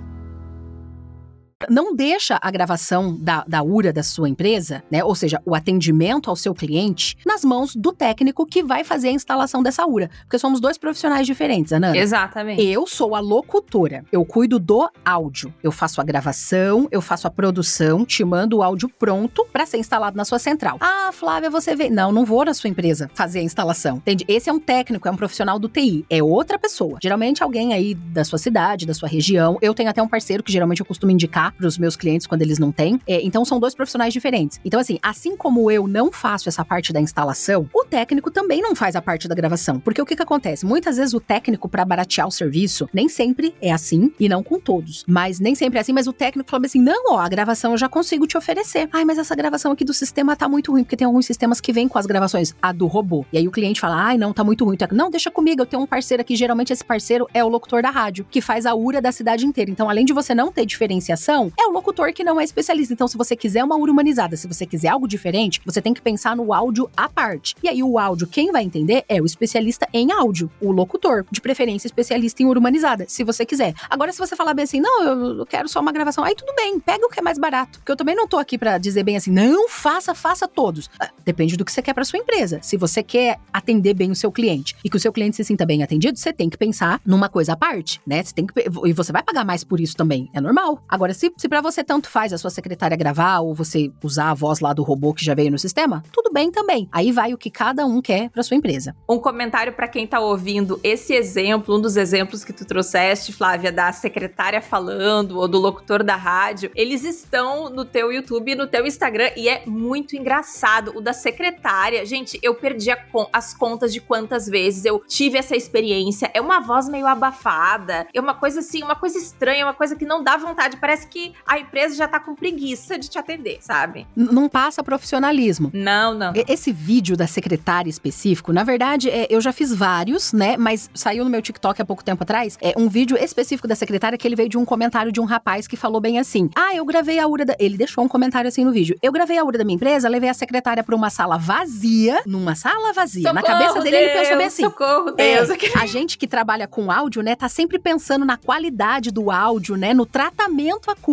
Não 1.71 1.95
deixa 1.95 2.37
a 2.41 2.51
gravação 2.51 3.17
da, 3.17 3.45
da 3.47 3.63
URA 3.63 3.93
da 3.93 4.03
sua 4.03 4.27
empresa, 4.27 4.83
né? 4.91 5.01
Ou 5.05 5.15
seja, 5.15 5.41
o 5.45 5.55
atendimento 5.55 6.29
ao 6.29 6.35
seu 6.35 6.53
cliente, 6.53 7.15
nas 7.25 7.45
mãos 7.45 7.73
do 7.73 7.93
técnico 7.93 8.45
que 8.45 8.61
vai 8.61 8.83
fazer 8.83 9.07
a 9.07 9.11
instalação 9.13 9.63
dessa 9.63 9.87
URA. 9.87 10.09
Porque 10.23 10.37
somos 10.37 10.59
dois 10.59 10.77
profissionais 10.77 11.25
diferentes, 11.25 11.71
Ananda. 11.71 11.97
Exatamente. 11.97 12.61
Eu 12.61 12.85
sou 12.85 13.15
a 13.15 13.21
locutora, 13.21 14.03
eu 14.11 14.25
cuido 14.25 14.59
do 14.59 14.89
áudio. 15.05 15.53
Eu 15.63 15.71
faço 15.71 16.01
a 16.01 16.03
gravação, 16.03 16.89
eu 16.91 17.01
faço 17.01 17.25
a 17.25 17.31
produção, 17.31 18.05
te 18.05 18.23
mando 18.25 18.57
o 18.57 18.63
áudio 18.63 18.89
pronto 18.89 19.47
para 19.53 19.65
ser 19.65 19.77
instalado 19.77 20.17
na 20.17 20.25
sua 20.25 20.39
central. 20.39 20.77
Ah, 20.81 21.11
Flávia, 21.13 21.49
você 21.49 21.73
vê. 21.73 21.89
Não, 21.89 22.11
não 22.11 22.25
vou 22.25 22.43
na 22.43 22.53
sua 22.53 22.69
empresa 22.69 23.09
fazer 23.13 23.39
a 23.39 23.43
instalação. 23.43 23.97
Entende? 23.97 24.25
Esse 24.27 24.49
é 24.49 24.53
um 24.53 24.59
técnico, 24.59 25.07
é 25.07 25.11
um 25.11 25.15
profissional 25.15 25.57
do 25.57 25.69
TI, 25.69 26.05
é 26.09 26.21
outra 26.21 26.59
pessoa. 26.59 26.99
Geralmente 27.01 27.41
alguém 27.41 27.73
aí 27.73 27.93
da 27.95 28.25
sua 28.25 28.37
cidade, 28.37 28.85
da 28.85 28.93
sua 28.93 29.07
região. 29.07 29.57
Eu 29.61 29.73
tenho 29.73 29.89
até 29.89 30.03
um 30.03 30.07
parceiro 30.07 30.43
que 30.43 30.51
geralmente 30.51 30.81
eu 30.81 30.85
costumo 30.85 31.13
indicar 31.13 31.53
para 31.61 31.67
os 31.67 31.77
meus 31.77 31.95
clientes 31.95 32.25
quando 32.25 32.41
eles 32.41 32.57
não 32.57 32.71
têm. 32.71 32.99
É, 33.07 33.21
então 33.21 33.45
são 33.45 33.59
dois 33.59 33.75
profissionais 33.75 34.11
diferentes. 34.11 34.59
Então, 34.65 34.79
assim, 34.79 34.97
assim 35.01 35.37
como 35.37 35.69
eu 35.69 35.87
não 35.87 36.11
faço 36.11 36.49
essa 36.49 36.65
parte 36.65 36.91
da 36.91 36.99
instalação, 36.99 37.69
o 37.73 37.85
técnico 37.85 38.31
também 38.31 38.61
não 38.61 38.75
faz 38.75 38.95
a 38.95 39.01
parte 39.01 39.27
da 39.27 39.35
gravação. 39.35 39.79
Porque 39.79 40.01
o 40.01 40.05
que, 40.05 40.15
que 40.15 40.23
acontece? 40.23 40.65
Muitas 40.65 40.97
vezes 40.97 41.13
o 41.13 41.19
técnico, 41.19 41.69
para 41.69 41.85
baratear 41.85 42.27
o 42.27 42.31
serviço, 42.31 42.89
nem 42.93 43.07
sempre 43.07 43.53
é 43.61 43.71
assim, 43.71 44.11
e 44.19 44.27
não 44.27 44.43
com 44.43 44.59
todos. 44.59 45.03
Mas 45.07 45.39
nem 45.39 45.53
sempre 45.53 45.77
é 45.77 45.81
assim, 45.81 45.93
mas 45.93 46.07
o 46.07 46.13
técnico 46.13 46.49
fala 46.49 46.65
assim: 46.65 46.81
não, 46.81 47.13
ó, 47.13 47.19
a 47.19 47.29
gravação 47.29 47.71
eu 47.71 47.77
já 47.77 47.87
consigo 47.87 48.25
te 48.25 48.37
oferecer. 48.37 48.89
Ai, 48.91 49.05
mas 49.05 49.17
essa 49.17 49.35
gravação 49.35 49.71
aqui 49.71 49.85
do 49.85 49.93
sistema 49.93 50.35
tá 50.35 50.49
muito 50.49 50.71
ruim, 50.71 50.83
porque 50.83 50.97
tem 50.97 51.05
alguns 51.05 51.25
sistemas 51.25 51.61
que 51.61 51.71
vêm 51.71 51.87
com 51.87 51.97
as 51.97 52.05
gravações, 52.05 52.55
a 52.61 52.71
do 52.71 52.87
robô. 52.87 53.25
E 53.31 53.37
aí 53.37 53.47
o 53.47 53.51
cliente 53.51 53.79
fala: 53.79 53.95
ai, 53.95 54.17
não, 54.17 54.33
tá 54.33 54.43
muito 54.43 54.65
ruim. 54.65 54.77
Técnico, 54.77 54.95
Não, 54.95 55.09
deixa 55.09 55.29
comigo, 55.29 55.61
eu 55.61 55.65
tenho 55.65 55.83
um 55.83 55.87
parceiro 55.87 56.21
aqui. 56.21 56.35
Geralmente 56.35 56.73
esse 56.73 56.83
parceiro 56.83 57.27
é 57.33 57.43
o 57.43 57.47
locutor 57.47 57.81
da 57.81 57.89
rádio, 57.89 58.25
que 58.29 58.41
faz 58.41 58.65
a 58.65 58.73
URA 58.73 59.01
da 59.01 59.11
cidade 59.11 59.45
inteira. 59.45 59.69
Então, 59.69 59.89
além 59.89 60.05
de 60.05 60.13
você 60.13 60.33
não 60.33 60.51
ter 60.51 60.65
diferenciação, 60.65 61.40
é 61.57 61.65
o 61.65 61.71
locutor 61.71 62.11
que 62.13 62.23
não 62.23 62.39
é 62.39 62.43
especialista. 62.43 62.93
Então, 62.93 63.07
se 63.07 63.17
você 63.17 63.35
quiser 63.35 63.63
uma 63.63 63.77
URA 63.77 63.91
humanizada, 63.91 64.35
se 64.35 64.47
você 64.47 64.65
quiser 64.65 64.89
algo 64.89 65.07
diferente, 65.07 65.61
você 65.65 65.81
tem 65.81 65.93
que 65.93 66.01
pensar 66.01 66.35
no 66.35 66.53
áudio 66.53 66.89
à 66.95 67.07
parte. 67.07 67.55
E 67.63 67.69
aí, 67.69 67.81
o 67.81 67.97
áudio, 67.97 68.27
quem 68.27 68.51
vai 68.51 68.63
entender 68.63 69.03
é 69.07 69.21
o 69.21 69.25
especialista 69.25 69.87
em 69.93 70.11
áudio, 70.11 70.51
o 70.59 70.71
locutor, 70.71 71.25
de 71.31 71.41
preferência 71.41 71.87
especialista 71.87 72.43
em 72.43 72.45
URA 72.45 72.59
humanizada, 72.59 73.05
se 73.07 73.23
você 73.23 73.45
quiser. 73.45 73.73
Agora, 73.89 74.11
se 74.11 74.19
você 74.19 74.35
falar 74.35 74.53
bem 74.53 74.63
assim, 74.63 74.81
não, 74.81 75.39
eu 75.39 75.45
quero 75.45 75.67
só 75.67 75.79
uma 75.79 75.91
gravação, 75.91 76.23
aí 76.23 76.35
tudo 76.35 76.53
bem, 76.55 76.79
pega 76.79 77.05
o 77.05 77.09
que 77.09 77.19
é 77.19 77.23
mais 77.23 77.37
barato. 77.37 77.79
Porque 77.79 77.91
eu 77.91 77.95
também 77.95 78.15
não 78.15 78.27
tô 78.27 78.37
aqui 78.37 78.57
pra 78.57 78.77
dizer 78.77 79.03
bem 79.03 79.17
assim, 79.17 79.31
não, 79.31 79.69
faça, 79.69 80.13
faça 80.13 80.47
todos. 80.47 80.89
Ah, 80.99 81.09
Depende 81.25 81.55
do 81.55 81.63
que 81.63 81.71
você 81.71 81.81
quer 81.81 81.93
pra 81.93 82.03
sua 82.03 82.19
empresa. 82.19 82.59
Se 82.61 82.77
você 82.77 83.01
quer 83.01 83.39
atender 83.53 83.93
bem 83.93 84.11
o 84.11 84.15
seu 84.15 84.31
cliente 84.31 84.75
e 84.83 84.89
que 84.89 84.97
o 84.97 84.99
seu 84.99 85.13
cliente 85.13 85.35
se 85.35 85.43
sinta 85.43 85.65
bem 85.65 85.83
atendido, 85.83 86.17
você 86.17 86.33
tem 86.33 86.49
que 86.49 86.57
pensar 86.57 86.99
numa 87.05 87.29
coisa 87.29 87.53
à 87.53 87.55
parte, 87.55 88.01
né? 88.05 88.23
Você 88.23 88.33
tem 88.33 88.45
que, 88.45 88.53
e 88.85 88.93
você 88.93 89.11
vai 89.11 89.23
pagar 89.23 89.45
mais 89.45 89.63
por 89.63 89.79
isso 89.79 89.95
também, 89.95 90.29
é 90.33 90.41
normal. 90.41 90.83
Agora, 90.89 91.13
se 91.13 91.30
se, 91.37 91.47
para 91.47 91.61
você 91.61 91.83
tanto 91.83 92.09
faz 92.09 92.33
a 92.33 92.37
sua 92.37 92.49
secretária 92.49 92.97
gravar 92.97 93.39
ou 93.39 93.53
você 93.53 93.91
usar 94.03 94.31
a 94.31 94.33
voz 94.33 94.59
lá 94.59 94.73
do 94.73 94.83
robô 94.83 95.13
que 95.13 95.23
já 95.23 95.33
veio 95.33 95.51
no 95.51 95.59
sistema, 95.59 96.03
tudo 96.11 96.31
bem 96.31 96.51
também. 96.51 96.87
Aí 96.91 97.11
vai 97.11 97.33
o 97.33 97.37
que 97.37 97.49
cada 97.49 97.85
um 97.85 98.01
quer 98.01 98.29
para 98.29 98.43
sua 98.43 98.57
empresa. 98.57 98.95
Um 99.09 99.19
comentário 99.19 99.73
para 99.73 99.87
quem 99.87 100.07
tá 100.07 100.19
ouvindo 100.19 100.79
esse 100.83 101.13
exemplo, 101.13 101.75
um 101.75 101.81
dos 101.81 101.97
exemplos 101.97 102.43
que 102.43 102.53
tu 102.53 102.65
trouxeste, 102.65 103.33
Flávia, 103.33 103.71
da 103.71 103.91
secretária 103.91 104.61
falando 104.61 105.39
ou 105.39 105.47
do 105.47 105.59
locutor 105.59 106.03
da 106.03 106.15
rádio, 106.15 106.71
eles 106.75 107.03
estão 107.03 107.69
no 107.69 107.85
teu 107.85 108.11
YouTube 108.11 108.51
e 108.51 108.55
no 108.55 108.67
teu 108.67 108.85
Instagram 108.85 109.31
e 109.35 109.47
é 109.47 109.63
muito 109.65 110.15
engraçado. 110.15 110.91
O 110.95 111.01
da 111.01 111.13
secretária, 111.13 112.05
gente, 112.05 112.39
eu 112.41 112.55
perdi 112.55 112.89
as 113.31 113.53
contas 113.53 113.93
de 113.93 113.99
quantas 113.99 114.47
vezes 114.47 114.85
eu 114.85 114.99
tive 115.07 115.37
essa 115.37 115.55
experiência. 115.55 116.29
É 116.33 116.41
uma 116.41 116.59
voz 116.59 116.87
meio 116.89 117.07
abafada, 117.07 118.07
é 118.13 118.19
uma 118.19 118.33
coisa 118.33 118.59
assim, 118.59 118.83
uma 118.83 118.95
coisa 118.95 119.17
estranha, 119.17 119.65
uma 119.65 119.73
coisa 119.73 119.95
que 119.95 120.05
não 120.05 120.23
dá 120.23 120.37
vontade. 120.37 120.77
Parece 120.77 121.07
que 121.07 121.20
a 121.45 121.59
empresa 121.59 121.95
já 121.95 122.07
tá 122.07 122.19
com 122.19 122.35
preguiça 122.35 122.97
de 122.97 123.09
te 123.09 123.17
atender, 123.17 123.57
sabe? 123.61 124.07
Não 124.15 124.47
passa 124.47 124.83
profissionalismo. 124.83 125.69
Não, 125.73 126.13
não. 126.13 126.33
Esse 126.47 126.71
vídeo 126.71 127.15
da 127.15 127.27
secretária 127.27 127.89
específico, 127.89 128.53
na 128.53 128.63
verdade, 128.63 129.09
é, 129.09 129.27
eu 129.29 129.41
já 129.41 129.51
fiz 129.51 129.73
vários, 129.73 130.33
né? 130.33 130.57
Mas 130.57 130.89
saiu 130.93 131.23
no 131.23 131.29
meu 131.29 131.41
TikTok 131.41 131.81
há 131.81 131.85
pouco 131.85 132.03
tempo 132.03 132.23
atrás. 132.23 132.57
É 132.61 132.73
um 132.77 132.87
vídeo 132.89 133.17
específico 133.17 133.67
da 133.67 133.75
secretária 133.75 134.17
que 134.17 134.27
ele 134.27 134.35
veio 134.35 134.49
de 134.49 134.57
um 134.57 134.65
comentário 134.65 135.11
de 135.11 135.19
um 135.19 135.25
rapaz 135.25 135.67
que 135.67 135.75
falou 135.75 135.99
bem 136.01 136.19
assim: 136.19 136.49
Ah, 136.55 136.75
eu 136.75 136.85
gravei 136.85 137.19
a 137.19 137.27
URA 137.27 137.45
da. 137.45 137.55
Ele 137.59 137.77
deixou 137.77 138.03
um 138.03 138.07
comentário 138.07 138.47
assim 138.47 138.63
no 138.63 138.71
vídeo. 138.71 138.97
Eu 139.01 139.11
gravei 139.11 139.37
a 139.37 139.43
URA 139.43 139.57
da 139.57 139.63
minha 139.63 139.75
empresa, 139.75 140.09
levei 140.09 140.29
a 140.29 140.33
secretária 140.33 140.83
pra 140.83 140.95
uma 140.95 141.09
sala 141.09 141.37
vazia, 141.37 142.21
numa 142.25 142.55
sala 142.55 142.93
vazia. 142.93 143.27
Socorro, 143.27 143.35
na 143.35 143.43
cabeça 143.43 143.81
dele, 143.81 143.97
Deus, 143.97 144.09
ele 144.09 144.19
pensou 144.19 144.37
bem 144.37 144.47
assim. 144.47 144.63
Socorro, 144.63 145.11
Deus. 145.11 145.49
É, 145.49 145.79
a 145.79 145.85
gente 145.85 146.17
que 146.17 146.27
trabalha 146.27 146.67
com 146.67 146.91
áudio, 146.91 147.21
né, 147.21 147.35
tá 147.35 147.49
sempre 147.49 147.79
pensando 147.79 148.25
na 148.25 148.37
qualidade 148.37 149.11
do 149.11 149.29
áudio, 149.31 149.75
né, 149.75 149.93
no 149.93 150.05
tratamento 150.05 150.89
acústico. 150.89 151.10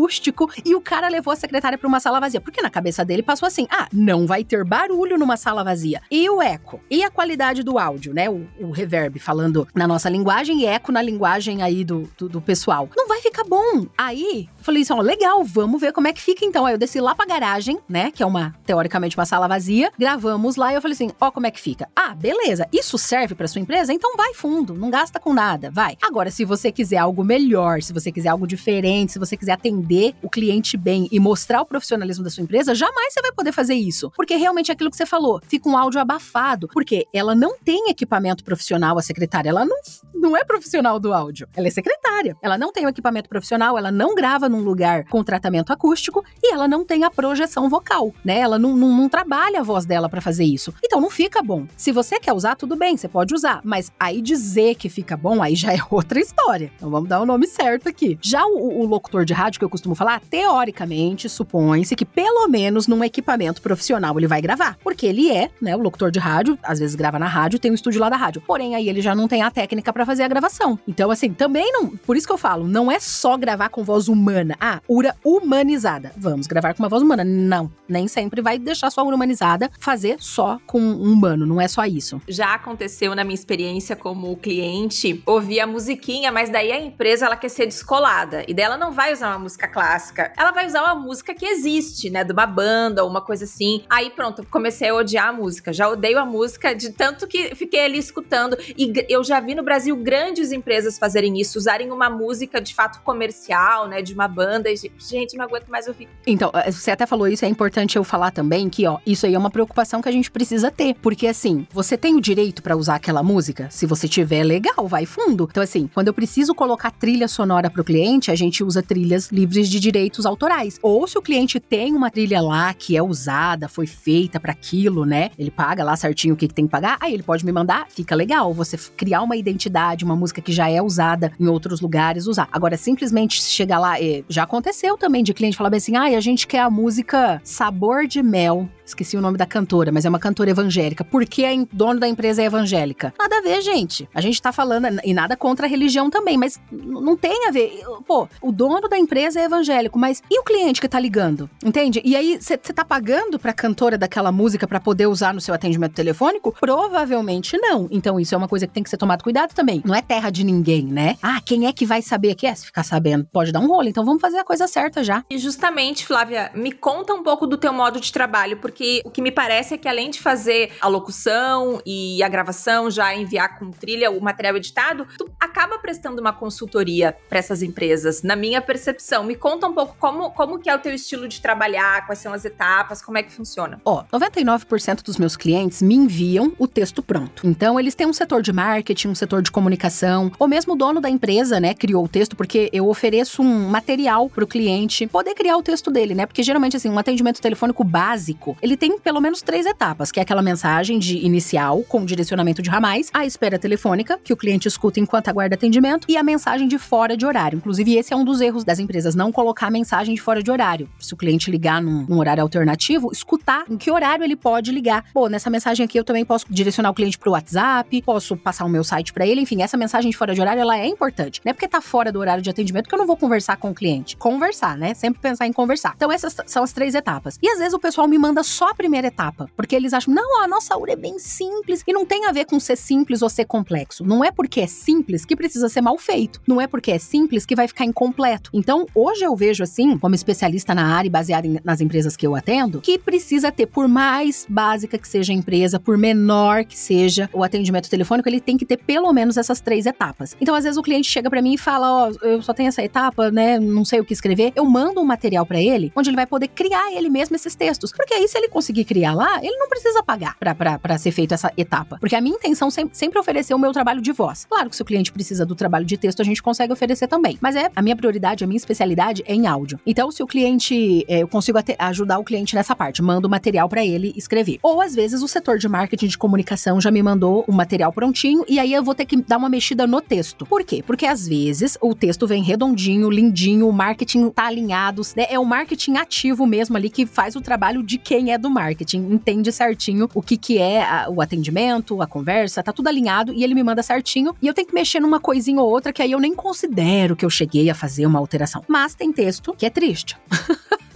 E 0.65 0.75
o 0.75 0.81
cara 0.81 1.09
levou 1.09 1.33
a 1.33 1.37
secretária 1.37 1.79
pra 1.79 1.89
uma 1.89 2.01
sala 2.01 2.21
vazia. 2.21 2.41
Porque 2.41 2.63
na 2.63 2.71
cabeça 2.71 3.05
dele 3.05 3.23
passou 3.23 3.47
assim: 3.47 3.67
ah, 3.71 3.89
não 3.93 4.27
vai 4.27 4.45
ter 4.45 4.65
barulho 4.65 5.19
numa 5.19 5.37
sala 5.37 5.65
vazia. 5.65 6.01
E 6.11 6.29
o 6.29 6.43
eco? 6.43 6.81
E 6.91 7.03
a 7.03 7.11
qualidade 7.11 7.63
do 7.63 7.79
áudio, 7.79 8.15
né? 8.15 8.29
O, 8.29 8.47
o 8.61 8.71
reverb 8.71 9.19
falando 9.19 9.67
na 9.75 9.87
nossa 9.87 10.09
linguagem 10.09 10.63
e 10.63 10.67
eco 10.67 10.93
na 10.93 11.03
linguagem 11.03 11.63
aí 11.63 11.85
do, 11.85 12.09
do, 12.17 12.29
do 12.29 12.41
pessoal. 12.41 12.89
Não 12.97 13.09
vai 13.09 13.21
ficar 13.21 13.45
bom. 13.45 13.87
Aí, 13.97 14.49
falei 14.59 14.83
assim: 14.83 14.93
ó, 14.93 15.01
legal, 15.01 15.43
vamos 15.45 15.81
ver 15.81 15.93
como 15.93 16.09
é 16.09 16.13
que 16.13 16.21
fica 16.21 16.45
então. 16.45 16.67
Aí 16.67 16.75
eu 16.75 16.79
desci 16.79 17.01
lá 17.01 17.15
pra 17.15 17.27
garagem, 17.27 17.79
né? 17.89 18.11
Que 18.11 18.23
é 18.23 18.27
uma, 18.27 18.55
teoricamente, 18.65 19.17
uma 19.17 19.27
sala 19.27 19.49
vazia. 19.49 19.91
Gravamos 19.99 20.57
lá 20.57 20.73
e 20.73 20.77
eu 20.77 20.83
falei 20.83 20.95
assim: 20.95 21.11
ó, 21.21 21.31
como 21.31 21.47
é 21.47 21.51
que 21.51 21.61
fica? 21.61 21.89
Ah, 21.95 22.15
beleza. 22.15 22.67
Isso 22.73 22.99
serve 22.99 23.35
pra 23.35 23.49
sua 23.49 23.61
empresa? 23.61 23.93
Então 23.93 24.17
vai 24.17 24.35
fundo, 24.35 24.75
não 24.75 24.91
gasta 24.91 25.19
com 25.19 25.33
nada, 25.33 25.71
vai. 25.71 25.97
Agora, 26.03 26.31
se 26.31 26.45
você 26.45 26.71
quiser 26.71 26.99
algo 26.99 27.25
melhor, 27.25 27.83
se 27.83 27.93
você 27.93 28.13
quiser 28.13 28.29
algo 28.29 28.47
diferente, 28.47 29.13
se 29.13 29.19
você 29.19 29.37
quiser 29.37 29.53
atender 29.53 29.88
o 30.23 30.29
cliente 30.29 30.77
bem 30.77 31.09
e 31.11 31.21
mostrar 31.21 31.61
o 31.63 31.67
profissionalismo 31.67 32.25
da 32.25 32.31
sua 32.31 32.43
empresa, 32.43 32.75
jamais 32.75 33.13
você 33.13 33.23
vai 33.23 33.33
poder 33.33 33.53
fazer 33.53 33.75
isso. 33.75 34.11
Porque 34.17 34.37
realmente 34.37 34.71
é 34.71 34.75
aquilo 34.75 34.91
que 34.91 34.97
você 34.97 35.07
falou, 35.07 35.41
fica 35.47 35.69
um 35.69 35.77
áudio 35.77 36.01
abafado. 36.01 36.69
Porque 36.73 37.07
ela 37.13 37.35
não 37.35 37.57
tem 37.59 37.89
equipamento 37.91 38.45
profissional, 38.45 38.99
a 38.99 39.03
secretária. 39.03 39.51
Ela 39.51 39.65
não, 39.65 39.77
não 40.15 40.37
é 40.37 40.45
profissional 40.45 40.99
do 40.99 41.13
áudio. 41.13 41.49
Ela 41.57 41.69
é 41.69 41.71
secretária. 41.71 42.37
Ela 42.43 42.59
não 42.59 42.73
tem 42.73 42.87
o 42.87 42.89
equipamento 42.89 43.29
profissional, 43.29 43.79
ela 43.79 43.91
não 43.91 44.15
grava 44.15 44.49
num 44.49 44.61
lugar 44.61 45.05
com 45.05 45.23
tratamento 45.23 45.73
acústico 45.73 46.25
e 46.43 46.53
ela 46.53 46.67
não 46.67 46.85
tem 46.85 47.05
a 47.05 47.11
projeção 47.11 47.69
vocal, 47.69 48.13
né? 48.25 48.39
Ela 48.39 48.59
não, 48.59 48.77
não, 48.77 48.89
não 48.89 49.09
trabalha 49.09 49.61
a 49.61 49.63
voz 49.63 49.85
dela 49.85 50.09
para 50.09 50.21
fazer 50.21 50.45
isso. 50.45 50.75
Então 50.85 51.01
não 51.01 51.11
fica 51.11 51.43
bom. 51.43 51.67
Se 51.77 51.93
você 51.93 52.19
quer 52.19 52.33
usar, 52.33 52.57
tudo 52.57 52.77
bem, 52.77 52.97
você 52.97 53.09
pode 53.09 53.35
usar. 53.35 53.61
Mas 53.65 53.93
aí 53.99 54.21
dizer 54.21 54.75
que 54.75 54.89
fica 54.89 55.17
bom, 55.17 55.43
aí 55.43 55.55
já 55.55 55.73
é 55.73 55.79
outra 55.91 56.21
história. 56.21 56.73
Então 56.77 56.91
vamos 56.91 57.09
dar 57.09 57.21
o 57.21 57.27
nome 57.27 57.47
certo 57.47 57.89
aqui. 57.89 58.19
Já 58.21 58.45
o, 58.45 58.81
o 58.81 58.87
locutor 58.87 59.25
de 59.25 59.33
rádio 59.33 59.59
que 59.59 59.65
eu 59.65 59.71
costumo 59.79 59.95
falar, 59.95 60.21
teoricamente, 60.29 61.29
supõe-se 61.29 61.95
que 61.95 62.05
pelo 62.05 62.49
menos 62.49 62.87
num 62.87 63.03
equipamento 63.05 63.63
profissional 63.63 64.19
ele 64.19 64.27
vai 64.27 64.41
gravar. 64.41 64.77
Porque 64.83 65.07
ele 65.07 65.31
é, 65.31 65.51
né, 65.61 65.77
o 65.77 65.81
locutor 65.81 66.11
de 66.11 66.19
rádio, 66.19 66.59
às 66.63 66.79
vezes 66.79 66.97
grava 66.97 67.19
na 67.19 67.27
rádio, 67.27 67.59
tem 67.59 67.71
um 67.71 67.75
estúdio 67.75 68.01
lá 68.01 68.09
da 68.09 68.17
rádio. 68.17 68.43
Porém, 68.47 68.75
aí 68.75 68.89
ele 68.89 69.01
já 69.01 69.15
não 69.15 69.29
tem 69.29 69.43
a 69.43 69.51
técnica 69.51 69.93
para 69.93 70.05
fazer 70.05 70.25
a 70.25 70.29
gravação. 70.29 70.79
Então, 70.87 71.11
assim, 71.11 71.33
também 71.33 71.71
não. 71.73 71.89
Por 71.89 72.17
isso 72.17 72.27
que 72.27 72.33
eu 72.33 72.39
falo, 72.39 72.67
não 72.67 72.91
é 72.91 72.99
só 72.99 73.37
gravar 73.37 73.69
com 73.69 73.85
voz 73.85 74.09
humana. 74.09 74.57
Ah, 74.61 74.81
ura 74.89 75.15
humanizada. 75.25 76.13
Vamos 76.17 76.47
gravar 76.47 76.75
com 76.75 76.83
uma 76.83 76.89
voz 76.89 77.03
humana. 77.03 77.25
Não. 77.25 77.71
Nem 77.89 78.09
sempre 78.09 78.43
vai 78.43 78.59
deixar 78.59 78.91
sua 78.91 79.05
ura 79.05 79.15
humanizada 79.15 79.71
fazer 79.79 80.17
só 80.19 80.59
com 80.67 80.81
um 80.81 81.13
humano. 81.13 81.47
Não 81.47 81.61
é 81.61 81.69
só 81.69 81.87
isso. 81.87 82.21
Já 82.29 82.55
aconteceu 82.55 83.15
na 83.15 83.23
minha 83.23 83.35
experiência 83.35 83.95
como 83.95 84.37
cliente, 84.37 85.23
ouvir 85.25 85.61
a 85.61 85.67
musiquinha, 85.67 86.33
mas 86.33 86.51
daí 86.51 86.73
a 86.73 86.81
empresa 86.81 87.27
ela 87.27 87.37
quer 87.37 87.49
ser 87.49 87.67
descolada. 87.67 88.45
E 88.49 88.55
daí 88.55 88.65
ela 88.65 88.77
não 88.77 88.93
vai 88.93 89.13
usar 89.13 89.29
uma 89.29 89.39
música 89.39 89.68
clássica. 89.69 90.33
Ela 90.37 90.51
vai 90.51 90.67
usar 90.67 90.83
uma 90.83 90.95
música 90.95 91.35
que 91.35 91.47
existe, 91.47 92.11
né? 92.11 92.25
De 92.25 92.33
uma 92.33 92.47
banda 92.47 93.03
ou 93.05 93.11
uma 93.11 93.21
coisa 93.21 93.45
assim. 93.45 93.85
Aí 93.89 94.11
pronto, 94.11 94.47
comecei 94.51 94.89
a 94.89 94.95
odiar 94.95 95.29
a 95.29 95.33
música. 95.33 95.73
Já 95.73 95.89
odeio 95.89 96.19
a 96.19 96.25
música 96.25 96.75
de 96.75 96.91
tanto 96.91 97.27
que 97.27 97.55
fiquei 97.55 97.85
ali 97.85 97.99
escutando. 97.99 98.57
E 98.77 98.93
eu 99.09 99.23
já 99.25 99.41
vi 99.41 99.55
no 99.55 99.63
Brasil 99.63 99.97
grandes 99.97 100.53
empresas 100.53 100.99
fazerem 100.99 101.41
isso, 101.41 101.59
usarem 101.59 101.91
uma 101.91 102.11
música 102.11 102.61
de 102.61 102.75
fato 102.75 103.01
comercial, 103.03 103.89
né? 103.89 104.03
De 104.03 104.15
uma 104.15 104.29
banda. 104.29 104.71
E, 104.71 104.77
gente, 104.99 105.37
não 105.37 105.45
aguento 105.45 105.69
mais 105.69 105.87
ouvir. 105.87 106.09
Então, 106.27 106.51
eh, 106.55 106.71
você 106.71 106.91
até 106.91 107.07
falou 107.07 107.29
isso, 107.29 107.45
é 107.45 107.49
importante 107.49 107.97
eu 107.97 108.05
falar 108.05 108.31
também 108.31 108.69
que, 108.69 108.87
ó, 108.87 108.99
isso 109.07 109.27
aí 109.27 109.35
é 109.35 109.39
uma 109.39 109.51
preocupação 109.51 110.01
que 110.01 110.09
a 110.09 110.13
gente 110.13 110.31
precisa 110.31 110.71
ter. 110.71 110.95
Porque 110.95 111.27
assim, 111.27 111.67
você 111.73 111.97
tem 111.97 112.15
o 112.15 112.21
direito 112.21 112.63
para 112.63 112.77
usar 112.77 112.97
aquela 112.97 113.23
música? 113.23 113.69
Se 113.71 113.87
você 113.87 114.09
tiver 114.09 114.45
legal, 114.45 114.87
vai 114.87 115.07
fundo. 115.07 115.49
Então, 115.51 115.63
assim, 115.63 115.89
quando 115.93 116.09
eu 116.09 116.15
preciso 116.15 116.55
colocar 116.55 116.91
trilha 116.91 117.29
sonora 117.29 117.71
pro 117.71 117.85
cliente, 117.85 118.31
a 118.31 118.35
gente 118.35 118.63
usa 118.63 118.83
trilhas 118.83 119.31
livres 119.31 119.58
de 119.67 119.81
direitos 119.81 120.27
autorais. 120.27 120.79
Ou 120.83 121.07
se 121.09 121.17
o 121.17 121.23
cliente 121.23 121.59
tem 121.59 121.95
uma 121.95 122.11
trilha 122.11 122.43
lá 122.43 122.75
que 122.75 122.95
é 122.97 123.03
usada, 123.03 123.67
foi 123.67 123.87
feita 123.87 124.39
para 124.39 124.53
aquilo, 124.53 125.07
né? 125.07 125.31
Ele 125.39 125.51
paga 125.51 125.83
lá 125.83 125.97
certinho 125.97 126.35
o 126.35 126.37
que, 126.37 126.47
que 126.47 126.55
tem 126.55 126.67
que 126.67 126.71
pagar, 126.71 126.99
aí 127.01 127.15
ele 127.15 127.23
pode 127.23 127.47
me 127.47 127.53
mandar, 127.53 127.87
fica 127.89 128.15
legal. 128.15 128.53
Você 128.53 128.77
criar 128.95 129.23
uma 129.23 129.37
identidade, 129.37 130.05
uma 130.05 130.15
música 130.15 130.43
que 130.43 130.53
já 130.53 130.69
é 130.69 130.83
usada 130.83 131.33
em 131.41 131.47
outros 131.47 131.81
lugares, 131.81 132.27
usar. 132.27 132.49
Agora, 132.53 132.77
simplesmente 132.77 133.43
chegar 133.43 133.79
lá, 133.79 133.95
já 134.29 134.43
aconteceu 134.43 134.99
também 134.99 135.25
de 135.25 135.33
cliente 135.33 135.57
falar 135.57 135.71
bem 135.71 135.79
assim: 135.79 135.97
ah, 135.97 136.05
a 136.05 136.21
gente 136.21 136.47
quer 136.47 136.61
a 136.61 136.71
música 136.71 137.41
Sabor 137.43 138.07
de 138.07 138.23
Mel 138.23 138.69
esqueci 138.89 139.17
o 139.17 139.21
nome 139.21 139.39
da 139.39 139.47
cantora, 139.47 139.93
mas 139.93 140.05
é 140.05 140.09
uma 140.09 140.19
cantora 140.19 140.51
evangélica. 140.51 141.05
Por 141.05 141.25
que 141.25 141.45
a 141.45 141.51
dono 141.73 142.01
da 142.01 142.09
empresa 142.09 142.43
é 142.43 142.47
evangélica? 142.47 143.13
Nada 143.19 143.39
a 143.39 143.43
ver, 143.43 143.61
gente. 143.63 144.09
A 144.15 144.21
gente 144.21 144.41
tá 144.41 144.53
falando, 144.53 144.87
e 145.05 145.15
nada 145.15 145.37
contra 145.37 145.67
a 145.67 145.69
religião 145.69 146.11
também, 146.11 146.37
mas 146.37 146.61
não 146.71 147.17
tem 147.17 147.47
a 147.47 147.51
ver. 147.51 147.83
Pô, 148.07 148.29
o 148.41 148.53
dono 148.53 148.89
da 148.89 148.99
empresa 148.99 149.41
é 149.41 149.45
evangélico, 149.45 149.99
mas 149.99 150.23
e 150.31 150.39
o 150.41 150.43
cliente 150.43 150.81
que 150.81 150.89
tá 150.89 150.99
ligando? 150.99 151.49
Entende? 151.65 152.01
E 152.05 152.17
aí, 152.17 152.39
você 152.41 152.57
tá 152.57 152.85
pagando 152.85 153.39
pra 153.39 153.53
cantora 153.53 153.99
daquela 153.99 154.33
música 154.33 154.67
para 154.67 154.81
poder 154.81 155.07
usar 155.07 155.35
no 155.35 155.41
seu 155.41 155.55
atendimento 155.55 155.95
telefônico? 155.95 156.55
Provavelmente 156.59 157.57
não. 157.59 157.89
Então, 157.91 158.19
isso 158.19 158.35
é 158.35 158.39
uma 158.39 158.49
coisa 158.49 158.67
que 158.67 158.73
tem 158.73 158.83
que 158.83 158.91
ser 158.91 158.97
tomado 158.97 159.23
cuidado 159.23 159.55
também. 159.55 159.83
Não 159.85 159.95
é 159.95 160.03
terra 160.03 160.31
de 160.31 160.45
ninguém, 160.45 160.85
né? 160.85 161.17
Ah, 161.23 161.41
quem 161.45 161.67
é 161.67 161.73
que 161.73 161.87
vai 161.87 162.03
saber 162.03 162.35
que 162.35 162.47
é? 162.47 162.55
Se 162.55 162.67
ficar 162.67 162.83
sabendo, 162.83 163.27
pode 163.33 163.53
dar 163.53 163.61
um 163.61 163.67
rolo. 163.67 163.89
Então, 163.89 164.05
vamos 164.05 164.21
fazer 164.21 164.39
a 164.39 164.45
coisa 164.45 164.67
certa 164.67 165.03
já. 165.05 165.25
E 165.31 165.39
justamente, 165.39 166.07
Flávia, 166.07 166.51
me 166.55 166.73
conta 166.73 167.13
um 167.13 167.23
pouco 167.23 167.47
do 167.47 167.57
teu 167.57 167.73
modo 167.73 168.01
de 168.01 168.13
trabalho, 168.13 168.57
porque 168.59 168.78
porque 168.79 169.03
o 169.05 169.11
que 169.11 169.21
me 169.21 169.33
parece 169.33 169.75
é 169.75 169.77
que 169.77 169.89
além 169.89 170.09
de 170.09 170.21
fazer 170.21 170.71
a 170.81 170.87
locução 170.87 171.83
e 171.85 172.23
a 172.23 172.29
gravação, 172.29 172.89
já 172.89 173.13
enviar 173.13 173.59
com 173.59 173.73
trilha 173.73 174.09
o 174.09 174.21
material 174.21 174.57
editado, 174.57 175.05
tu 175.19 175.29
acaba 175.41 175.81
prestando 175.81 176.21
uma 176.21 176.33
consultoria 176.33 177.17
para 177.29 177.41
essas 177.41 177.61
empresas, 177.61 178.23
na 178.23 178.37
minha 178.37 178.63
percepção. 178.63 179.25
Me 179.25 179.35
conta 179.35 179.67
um 179.67 179.73
pouco 179.73 179.97
como, 179.99 180.31
como 180.31 180.61
que 180.61 180.71
é 180.71 180.77
o 180.77 180.79
teu 180.79 180.95
estilo 180.95 181.27
de 181.27 181.41
trabalhar, 181.41 182.07
quais 182.07 182.21
são 182.21 182.33
as 182.33 182.45
etapas, 182.45 183.03
como 183.03 183.19
é 183.19 183.23
que 183.25 183.33
funciona. 183.33 183.81
Ó, 183.85 184.05
99% 184.13 185.03
dos 185.03 185.19
meus 185.19 185.37
clientes 185.37 185.83
me 185.83 185.97
enviam 185.97 186.53
o 186.57 186.69
texto 186.69 187.03
pronto. 187.03 187.49
Então, 187.49 187.81
eles 187.81 187.97
têm 187.97 188.07
um 188.07 188.13
setor 188.13 188.43
de 188.43 188.53
marketing, 188.53 189.09
um 189.09 189.15
setor 189.17 189.43
de 189.43 189.51
comunicação, 189.51 190.31
ou 190.39 190.47
mesmo 190.47 190.75
o 190.75 190.77
dono 190.77 191.01
da 191.01 191.11
empresa, 191.11 191.59
né, 191.59 191.75
criou 191.75 192.05
o 192.05 192.09
texto, 192.09 192.37
porque 192.37 192.71
eu 192.73 192.89
ofereço 192.89 193.43
um 193.43 193.69
material 193.69 194.31
para 194.31 194.45
o 194.45 194.47
cliente 194.47 195.09
poder 195.09 195.35
criar 195.35 195.57
o 195.57 195.65
texto 195.65 195.91
dele, 195.91 196.15
né? 196.15 196.27
Porque 196.27 196.45
geralmente, 196.45 196.77
assim, 196.77 196.89
um 196.89 196.99
atendimento 196.99 197.41
telefônico 197.41 197.83
básico, 197.83 198.57
ele 198.69 198.77
tem 198.77 198.99
pelo 198.99 199.21
menos 199.21 199.41
três 199.41 199.65
etapas, 199.67 200.13
que 200.13 200.21
é 200.21 200.23
aquela 200.23 200.43
mensagem 200.43 200.99
de 200.99 201.19
inicial 201.19 201.83
com 201.85 202.05
direcionamento 202.05 202.61
de 202.61 202.69
ramais, 202.69 203.11
a 203.15 203.25
espera 203.25 203.59
telefônica, 203.59 204.19
que 204.23 204.33
o 204.33 204.37
cliente 204.37 204.69
escuta 204.69 205.01
enquanto 205.01 205.29
aguarda 205.29 205.55
atendimento, 205.55 206.07
e 206.09 206.17
a 206.17 206.23
mensagem 206.23 206.69
de 206.69 206.79
fora 206.79 207.17
de 207.17 207.25
horário. 207.25 207.57
Inclusive, 207.57 207.97
esse 207.97 208.13
é 208.13 208.17
um 208.17 208.25
dos 208.25 208.41
erros 208.41 208.65
das 208.65 208.79
empresas, 208.79 209.15
não 209.15 209.33
colocar 209.33 209.69
a 209.69 209.71
mensagem 209.71 210.15
de 210.15 210.21
fora 210.21 210.43
de 210.43 210.51
horário. 210.51 210.89
Se 210.99 211.15
o 211.15 211.17
cliente 211.17 211.51
ligar 211.51 211.81
num, 211.81 212.05
num 212.07 212.19
horário 212.19 212.43
alternativo, 212.43 213.11
escutar 213.11 213.65
em 213.71 213.77
que 213.77 213.91
horário 213.91 214.23
ele 214.23 214.37
pode 214.37 214.71
ligar. 214.71 215.05
Pô, 215.13 215.29
nessa 215.29 215.49
mensagem 215.49 215.85
aqui 215.85 215.99
eu 215.99 216.05
também 216.05 216.25
posso 216.25 216.45
direcionar 216.51 216.91
o 216.91 216.95
cliente 216.95 217.19
pro 217.19 217.33
WhatsApp, 217.33 218.03
posso 218.03 218.37
passar 218.37 218.65
o 218.65 218.69
meu 218.69 218.85
site 218.85 219.13
para 219.13 219.27
ele, 219.27 219.41
enfim, 219.41 219.63
essa 219.63 219.77
mensagem 219.77 220.11
de 220.11 220.17
fora 220.17 220.35
de 220.35 220.41
horário 220.41 220.61
ela 220.61 220.79
é 220.79 220.87
importante. 220.87 221.41
Não 221.45 221.51
é 221.51 221.53
porque 221.55 221.69
tá 221.69 221.81
fora 221.81 222.13
do 222.13 222.19
horário 222.19 222.43
de 222.43 222.51
atendimento 222.51 222.89
que 222.89 222.95
eu 222.95 222.99
não 222.99 223.07
vou 223.07 223.17
conversar 223.17 223.57
com 223.57 223.71
o 223.71 223.75
cliente. 223.75 224.17
Conversar, 224.17 224.77
né? 224.77 224.93
Sempre 224.95 225.21
pensar 225.21 225.47
em 225.47 225.53
conversar. 225.53 225.95
Então 225.97 226.13
essas 226.13 226.37
são 226.47 226.63
as 226.63 226.73
três 226.73 226.95
etapas. 226.95 227.39
E 227.43 227.49
às 227.49 227.59
vezes 227.59 227.73
o 227.73 227.79
pessoal 227.79 228.07
me 228.07 228.19
manda 228.19 228.43
só 228.49 228.71
a 228.71 228.75
primeira 228.75 229.09
etapa, 229.09 229.51
porque 229.57 229.77
eles 229.77 229.93
acham, 229.93 230.13
não, 230.13 230.43
a 230.43 230.49
nossa 230.49 230.75
aura 230.75 230.93
é 230.93 230.97
bem 230.97 231.19
simples 231.19 231.83
e 231.87 231.93
não 231.93 232.05
tem 232.05 232.27
a 232.27 232.33
ver 232.33 232.47
com 232.47 232.59
ser 232.59 232.77
simples 232.77 233.23
ou 233.23 233.29
ser 233.29 233.45
complexo. 233.45 234.05
Não 234.05 234.25
é 234.25 234.31
porque 234.31 234.61
é 234.61 234.67
simples 234.67 235.25
que 235.25 235.37
precisa 235.37 235.69
ser 235.69 235.81
mal 235.81 235.97
feito. 235.99 236.41
Não 236.47 236.61
é 236.61 236.67
porque 236.67 236.91
é 236.91 236.99
simples 236.99 237.45
que 237.45 237.55
vai 237.55 237.69
ficar 237.69 237.85
incompleto. 237.85 238.51
Então, 238.53 238.87
hoje 238.95 239.25
eu 239.25 239.35
vejo 239.37 239.63
assim, 239.63 239.99
como 239.99 240.15
especialista 240.15 240.75
na 240.75 240.95
área 240.95 241.11
baseada 241.11 241.49
nas 241.65 241.81
empresas 241.81 242.17
que 242.17 242.27
eu 242.27 242.35
atendo, 242.35 242.81
que 242.81 242.99
precisa 242.99 243.53
ter, 243.53 243.67
por 243.67 243.87
mais 243.89 244.47
básica 244.49 244.99
que 244.99 245.07
seja 245.07 245.33
a 245.33 245.37
empresa, 245.37 245.79
por 245.79 245.99
menor 245.99 246.65
que 246.65 246.79
seja 246.79 247.29
o 247.33 247.45
atendimento 247.45 247.89
telefônico, 247.91 248.29
ele 248.29 248.41
tem 248.41 248.57
que 248.57 248.65
ter 248.65 248.79
pelo 248.79 249.13
menos 249.13 249.37
essas 249.37 249.61
três 249.61 249.87
etapas. 249.87 250.37
Então, 250.41 250.55
às 250.55 250.65
vezes 250.65 250.79
o 250.79 250.83
cliente 250.83 251.11
chega 251.11 251.29
para 251.29 251.43
mim 251.43 251.55
e 251.55 251.59
fala: 251.59 252.07
Ó, 252.07 252.11
oh, 252.11 252.27
eu 252.27 252.43
só 252.43 252.55
tenho 252.55 252.69
essa 252.69 252.83
etapa, 252.83 253.31
né? 253.31 253.59
Não 253.59 253.85
sei 253.85 254.01
o 254.01 254.05
que 254.05 254.13
escrever. 254.13 254.53
Eu 254.57 254.65
mando 254.65 255.01
um 255.01 255.05
material 255.05 255.45
para 255.45 255.61
ele, 255.61 255.93
onde 255.95 256.09
ele 256.11 256.17
vai 256.17 256.27
poder 256.27 256.49
criar 256.49 256.93
ele 256.93 257.11
mesmo 257.11 257.37
esses 257.37 257.55
textos. 257.55 257.93
Porque 257.93 258.15
aí, 258.15 258.27
se 258.27 258.38
ele 258.39 258.49
conseguir 258.49 258.85
criar 258.85 259.15
lá, 259.15 259.39
ele 259.43 259.57
não 259.57 259.69
precisa 259.69 260.03
pagar 260.03 260.37
para 260.39 260.99
ser 260.99 261.11
feito 261.11 261.35
essa 261.35 261.53
etapa. 261.57 261.99
Porque 262.01 262.17
a 262.17 262.21
minha 262.21 262.37
intenção 262.37 262.71
sempre, 262.71 262.97
sempre 262.97 263.19
oferecer 263.19 263.55
o 263.55 263.59
meu 263.59 263.73
trabalho 263.73 264.01
de 264.01 264.13
voz. 264.13 264.47
Claro 264.49 264.71
que 264.71 264.77
se 264.77 264.83
o 264.83 264.85
cliente 264.85 265.13
precisa 265.13 265.45
do 265.45 265.55
trabalho 265.55 265.85
de 265.85 265.97
texto, 265.97 266.21
a 266.21 266.25
gente 266.25 266.43
consegue 266.43 266.73
oferecer 266.73 267.07
também. 267.07 267.39
Mas 267.41 267.57
é 267.57 267.71
a 267.75 267.83
minha 267.83 267.97
prioridade, 267.97 268.45
a 268.45 268.47
minha 268.47 268.57
especialidade 268.57 269.23
é 269.27 269.35
em 269.35 269.47
áudio. 269.47 269.79
Então, 269.87 270.11
se 270.11 270.23
o 270.23 270.27
cliente, 270.27 271.05
é, 271.09 271.23
eu 271.23 271.29
consigo 271.29 271.59
ajudar 271.79 272.19
o 272.19 272.25
cliente 272.25 272.55
nessa 272.55 272.75
parte, 272.75 273.03
mando 273.03 273.27
o 273.27 273.31
material 273.31 273.69
para 273.69 273.85
ele 273.85 274.13
escrever. 274.17 274.59
Ou 274.63 274.81
às 274.81 274.95
vezes 274.95 275.23
o 275.23 275.29
setor 275.29 275.59
de 275.59 275.69
marketing 275.69 276.07
de 276.07 276.19
comunicação 276.19 276.81
já 276.81 276.91
me 276.91 277.03
mandou 277.03 277.45
o 277.47 277.53
material 277.53 277.93
prontinho 277.93 278.45
e 278.49 278.59
aí 278.59 278.73
eu 278.73 278.83
vou 278.83 278.95
ter 278.95 279.05
que 279.05 279.17
dar 279.17 279.37
uma 279.37 279.49
mexida 279.49 279.87
no 279.87 280.01
texto. 280.01 280.47
Por 280.47 280.65
quê? 280.65 280.83
Porque 280.87 281.07
às 281.07 281.27
vezes 281.27 281.77
o 281.81 281.95
texto 281.95 282.27
vem 282.27 282.43
redondinho, 282.43 283.11
lindinho, 283.11 283.69
o 283.69 283.73
marketing 283.73 284.31
tá 284.31 284.47
alinhado, 284.47 285.03
né? 285.17 285.27
É 285.29 285.39
o 285.39 285.45
marketing 285.45 285.97
ativo 285.97 286.47
mesmo 286.47 286.77
ali 286.77 286.91
que 286.91 287.07
faz 287.07 287.37
o 287.37 287.41
trabalho 287.41 287.83
de 287.83 287.99
quem 287.99 288.28
é 288.31 288.39
do 288.39 288.51
marketing, 288.51 289.13
entende 289.13 289.51
certinho 289.53 290.09
o 290.15 290.23
que 290.23 290.37
que 290.37 290.59
é 290.59 290.83
a, 290.83 291.09
o 291.09 291.21
atendimento, 291.21 292.01
a 292.03 292.07
conversa, 292.07 292.63
tá 292.63 292.73
tudo 292.73 292.89
alinhado 292.89 293.33
e 293.33 293.45
ele 293.45 293.55
me 293.55 293.63
manda 293.63 293.83
certinho 293.83 294.35
e 294.41 294.47
eu 294.47 294.55
tenho 294.55 294.67
que 294.67 294.75
mexer 294.75 295.01
numa 295.01 295.21
coisinha 295.21 295.61
ou 295.61 295.69
outra 295.69 295.93
que 295.93 296.03
aí 296.03 296.13
eu 296.13 296.21
nem 296.21 296.35
considero 296.35 297.17
que 297.17 297.25
eu 297.25 297.31
cheguei 297.31 297.71
a 297.71 297.75
fazer 297.75 298.07
uma 298.07 298.19
alteração. 298.19 298.65
Mas 298.67 298.95
tem 298.95 299.13
texto 299.13 299.55
que 299.57 299.67
é 299.67 299.71
triste. 299.71 300.17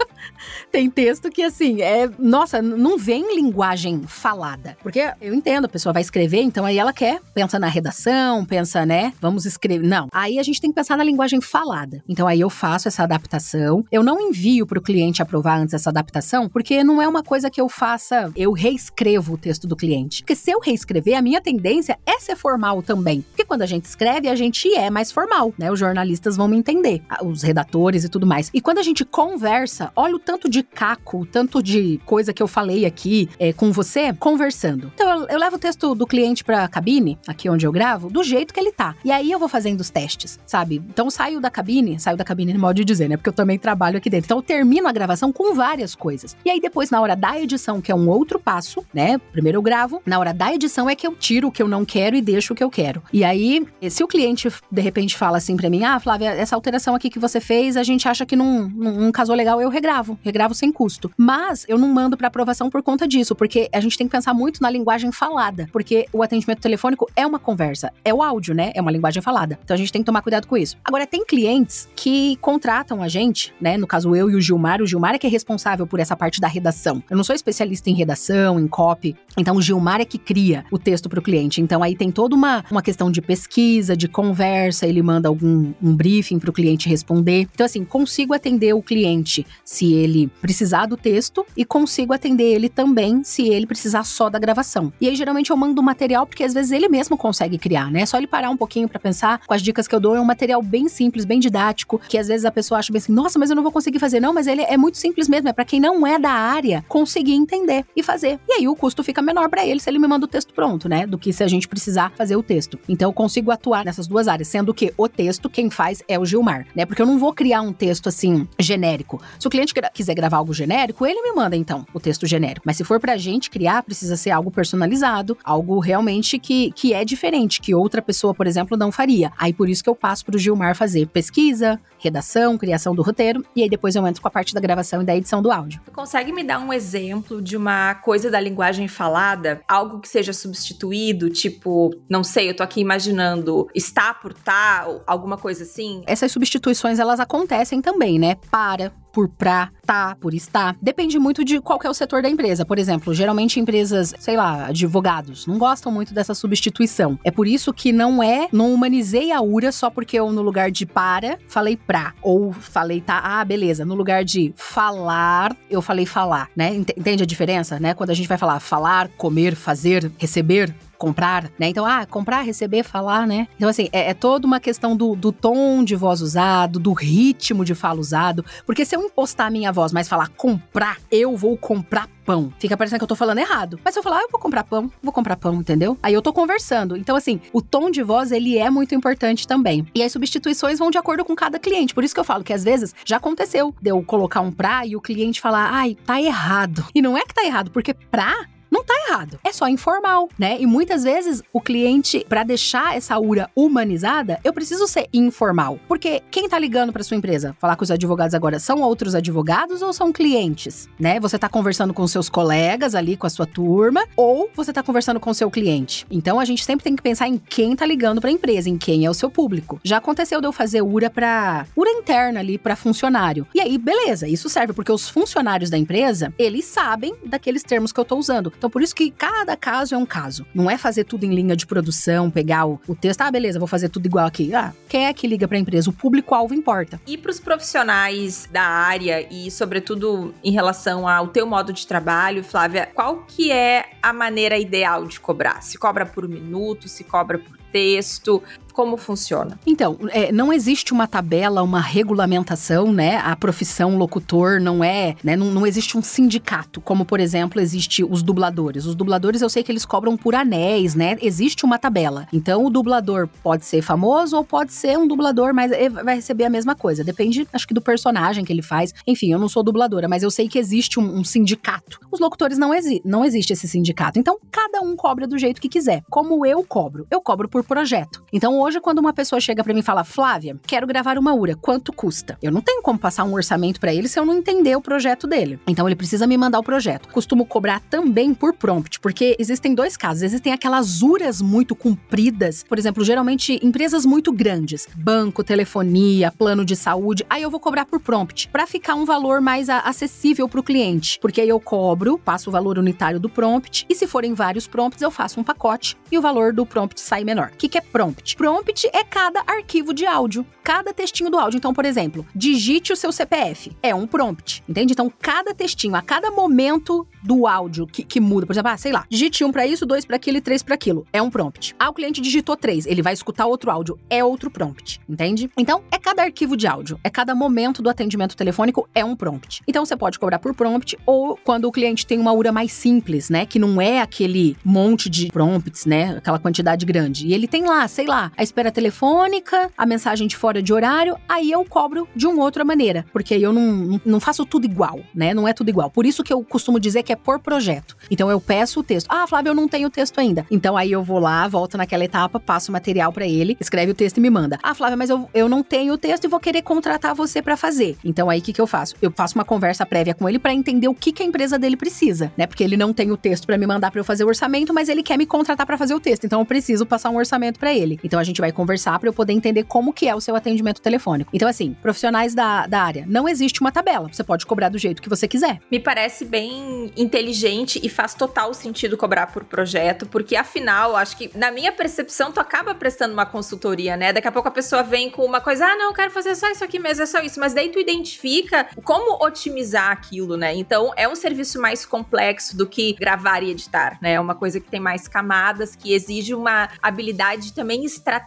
tem 0.73 0.89
texto 0.89 1.29
que, 1.29 1.43
assim, 1.43 1.83
é. 1.83 2.09
Nossa, 2.17 2.59
não 2.59 2.97
vem 2.97 3.35
linguagem 3.35 4.01
falada. 4.07 4.75
Porque 4.81 5.07
eu 5.21 5.31
entendo, 5.31 5.65
a 5.65 5.69
pessoa 5.69 5.93
vai 5.93 6.01
escrever, 6.01 6.41
então 6.41 6.65
aí 6.65 6.79
ela 6.79 6.91
quer, 6.91 7.21
pensa 7.31 7.59
na 7.59 7.67
redação, 7.67 8.43
pensa, 8.43 8.83
né? 8.83 9.13
Vamos 9.21 9.45
escrever. 9.45 9.85
Não. 9.85 10.07
Aí 10.11 10.39
a 10.39 10.43
gente 10.43 10.59
tem 10.59 10.71
que 10.71 10.75
pensar 10.75 10.97
na 10.97 11.03
linguagem 11.03 11.39
falada. 11.41 12.03
Então 12.09 12.27
aí 12.27 12.39
eu 12.39 12.49
faço 12.49 12.87
essa 12.87 13.03
adaptação. 13.03 13.85
Eu 13.91 14.01
não 14.01 14.19
envio 14.19 14.65
para 14.65 14.79
o 14.79 14.81
cliente 14.81 15.21
aprovar 15.21 15.59
antes 15.59 15.75
essa 15.75 15.91
adaptação, 15.91 16.49
porque 16.49 16.83
não 16.83 16.99
é 16.99 17.07
uma 17.07 17.21
coisa 17.21 17.51
que 17.51 17.61
eu 17.61 17.69
faça, 17.69 18.31
eu 18.35 18.51
reescrevo 18.51 19.33
o 19.33 19.37
texto 19.37 19.67
do 19.67 19.75
cliente. 19.75 20.23
Porque 20.23 20.35
se 20.35 20.49
eu 20.49 20.59
reescrever, 20.59 21.15
a 21.15 21.21
minha 21.21 21.39
tendência 21.39 21.99
é 22.03 22.17
ser 22.19 22.35
formal 22.35 22.81
também. 22.81 23.21
Porque 23.21 23.45
quando 23.45 23.61
a 23.61 23.67
gente 23.67 23.85
escreve, 23.85 24.27
a 24.27 24.35
gente 24.35 24.73
é 24.73 24.89
mais 24.89 25.11
formal, 25.11 25.53
né? 25.55 25.71
Os 25.71 25.77
jornalistas 25.77 26.35
vão 26.35 26.47
me 26.47 26.57
entender, 26.57 27.03
os 27.23 27.43
redatores 27.43 28.03
e 28.03 28.09
tudo 28.09 28.25
mais. 28.25 28.49
E 28.51 28.59
quando 28.59 28.79
a 28.79 28.83
gente 28.83 29.05
conversa, 29.05 29.91
olha 29.95 30.15
o 30.15 30.19
tanto 30.19 30.49
de 30.49 30.62
caco, 30.63 31.25
tanto 31.25 31.61
de 31.61 31.99
coisa 32.05 32.33
que 32.33 32.41
eu 32.41 32.47
falei 32.47 32.85
aqui 32.85 33.29
é, 33.39 33.53
com 33.53 33.71
você, 33.71 34.13
conversando. 34.13 34.91
Então 34.93 35.09
eu, 35.09 35.27
eu 35.27 35.39
levo 35.39 35.55
o 35.55 35.59
texto 35.59 35.95
do 35.95 36.05
cliente 36.05 36.43
pra 36.43 36.67
cabine, 36.67 37.17
aqui 37.27 37.49
onde 37.49 37.65
eu 37.65 37.71
gravo, 37.71 38.09
do 38.09 38.23
jeito 38.23 38.53
que 38.53 38.59
ele 38.59 38.71
tá. 38.71 38.95
E 39.03 39.11
aí 39.11 39.31
eu 39.31 39.39
vou 39.39 39.49
fazendo 39.49 39.81
os 39.81 39.89
testes, 39.89 40.39
sabe? 40.45 40.81
Então 40.89 41.09
saio 41.09 41.39
da 41.39 41.49
cabine, 41.49 41.99
saio 41.99 42.17
da 42.17 42.23
cabine 42.23 42.53
no 42.53 42.59
modo 42.59 42.75
de 42.75 42.85
dizer, 42.85 43.07
né? 43.07 43.17
Porque 43.17 43.29
eu 43.29 43.33
também 43.33 43.57
trabalho 43.57 43.97
aqui 43.97 44.09
dentro. 44.09 44.25
Então 44.25 44.37
eu 44.37 44.43
termino 44.43 44.87
a 44.87 44.91
gravação 44.91 45.31
com 45.31 45.53
várias 45.53 45.95
coisas. 45.95 46.35
E 46.45 46.49
aí 46.49 46.59
depois, 46.59 46.89
na 46.89 47.01
hora 47.01 47.15
da 47.15 47.39
edição, 47.39 47.81
que 47.81 47.91
é 47.91 47.95
um 47.95 48.09
outro 48.09 48.39
passo, 48.39 48.85
né? 48.93 49.17
Primeiro 49.31 49.57
eu 49.57 49.61
gravo, 49.61 50.01
na 50.05 50.19
hora 50.19 50.33
da 50.33 50.53
edição 50.53 50.89
é 50.89 50.95
que 50.95 51.05
eu 51.05 51.15
tiro 51.15 51.47
o 51.47 51.51
que 51.51 51.61
eu 51.61 51.67
não 51.67 51.85
quero 51.85 52.15
e 52.15 52.21
deixo 52.21 52.53
o 52.53 52.55
que 52.55 52.63
eu 52.63 52.69
quero. 52.69 53.03
E 53.11 53.23
aí, 53.23 53.65
se 53.89 54.03
o 54.03 54.07
cliente 54.07 54.49
de 54.71 54.81
repente 54.81 55.17
fala 55.17 55.37
assim 55.37 55.55
pra 55.55 55.69
mim, 55.69 55.83
ah, 55.83 55.99
Flávia, 55.99 56.29
essa 56.29 56.55
alteração 56.55 56.95
aqui 56.95 57.09
que 57.09 57.19
você 57.19 57.39
fez, 57.39 57.77
a 57.77 57.83
gente 57.83 58.07
acha 58.07 58.25
que 58.25 58.35
não 58.35 59.11
casou 59.11 59.35
legal, 59.35 59.61
eu 59.61 59.69
regravo. 59.69 60.17
Regravo 60.21 60.52
sem 60.53 60.71
custo. 60.71 61.11
Mas 61.17 61.65
eu 61.67 61.77
não 61.77 61.87
mando 61.87 62.17
para 62.17 62.27
aprovação 62.27 62.69
por 62.69 62.81
conta 62.81 63.07
disso, 63.07 63.35
porque 63.35 63.69
a 63.71 63.79
gente 63.79 63.97
tem 63.97 64.07
que 64.07 64.11
pensar 64.11 64.33
muito 64.33 64.61
na 64.61 64.69
linguagem 64.69 65.11
falada, 65.11 65.67
porque 65.71 66.07
o 66.11 66.23
atendimento 66.23 66.59
telefônico 66.59 67.09
é 67.15 67.25
uma 67.25 67.39
conversa, 67.39 67.91
é 68.03 68.13
o 68.13 68.21
áudio, 68.21 68.53
né? 68.53 68.71
É 68.75 68.81
uma 68.81 68.91
linguagem 68.91 69.21
falada. 69.21 69.59
Então 69.63 69.75
a 69.75 69.77
gente 69.77 69.91
tem 69.91 70.01
que 70.01 70.05
tomar 70.05 70.21
cuidado 70.21 70.47
com 70.47 70.57
isso. 70.57 70.77
Agora, 70.83 71.05
tem 71.05 71.25
clientes 71.25 71.87
que 71.95 72.35
contratam 72.37 73.01
a 73.01 73.07
gente, 73.07 73.53
né? 73.59 73.77
No 73.77 73.87
caso, 73.87 74.15
eu 74.15 74.29
e 74.29 74.35
o 74.35 74.41
Gilmar. 74.41 74.81
O 74.81 74.87
Gilmar 74.87 75.15
é 75.15 75.17
que 75.17 75.27
é 75.27 75.29
responsável 75.29 75.87
por 75.87 75.99
essa 75.99 76.15
parte 76.15 76.39
da 76.39 76.47
redação. 76.47 77.03
Eu 77.09 77.17
não 77.17 77.23
sou 77.23 77.35
especialista 77.35 77.89
em 77.89 77.93
redação, 77.93 78.59
em 78.59 78.67
copy. 78.67 79.15
Então, 79.37 79.55
o 79.55 79.61
Gilmar 79.61 80.01
é 80.01 80.05
que 80.05 80.17
cria 80.17 80.65
o 80.71 80.77
texto 80.77 81.09
para 81.09 81.19
o 81.19 81.21
cliente. 81.21 81.61
Então, 81.61 81.81
aí 81.81 81.95
tem 81.95 82.11
toda 82.11 82.35
uma, 82.35 82.63
uma 82.69 82.81
questão 82.81 83.11
de 83.11 83.21
pesquisa, 83.21 83.95
de 83.95 84.07
conversa, 84.07 84.85
ele 84.87 85.01
manda 85.01 85.27
algum 85.27 85.73
um 85.81 85.95
briefing 85.95 86.39
para 86.39 86.49
o 86.49 86.53
cliente 86.53 86.89
responder. 86.89 87.47
Então, 87.53 87.65
assim, 87.65 87.83
consigo 87.83 88.33
atender 88.33 88.73
o 88.73 88.81
cliente 88.81 89.45
se 89.63 89.93
ele 89.93 90.29
precisar 90.43 90.87
do 90.87 90.97
texto 90.97 91.45
e 91.55 91.63
consigo 91.63 92.11
atender 92.11 92.43
ele 92.43 92.67
também 92.67 93.23
se 93.23 93.47
ele 93.47 93.65
precisar 93.65 94.03
só 94.03 94.29
da 94.29 94.37
gravação. 94.37 94.91
E 94.99 95.07
aí 95.07 95.15
geralmente 95.15 95.51
eu 95.51 95.55
mando 95.55 95.79
o 95.79 95.83
material 95.83 96.27
porque 96.27 96.43
às 96.43 96.53
vezes 96.53 96.73
ele 96.73 96.89
mesmo 96.89 97.17
consegue 97.17 97.57
criar, 97.57 97.89
né? 97.89 98.01
É 98.01 98.05
só 98.05 98.17
ele 98.17 98.27
parar 98.27 98.49
um 98.49 98.57
pouquinho 98.57 98.89
para 98.89 98.99
pensar 98.99 99.39
com 99.47 99.53
as 99.53 99.61
dicas 99.61 99.87
que 99.87 99.95
eu 99.95 100.01
dou, 100.01 100.17
é 100.17 100.19
um 100.19 100.25
material 100.25 100.61
bem 100.61 100.89
simples, 100.89 101.23
bem 101.23 101.39
didático, 101.39 101.97
que 102.09 102.17
às 102.17 102.27
vezes 102.27 102.43
a 102.43 102.51
pessoa 102.51 102.79
acha 102.79 102.91
bem 102.91 102.97
assim: 102.97 103.13
"Nossa, 103.13 103.39
mas 103.39 103.51
eu 103.51 103.55
não 103.55 103.63
vou 103.63 103.71
conseguir 103.71 103.99
fazer". 103.99 104.19
Não, 104.19 104.33
mas 104.33 104.45
ele 104.45 104.63
é 104.63 104.75
muito 104.75 104.97
simples 104.97 105.29
mesmo, 105.29 105.47
é 105.47 105.53
para 105.53 105.63
quem 105.63 105.79
não 105.79 106.05
é 106.05 106.19
da 106.19 106.31
área 106.31 106.83
conseguir 106.89 107.35
entender 107.35 107.85
e 107.95 108.03
fazer. 108.03 108.37
E 108.49 108.53
aí 108.55 108.67
o 108.67 108.75
custo 108.75 109.01
fica 109.01 109.21
menor 109.21 109.47
para 109.47 109.65
ele 109.65 109.79
se 109.79 109.89
ele 109.89 109.97
me 109.97 110.07
manda 110.09 110.25
o 110.25 110.27
texto 110.27 110.53
pronto, 110.53 110.89
né? 110.89 111.07
Do 111.07 111.17
que 111.17 111.31
se 111.31 111.41
a 111.41 111.47
gente 111.47 111.69
precisar 111.69 112.11
fazer 112.17 112.35
o 112.35 112.43
texto. 112.43 112.77
Então 112.89 113.09
eu 113.09 113.13
consigo 113.13 113.49
atuar 113.49 113.85
nessas 113.85 114.07
duas 114.07 114.27
áreas, 114.27 114.49
sendo 114.49 114.73
que 114.73 114.93
o 114.97 115.07
texto 115.07 115.49
quem 115.49 115.69
faz 115.69 116.03
é 116.05 116.19
o 116.19 116.25
Gilmar, 116.25 116.67
né? 116.75 116.85
Porque 116.85 117.01
eu 117.01 117.05
não 117.05 117.17
vou 117.17 117.33
criar 117.33 117.61
um 117.61 117.71
texto 117.71 118.09
assim 118.09 118.45
genérico. 118.59 119.21
Se 119.39 119.47
o 119.47 119.49
cliente 119.49 119.73
quiser 119.93 120.13
gravar 120.13 120.32
algo 120.33 120.53
genérico, 120.53 121.05
ele 121.05 121.21
me 121.21 121.31
manda 121.31 121.55
então 121.55 121.85
o 121.93 121.99
texto 121.99 122.25
genérico. 122.25 122.63
Mas 122.65 122.77
se 122.77 122.83
for 122.83 122.99
pra 122.99 123.17
gente 123.17 123.49
criar, 123.49 123.83
precisa 123.83 124.15
ser 124.15 124.31
algo 124.31 124.51
personalizado, 124.51 125.37
algo 125.43 125.79
realmente 125.79 126.39
que, 126.39 126.71
que 126.71 126.93
é 126.93 127.03
diferente, 127.03 127.61
que 127.61 127.75
outra 127.75 128.01
pessoa, 128.01 128.33
por 128.33 128.47
exemplo, 128.47 128.77
não 128.77 128.91
faria. 128.91 129.31
Aí 129.37 129.53
por 129.53 129.69
isso 129.69 129.83
que 129.83 129.89
eu 129.89 129.95
passo 129.95 130.25
pro 130.25 130.37
Gilmar 130.37 130.75
fazer 130.75 131.07
pesquisa, 131.07 131.79
redação, 131.97 132.57
criação 132.57 132.93
do 132.93 133.01
roteiro, 133.01 133.45
e 133.55 133.63
aí 133.63 133.69
depois 133.69 133.95
eu 133.95 134.05
entro 134.05 134.21
com 134.21 134.27
a 134.27 134.31
parte 134.31 134.53
da 134.53 134.59
gravação 134.59 135.01
e 135.01 135.05
da 135.05 135.15
edição 135.15 135.41
do 135.41 135.51
áudio. 135.51 135.81
Tu 135.85 135.91
consegue 135.91 136.31
me 136.31 136.43
dar 136.43 136.59
um 136.59 136.73
exemplo 136.73 137.41
de 137.41 137.55
uma 137.55 137.95
coisa 137.95 138.29
da 138.29 138.39
linguagem 138.39 138.87
falada? 138.87 139.61
Algo 139.67 139.99
que 139.99 140.07
seja 140.07 140.33
substituído, 140.33 141.29
tipo, 141.29 141.91
não 142.09 142.23
sei, 142.23 142.49
eu 142.49 142.55
tô 142.55 142.63
aqui 142.63 142.81
imaginando 142.81 143.67
está 143.73 144.13
por 144.13 144.33
tá, 144.33 144.87
alguma 145.05 145.37
coisa 145.37 145.63
assim? 145.63 146.03
Essas 146.05 146.31
substituições, 146.31 146.99
elas 146.99 147.19
acontecem 147.19 147.81
também, 147.81 148.19
né? 148.19 148.35
Para, 148.49 148.91
por 149.13 149.29
pra, 149.29 149.69
tá, 149.85 150.17
por 150.19 150.33
estar. 150.33 150.75
Depende 150.81 151.17
muito 151.19 151.45
de 151.45 151.61
qual 151.61 151.79
é 151.83 151.89
o 151.89 151.93
setor 151.93 152.21
da 152.21 152.29
empresa. 152.29 152.65
Por 152.65 152.79
exemplo, 152.79 153.13
geralmente 153.13 153.59
empresas, 153.59 154.13
sei 154.19 154.35
lá, 154.35 154.65
advogados, 154.65 155.45
não 155.45 155.57
gostam 155.57 155.91
muito 155.91 156.13
dessa 156.13 156.33
substituição. 156.33 157.17
É 157.23 157.29
por 157.29 157.47
isso 157.47 157.71
que 157.71 157.91
não 157.91 158.21
é, 158.23 158.47
não 158.51 158.73
humanizei 158.73 159.31
a 159.31 159.41
URA 159.41 159.71
só 159.71 159.89
porque 159.89 160.19
eu 160.19 160.31
no 160.31 160.41
lugar 160.41 160.71
de 160.71 160.85
para, 160.85 161.37
falei 161.47 161.77
pra. 161.77 162.13
Ou 162.21 162.51
falei 162.51 162.99
tá, 162.99 163.21
ah, 163.23 163.45
beleza. 163.45 163.85
No 163.85 163.93
lugar 163.93 164.25
de 164.25 164.51
falar, 164.57 165.55
eu 165.69 165.81
falei 165.81 166.05
falar, 166.05 166.49
né? 166.55 166.73
Entende 166.75 167.23
a 167.23 167.25
diferença, 167.25 167.79
né? 167.79 167.93
Quando 167.93 168.09
a 168.09 168.13
gente 168.13 168.27
vai 168.27 168.37
falar 168.37 168.59
falar, 168.59 169.09
comer, 169.09 169.55
fazer, 169.55 170.11
receber, 170.17 170.73
comprar, 171.03 171.51
né? 171.59 171.67
Então, 171.67 171.85
ah, 171.85 172.05
comprar, 172.05 172.43
receber, 172.43 172.81
falar, 172.81 173.27
né? 173.27 173.49
Então, 173.57 173.67
assim, 173.67 173.89
é, 173.91 174.11
é 174.11 174.13
toda 174.13 174.47
uma 174.47 174.57
questão 174.57 174.95
do, 174.95 175.17
do, 175.17 175.33
tom 175.33 175.83
de 175.83 175.97
voz 175.97 176.21
usado, 176.21 176.79
do 176.79 176.93
ritmo 176.93 177.65
de 177.65 177.75
fala 177.75 177.99
usado. 177.99 178.45
Porque 178.65 178.85
se 178.85 178.95
eu 178.95 179.01
impostar 179.01 179.47
a 179.47 179.49
minha 179.49 179.69
voz, 179.69 179.91
mas 179.91 180.07
falar 180.07 180.29
comprar, 180.29 180.97
eu 181.11 181.35
vou 181.35 181.57
comprar 181.57 182.07
pão. 182.23 182.53
Fica 182.57 182.77
parecendo 182.77 182.99
que 182.99 183.03
eu 183.03 183.07
tô 183.07 183.17
falando 183.17 183.39
errado. 183.39 183.77
Mas 183.83 183.93
se 183.93 183.99
eu 183.99 184.03
falar, 184.03 184.19
ah, 184.19 184.21
eu 184.21 184.29
vou 184.31 184.39
comprar 184.39 184.63
pão, 184.63 184.89
vou 185.01 185.11
comprar 185.11 185.35
pão, 185.35 185.55
entendeu? 185.55 185.97
Aí 186.01 186.13
eu 186.13 186.21
tô 186.21 186.31
conversando. 186.31 186.95
Então, 186.95 187.17
assim, 187.17 187.41
o 187.51 187.61
tom 187.61 187.91
de 187.91 188.01
voz, 188.01 188.31
ele 188.31 188.57
é 188.57 188.69
muito 188.69 188.95
importante 188.95 189.45
também. 189.45 189.85
E 189.93 190.01
as 190.01 190.13
substituições 190.13 190.79
vão 190.79 190.89
de 190.89 190.97
acordo 190.97 191.25
com 191.25 191.35
cada 191.35 191.59
cliente. 191.59 191.93
Por 191.93 192.05
isso 192.05 192.13
que 192.13 192.19
eu 192.21 192.23
falo 192.23 192.45
que 192.45 192.53
às 192.53 192.63
vezes 192.63 192.95
já 193.03 193.17
aconteceu 193.17 193.75
de 193.81 193.91
eu 193.91 194.01
colocar 194.03 194.39
um 194.39 194.53
pra 194.53 194.85
e 194.85 194.95
o 194.95 195.01
cliente 195.01 195.41
falar, 195.41 195.69
ai, 195.73 195.97
tá 196.05 196.21
errado. 196.21 196.85
E 196.95 197.01
não 197.01 197.17
é 197.17 197.25
que 197.25 197.33
tá 197.33 197.43
errado, 197.43 197.71
porque 197.71 197.93
pra 197.93 198.33
Não 198.73 198.83
tá 198.83 198.95
errado. 199.07 199.39
É 199.43 199.53
só 199.53 199.67
informal, 199.67 200.27
né? 200.35 200.57
E 200.59 200.65
muitas 200.65 201.03
vezes 201.03 201.43
o 201.53 201.61
cliente, 201.61 202.25
para 202.27 202.41
deixar 202.41 202.97
essa 202.97 203.19
URA 203.19 203.47
humanizada, 203.55 204.39
eu 204.43 204.51
preciso 204.51 204.87
ser 204.87 205.07
informal. 205.13 205.77
Porque 205.87 206.23
quem 206.31 206.49
tá 206.49 206.57
ligando 206.57 206.91
para 206.91 207.03
sua 207.03 207.15
empresa, 207.15 207.55
falar 207.59 207.75
com 207.75 207.83
os 207.83 207.91
advogados 207.91 208.33
agora, 208.33 208.57
são 208.57 208.81
outros 208.81 209.13
advogados 209.13 209.83
ou 209.83 209.93
são 209.93 210.11
clientes, 210.11 210.89
né? 210.99 211.19
Você 211.19 211.37
tá 211.37 211.47
conversando 211.47 211.93
com 211.93 212.07
seus 212.07 212.29
colegas 212.29 212.95
ali, 212.95 213.15
com 213.15 213.27
a 213.27 213.29
sua 213.29 213.45
turma, 213.45 214.07
ou 214.15 214.49
você 214.55 214.73
tá 214.73 214.81
conversando 214.81 215.19
com 215.19 215.31
seu 215.35 215.51
cliente. 215.51 216.07
Então 216.09 216.39
a 216.39 216.45
gente 216.45 216.65
sempre 216.65 216.83
tem 216.83 216.95
que 216.95 217.03
pensar 217.03 217.27
em 217.27 217.37
quem 217.37 217.75
tá 217.75 217.85
ligando 217.85 218.19
para 218.19 218.31
a 218.31 218.33
empresa, 218.33 218.71
em 218.71 218.77
quem 218.79 219.05
é 219.05 219.09
o 219.09 219.13
seu 219.13 219.29
público. 219.29 219.79
Já 219.83 219.97
aconteceu 219.97 220.41
de 220.41 220.47
eu 220.47 220.51
fazer 220.51 220.81
URA 220.81 221.11
para 221.11 221.67
URA 221.75 221.91
interna 221.91 222.39
ali 222.39 222.57
para 222.57 222.75
funcionário. 222.75 223.45
E 223.53 223.61
aí, 223.61 223.77
beleza, 223.77 224.27
isso 224.27 224.49
serve 224.49 224.73
porque 224.73 224.91
os 224.91 225.07
funcionários 225.07 225.69
da 225.69 225.77
empresa, 225.77 226.33
eles 226.39 226.65
sabem 226.65 227.13
daqueles 227.23 227.61
termos 227.61 227.91
que 227.91 227.99
eu 227.99 228.05
tô 228.05 228.17
usando. 228.17 228.51
Então 228.63 228.71
por 228.71 228.81
isso 228.81 228.95
que 228.95 229.11
cada 229.11 229.57
caso 229.57 229.93
é 229.93 229.97
um 229.97 230.05
caso. 230.05 230.45
Não 230.55 230.71
é 230.71 230.77
fazer 230.77 231.03
tudo 231.03 231.25
em 231.25 231.35
linha 231.35 231.53
de 231.53 231.67
produção, 231.67 232.31
pegar 232.31 232.65
o, 232.65 232.79
o 232.87 232.95
texto, 232.95 233.19
ah, 233.19 233.29
beleza, 233.29 233.59
vou 233.59 233.67
fazer 233.67 233.89
tudo 233.89 234.05
igual 234.05 234.25
aqui. 234.25 234.55
Ah, 234.55 234.71
quem 234.87 235.07
é 235.07 235.11
que 235.11 235.27
liga 235.27 235.45
para 235.49 235.57
a 235.57 235.59
empresa? 235.59 235.89
O 235.89 235.93
público-alvo 235.93 236.53
importa. 236.53 236.97
E 237.05 237.17
para 237.17 237.29
os 237.29 237.41
profissionais 237.41 238.47
da 238.53 238.63
área 238.63 239.27
e, 239.29 239.51
sobretudo, 239.51 240.33
em 240.41 240.53
relação 240.53 241.05
ao 241.05 241.27
teu 241.27 241.45
modo 241.45 241.73
de 241.73 241.85
trabalho, 241.85 242.41
Flávia, 242.41 242.89
qual 242.95 243.25
que 243.27 243.51
é 243.51 243.83
a 244.01 244.13
maneira 244.13 244.57
ideal 244.57 245.05
de 245.05 245.19
cobrar? 245.19 245.61
Se 245.61 245.77
cobra 245.77 246.05
por 246.05 246.25
minuto, 246.25 246.87
se 246.87 247.03
cobra 247.03 247.39
por 247.39 247.57
texto? 247.69 248.41
Como 248.73 248.97
funciona? 248.97 249.59
Então, 249.67 249.99
é, 250.09 250.31
não 250.31 250.51
existe 250.51 250.93
uma 250.93 251.05
tabela, 251.05 251.61
uma 251.61 251.79
regulamentação, 251.79 252.91
né? 252.91 253.17
A 253.17 253.35
profissão 253.35 253.95
locutor 253.97 254.59
não 254.59 254.83
é, 254.83 255.15
né? 255.23 255.35
Não, 255.35 255.51
não, 255.51 255.67
existe 255.67 255.95
um 255.95 256.01
sindicato, 256.01 256.81
como 256.81 257.05
por 257.05 257.19
exemplo 257.19 257.61
existe 257.61 258.03
os 258.03 258.23
dubladores. 258.23 258.87
Os 258.87 258.95
dubladores 258.95 259.43
eu 259.43 259.49
sei 259.49 259.61
que 259.61 259.71
eles 259.71 259.85
cobram 259.85 260.17
por 260.17 260.33
anéis, 260.33 260.95
né? 260.95 261.15
Existe 261.21 261.63
uma 261.63 261.77
tabela. 261.77 262.27
Então 262.33 262.65
o 262.65 262.69
dublador 262.69 263.29
pode 263.43 263.63
ser 263.63 263.83
famoso 263.83 264.35
ou 264.35 264.43
pode 264.43 264.73
ser 264.73 264.97
um 264.97 265.07
dublador, 265.07 265.53
mas 265.53 265.71
vai 266.03 266.15
receber 266.15 266.45
a 266.45 266.49
mesma 266.49 266.75
coisa. 266.75 267.03
Depende, 267.03 267.47
acho 267.53 267.67
que 267.67 267.75
do 267.75 267.81
personagem 267.81 268.43
que 268.43 268.51
ele 268.51 268.63
faz. 268.63 268.91
Enfim, 269.05 269.31
eu 269.31 269.37
não 269.37 269.47
sou 269.47 269.61
dubladora, 269.61 270.07
mas 270.07 270.23
eu 270.23 270.31
sei 270.31 270.49
que 270.49 270.57
existe 270.57 270.99
um, 270.99 271.19
um 271.19 271.23
sindicato. 271.23 271.99
Os 272.11 272.19
locutores 272.19 272.57
não, 272.57 272.73
exi 272.73 273.03
não 273.05 273.23
existe 273.23 273.53
esse 273.53 273.67
sindicato. 273.67 274.17
Então 274.17 274.39
cada 274.49 274.81
um 274.81 274.95
cobra 274.95 275.27
do 275.27 275.37
jeito 275.37 275.61
que 275.61 275.69
quiser. 275.69 276.01
Como 276.09 276.43
eu 276.43 276.63
cobro? 276.63 277.05
Eu 277.11 277.21
cobro 277.21 277.47
por 277.47 277.63
projeto. 277.63 278.23
Então 278.33 278.62
hoje, 278.63 278.79
quando 278.79 278.99
uma 278.99 279.13
pessoa 279.13 279.41
chega 279.41 279.63
para 279.63 279.73
mim 279.73 279.81
e 279.81 279.83
fala, 279.83 280.03
Flávia, 280.03 280.57
quero 280.65 280.87
gravar 280.87 281.17
uma 281.17 281.33
URA, 281.33 281.55
quanto 281.55 281.91
custa? 281.91 282.37
Eu 282.41 282.51
não 282.51 282.61
tenho 282.61 282.81
como 282.81 282.97
passar 282.97 283.25
um 283.25 283.33
orçamento 283.33 283.79
para 283.79 283.93
ele 283.93 284.07
se 284.07 284.17
eu 284.17 284.25
não 284.25 284.37
entender 284.37 284.75
o 284.75 284.81
projeto 284.81 285.27
dele. 285.27 285.59
Então 285.67 285.87
ele 285.87 285.95
precisa 285.95 286.25
me 286.25 286.37
mandar 286.37 286.59
o 286.59 286.63
projeto. 286.63 287.09
Costumo 287.09 287.45
cobrar 287.45 287.81
também 287.81 288.33
por 288.33 288.53
prompt, 288.53 288.99
porque 288.99 289.35
existem 289.37 289.75
dois 289.75 289.97
casos. 289.97 290.23
Existem 290.23 290.53
aquelas 290.53 291.01
URAs 291.01 291.41
muito 291.41 291.75
compridas, 291.75 292.63
por 292.63 292.79
exemplo, 292.79 293.03
geralmente 293.03 293.59
empresas 293.61 294.05
muito 294.05 294.31
grandes, 294.31 294.87
banco, 294.95 295.43
telefonia, 295.43 296.31
plano 296.31 296.63
de 296.63 296.75
saúde. 296.75 297.25
Aí 297.29 297.43
eu 297.43 297.51
vou 297.51 297.59
cobrar 297.59 297.85
por 297.85 297.99
prompt, 297.99 298.47
para 298.47 298.65
ficar 298.65 298.95
um 298.95 299.05
valor 299.05 299.41
mais 299.41 299.69
acessível 299.69 300.47
para 300.47 300.59
o 300.59 300.63
cliente, 300.63 301.19
porque 301.19 301.41
aí 301.41 301.49
eu 301.49 301.59
cobro, 301.59 302.17
passo 302.17 302.49
o 302.49 302.53
valor 302.53 302.77
unitário 302.77 303.19
do 303.19 303.29
prompt 303.29 303.85
e 303.89 303.95
se 303.95 304.07
forem 304.07 304.33
vários 304.33 304.67
prompts 304.67 305.01
eu 305.01 305.11
faço 305.11 305.39
um 305.39 305.43
pacote 305.43 305.97
e 306.11 306.17
o 306.17 306.21
valor 306.21 306.53
do 306.53 306.65
prompt 306.65 306.99
sai 307.01 307.23
menor. 307.23 307.51
O 307.53 307.57
que, 307.57 307.67
que 307.67 307.77
é 307.77 307.81
prompt? 307.81 308.35
Prompt 308.35 308.52
é 308.91 309.03
cada 309.03 309.43
arquivo 309.47 309.93
de 309.93 310.05
áudio, 310.05 310.45
cada 310.63 310.93
textinho 310.93 311.29
do 311.29 311.37
áudio. 311.37 311.57
Então, 311.57 311.73
por 311.73 311.85
exemplo, 311.85 312.25
digite 312.35 312.93
o 312.93 312.95
seu 312.95 313.11
CPF. 313.11 313.71
É 313.81 313.93
um 313.93 314.05
prompt, 314.05 314.63
entende? 314.67 314.93
Então, 314.93 315.11
cada 315.19 315.53
textinho, 315.53 315.95
a 315.95 316.01
cada 316.01 316.31
momento 316.31 317.07
do 317.23 317.47
áudio 317.47 317.87
que, 317.87 318.03
que 318.03 318.19
muda, 318.19 318.45
por 318.45 318.53
exemplo, 318.53 318.71
ah, 318.71 318.77
sei 318.77 318.91
lá, 318.91 319.05
digite 319.09 319.43
um 319.43 319.51
para 319.51 319.65
isso, 319.65 319.85
dois 319.85 320.05
para 320.05 320.15
aquilo 320.15 320.37
e 320.37 320.41
três 320.41 320.61
para 320.61 320.75
aquilo. 320.75 321.05
É 321.11 321.21
um 321.21 321.29
prompt. 321.29 321.75
Ah, 321.79 321.89
o 321.89 321.93
cliente 321.93 322.21
digitou 322.21 322.55
três, 322.55 322.85
ele 322.85 323.01
vai 323.01 323.13
escutar 323.13 323.45
outro 323.45 323.71
áudio. 323.71 323.97
É 324.09 324.23
outro 324.23 324.51
prompt, 324.51 324.99
entende? 325.07 325.49
Então, 325.57 325.83
é 325.91 325.97
cada 325.97 326.23
arquivo 326.23 326.55
de 326.55 326.67
áudio, 326.67 326.99
é 327.03 327.09
cada 327.09 327.33
momento 327.33 327.81
do 327.81 327.89
atendimento 327.89 328.35
telefônico, 328.35 328.87
é 328.93 329.03
um 329.03 329.15
prompt. 329.15 329.61
Então, 329.67 329.85
você 329.85 329.95
pode 329.95 330.19
cobrar 330.19 330.39
por 330.39 330.53
prompt 330.53 330.97
ou 331.05 331.37
quando 331.43 331.65
o 331.65 331.71
cliente 331.71 332.05
tem 332.05 332.19
uma 332.19 332.33
URA 332.33 332.51
mais 332.51 332.71
simples, 332.71 333.29
né? 333.29 333.45
Que 333.45 333.59
não 333.59 333.81
é 333.81 334.01
aquele 334.01 334.55
monte 334.63 335.09
de 335.09 335.27
prompts, 335.27 335.85
né? 335.85 336.17
Aquela 336.17 336.39
quantidade 336.39 336.85
grande. 336.85 337.27
E 337.27 337.33
ele 337.33 337.47
tem 337.47 337.63
lá, 337.63 337.87
sei 337.87 338.05
lá, 338.05 338.31
a 338.37 338.42
espera 338.43 338.71
telefônica, 338.71 339.71
a 339.77 339.85
mensagem 339.85 340.27
de 340.27 340.35
fora 340.35 340.61
de 340.61 340.73
horário, 340.73 341.17
aí 341.27 341.51
eu 341.51 341.63
cobro 341.65 342.07
de 342.15 342.27
uma 342.27 342.43
outra 342.43 342.63
maneira, 342.63 343.05
porque 343.11 343.33
eu 343.33 343.51
não, 343.51 344.01
não 344.05 344.19
faço 344.19 344.45
tudo 344.45 344.65
igual, 344.65 344.99
né? 345.13 345.33
Não 345.33 345.47
é 345.47 345.53
tudo 345.53 345.69
igual. 345.69 345.89
Por 345.89 346.05
isso 346.05 346.23
que 346.23 346.33
eu 346.33 346.43
costumo 346.43 346.79
dizer 346.79 347.03
que 347.03 347.11
é 347.11 347.15
por 347.15 347.39
projeto. 347.39 347.95
Então 348.09 348.29
eu 348.29 348.39
peço 348.39 348.79
o 348.79 348.83
texto. 348.83 349.07
Ah, 349.09 349.25
Flávio, 349.27 349.51
eu 349.51 349.55
não 349.55 349.67
tenho 349.67 349.87
o 349.87 349.91
texto 349.91 350.19
ainda. 350.19 350.45
Então 350.51 350.77
aí 350.77 350.91
eu 350.91 351.03
vou 351.03 351.19
lá, 351.19 351.47
volto 351.47 351.77
naquela 351.77 352.03
etapa, 352.03 352.39
passo 352.39 352.71
o 352.71 352.73
material 352.73 353.11
para 353.11 353.25
ele, 353.25 353.57
escreve 353.59 353.91
o 353.91 353.95
texto 353.95 354.17
e 354.17 354.21
me 354.21 354.29
manda. 354.29 354.59
Ah, 354.61 354.73
Flávia, 354.73 354.97
mas 354.97 355.09
eu, 355.09 355.29
eu 355.33 355.47
não 355.47 355.63
tenho 355.63 355.93
o 355.93 355.97
texto 355.97 356.25
e 356.25 356.27
vou 356.27 356.39
querer 356.39 356.61
contratar 356.61 357.15
você 357.15 357.41
para 357.41 357.55
fazer. 357.55 357.97
Então 358.03 358.29
aí 358.29 358.39
o 358.39 358.41
que, 358.41 358.53
que 358.53 358.61
eu 358.61 358.67
faço? 358.67 358.95
Eu 359.01 359.11
faço 359.11 359.35
uma 359.35 359.45
conversa 359.45 359.85
prévia 359.85 360.13
com 360.13 360.27
ele 360.27 360.39
para 360.39 360.53
entender 360.53 360.87
o 360.87 360.93
que, 360.93 361.11
que 361.11 361.23
a 361.23 361.25
empresa 361.25 361.57
dele 361.57 361.77
precisa, 361.77 362.31
né? 362.37 362.47
Porque 362.47 362.63
ele 362.63 362.77
não 362.77 362.93
tem 362.93 363.11
o 363.11 363.17
texto 363.17 363.45
para 363.45 363.57
me 363.57 363.65
mandar 363.65 363.91
para 363.91 363.99
eu 363.99 364.03
fazer 364.03 364.23
o 364.23 364.27
orçamento, 364.27 364.73
mas 364.73 364.89
ele 364.89 365.03
quer 365.03 365.17
me 365.17 365.25
contratar 365.25 365.65
para 365.65 365.77
fazer 365.77 365.93
o 365.93 365.99
texto. 365.99 366.25
Então 366.25 366.39
eu 366.39 366.45
preciso 366.45 366.85
passar 366.85 367.09
um 367.09 367.17
orçamento 367.17 367.59
para 367.59 367.73
ele. 367.73 367.99
Então 368.03 368.19
a 368.19 368.23
gente 368.23 368.32
vai 368.41 368.51
conversar 368.51 368.99
para 368.99 369.09
eu 369.09 369.13
poder 369.13 369.33
entender 369.33 369.63
como 369.63 369.93
que 369.93 370.07
é 370.07 370.15
o 370.15 370.21
seu 370.21 370.35
atendimento 370.35 370.81
telefônico. 370.81 371.31
Então 371.33 371.47
assim, 371.47 371.75
profissionais 371.81 372.33
da, 372.33 372.67
da 372.67 372.81
área, 372.81 373.05
não 373.07 373.27
existe 373.27 373.61
uma 373.61 373.71
tabela. 373.71 374.09
Você 374.11 374.23
pode 374.23 374.45
cobrar 374.45 374.69
do 374.69 374.77
jeito 374.77 375.01
que 375.01 375.09
você 375.09 375.27
quiser. 375.27 375.59
Me 375.71 375.79
parece 375.79 376.25
bem 376.25 376.91
inteligente 376.95 377.79
e 377.83 377.89
faz 377.89 378.13
total 378.13 378.53
sentido 378.53 378.97
cobrar 378.97 379.27
por 379.27 379.43
projeto, 379.43 380.05
porque 380.05 380.35
afinal, 380.35 380.95
acho 380.95 381.17
que 381.17 381.31
na 381.35 381.51
minha 381.51 381.71
percepção 381.71 382.31
tu 382.31 382.39
acaba 382.39 382.73
prestando 382.75 383.13
uma 383.13 383.25
consultoria, 383.25 383.97
né? 383.97 384.13
Daqui 384.13 384.27
a 384.27 384.31
pouco 384.31 384.47
a 384.47 384.51
pessoa 384.51 384.83
vem 384.83 385.09
com 385.09 385.23
uma 385.23 385.41
coisa, 385.41 385.65
ah, 385.65 385.75
não, 385.75 385.87
eu 385.87 385.93
quero 385.93 386.11
fazer 386.11 386.35
só 386.35 386.49
isso 386.49 386.63
aqui 386.63 386.79
mesmo, 386.79 387.03
é 387.03 387.05
só 387.05 387.19
isso, 387.19 387.39
mas 387.39 387.53
daí 387.53 387.69
tu 387.69 387.79
identifica 387.79 388.67
como 388.83 389.23
otimizar 389.23 389.91
aquilo, 389.91 390.37
né? 390.37 390.55
Então 390.55 390.91
é 390.95 391.07
um 391.07 391.15
serviço 391.15 391.59
mais 391.59 391.85
complexo 391.85 392.55
do 392.57 392.67
que 392.67 392.93
gravar 392.93 393.43
e 393.43 393.51
editar, 393.51 393.97
né? 394.01 394.13
É 394.13 394.19
uma 394.19 394.35
coisa 394.35 394.59
que 394.59 394.69
tem 394.69 394.79
mais 394.79 395.07
camadas, 395.07 395.75
que 395.75 395.93
exige 395.93 396.33
uma 396.33 396.69
habilidade 396.81 397.53
também 397.53 397.85
estratégica, 397.85 398.22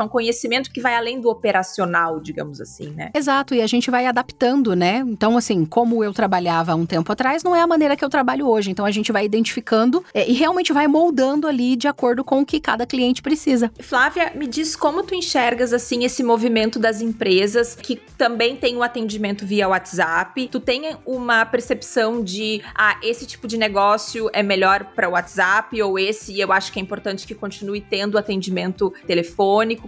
um 0.00 0.08
conhecimento 0.08 0.70
que 0.70 0.80
vai 0.80 0.94
além 0.94 1.20
do 1.20 1.28
operacional, 1.28 2.20
digamos 2.20 2.60
assim, 2.60 2.90
né? 2.90 3.10
Exato, 3.14 3.54
e 3.54 3.60
a 3.60 3.66
gente 3.66 3.90
vai 3.90 4.06
adaptando, 4.06 4.74
né? 4.74 5.04
Então, 5.06 5.36
assim, 5.36 5.64
como 5.64 6.02
eu 6.02 6.12
trabalhava 6.12 6.72
há 6.72 6.74
um 6.74 6.86
tempo 6.86 7.12
atrás, 7.12 7.42
não 7.42 7.54
é 7.54 7.60
a 7.60 7.66
maneira 7.66 7.96
que 7.96 8.04
eu 8.04 8.08
trabalho 8.08 8.48
hoje. 8.48 8.70
Então, 8.70 8.84
a 8.84 8.90
gente 8.90 9.12
vai 9.12 9.24
identificando 9.24 10.04
é, 10.14 10.28
e 10.28 10.32
realmente 10.32 10.72
vai 10.72 10.86
moldando 10.86 11.46
ali 11.46 11.76
de 11.76 11.88
acordo 11.88 12.24
com 12.24 12.40
o 12.40 12.46
que 12.46 12.60
cada 12.60 12.86
cliente 12.86 13.22
precisa. 13.22 13.70
Flávia, 13.80 14.32
me 14.34 14.46
diz 14.46 14.74
como 14.74 15.02
tu 15.02 15.14
enxergas, 15.14 15.72
assim, 15.72 16.04
esse 16.04 16.22
movimento 16.22 16.78
das 16.78 17.00
empresas 17.00 17.74
que 17.74 17.96
também 18.16 18.56
tem 18.56 18.76
o 18.76 18.82
atendimento 18.82 19.46
via 19.46 19.68
WhatsApp. 19.68 20.48
Tu 20.48 20.60
tem 20.60 20.96
uma 21.06 21.44
percepção 21.44 22.22
de, 22.22 22.62
ah, 22.74 22.98
esse 23.02 23.26
tipo 23.26 23.46
de 23.46 23.56
negócio 23.56 24.28
é 24.32 24.42
melhor 24.42 24.84
para 24.94 25.08
o 25.08 25.12
WhatsApp 25.12 25.80
ou 25.82 25.98
esse 25.98 26.38
eu 26.40 26.52
acho 26.52 26.72
que 26.72 26.78
é 26.78 26.82
importante 26.82 27.26
que 27.26 27.34
continue 27.34 27.80
tendo 27.80 28.18
atendimento 28.18 28.92
telefônico. 29.06 29.29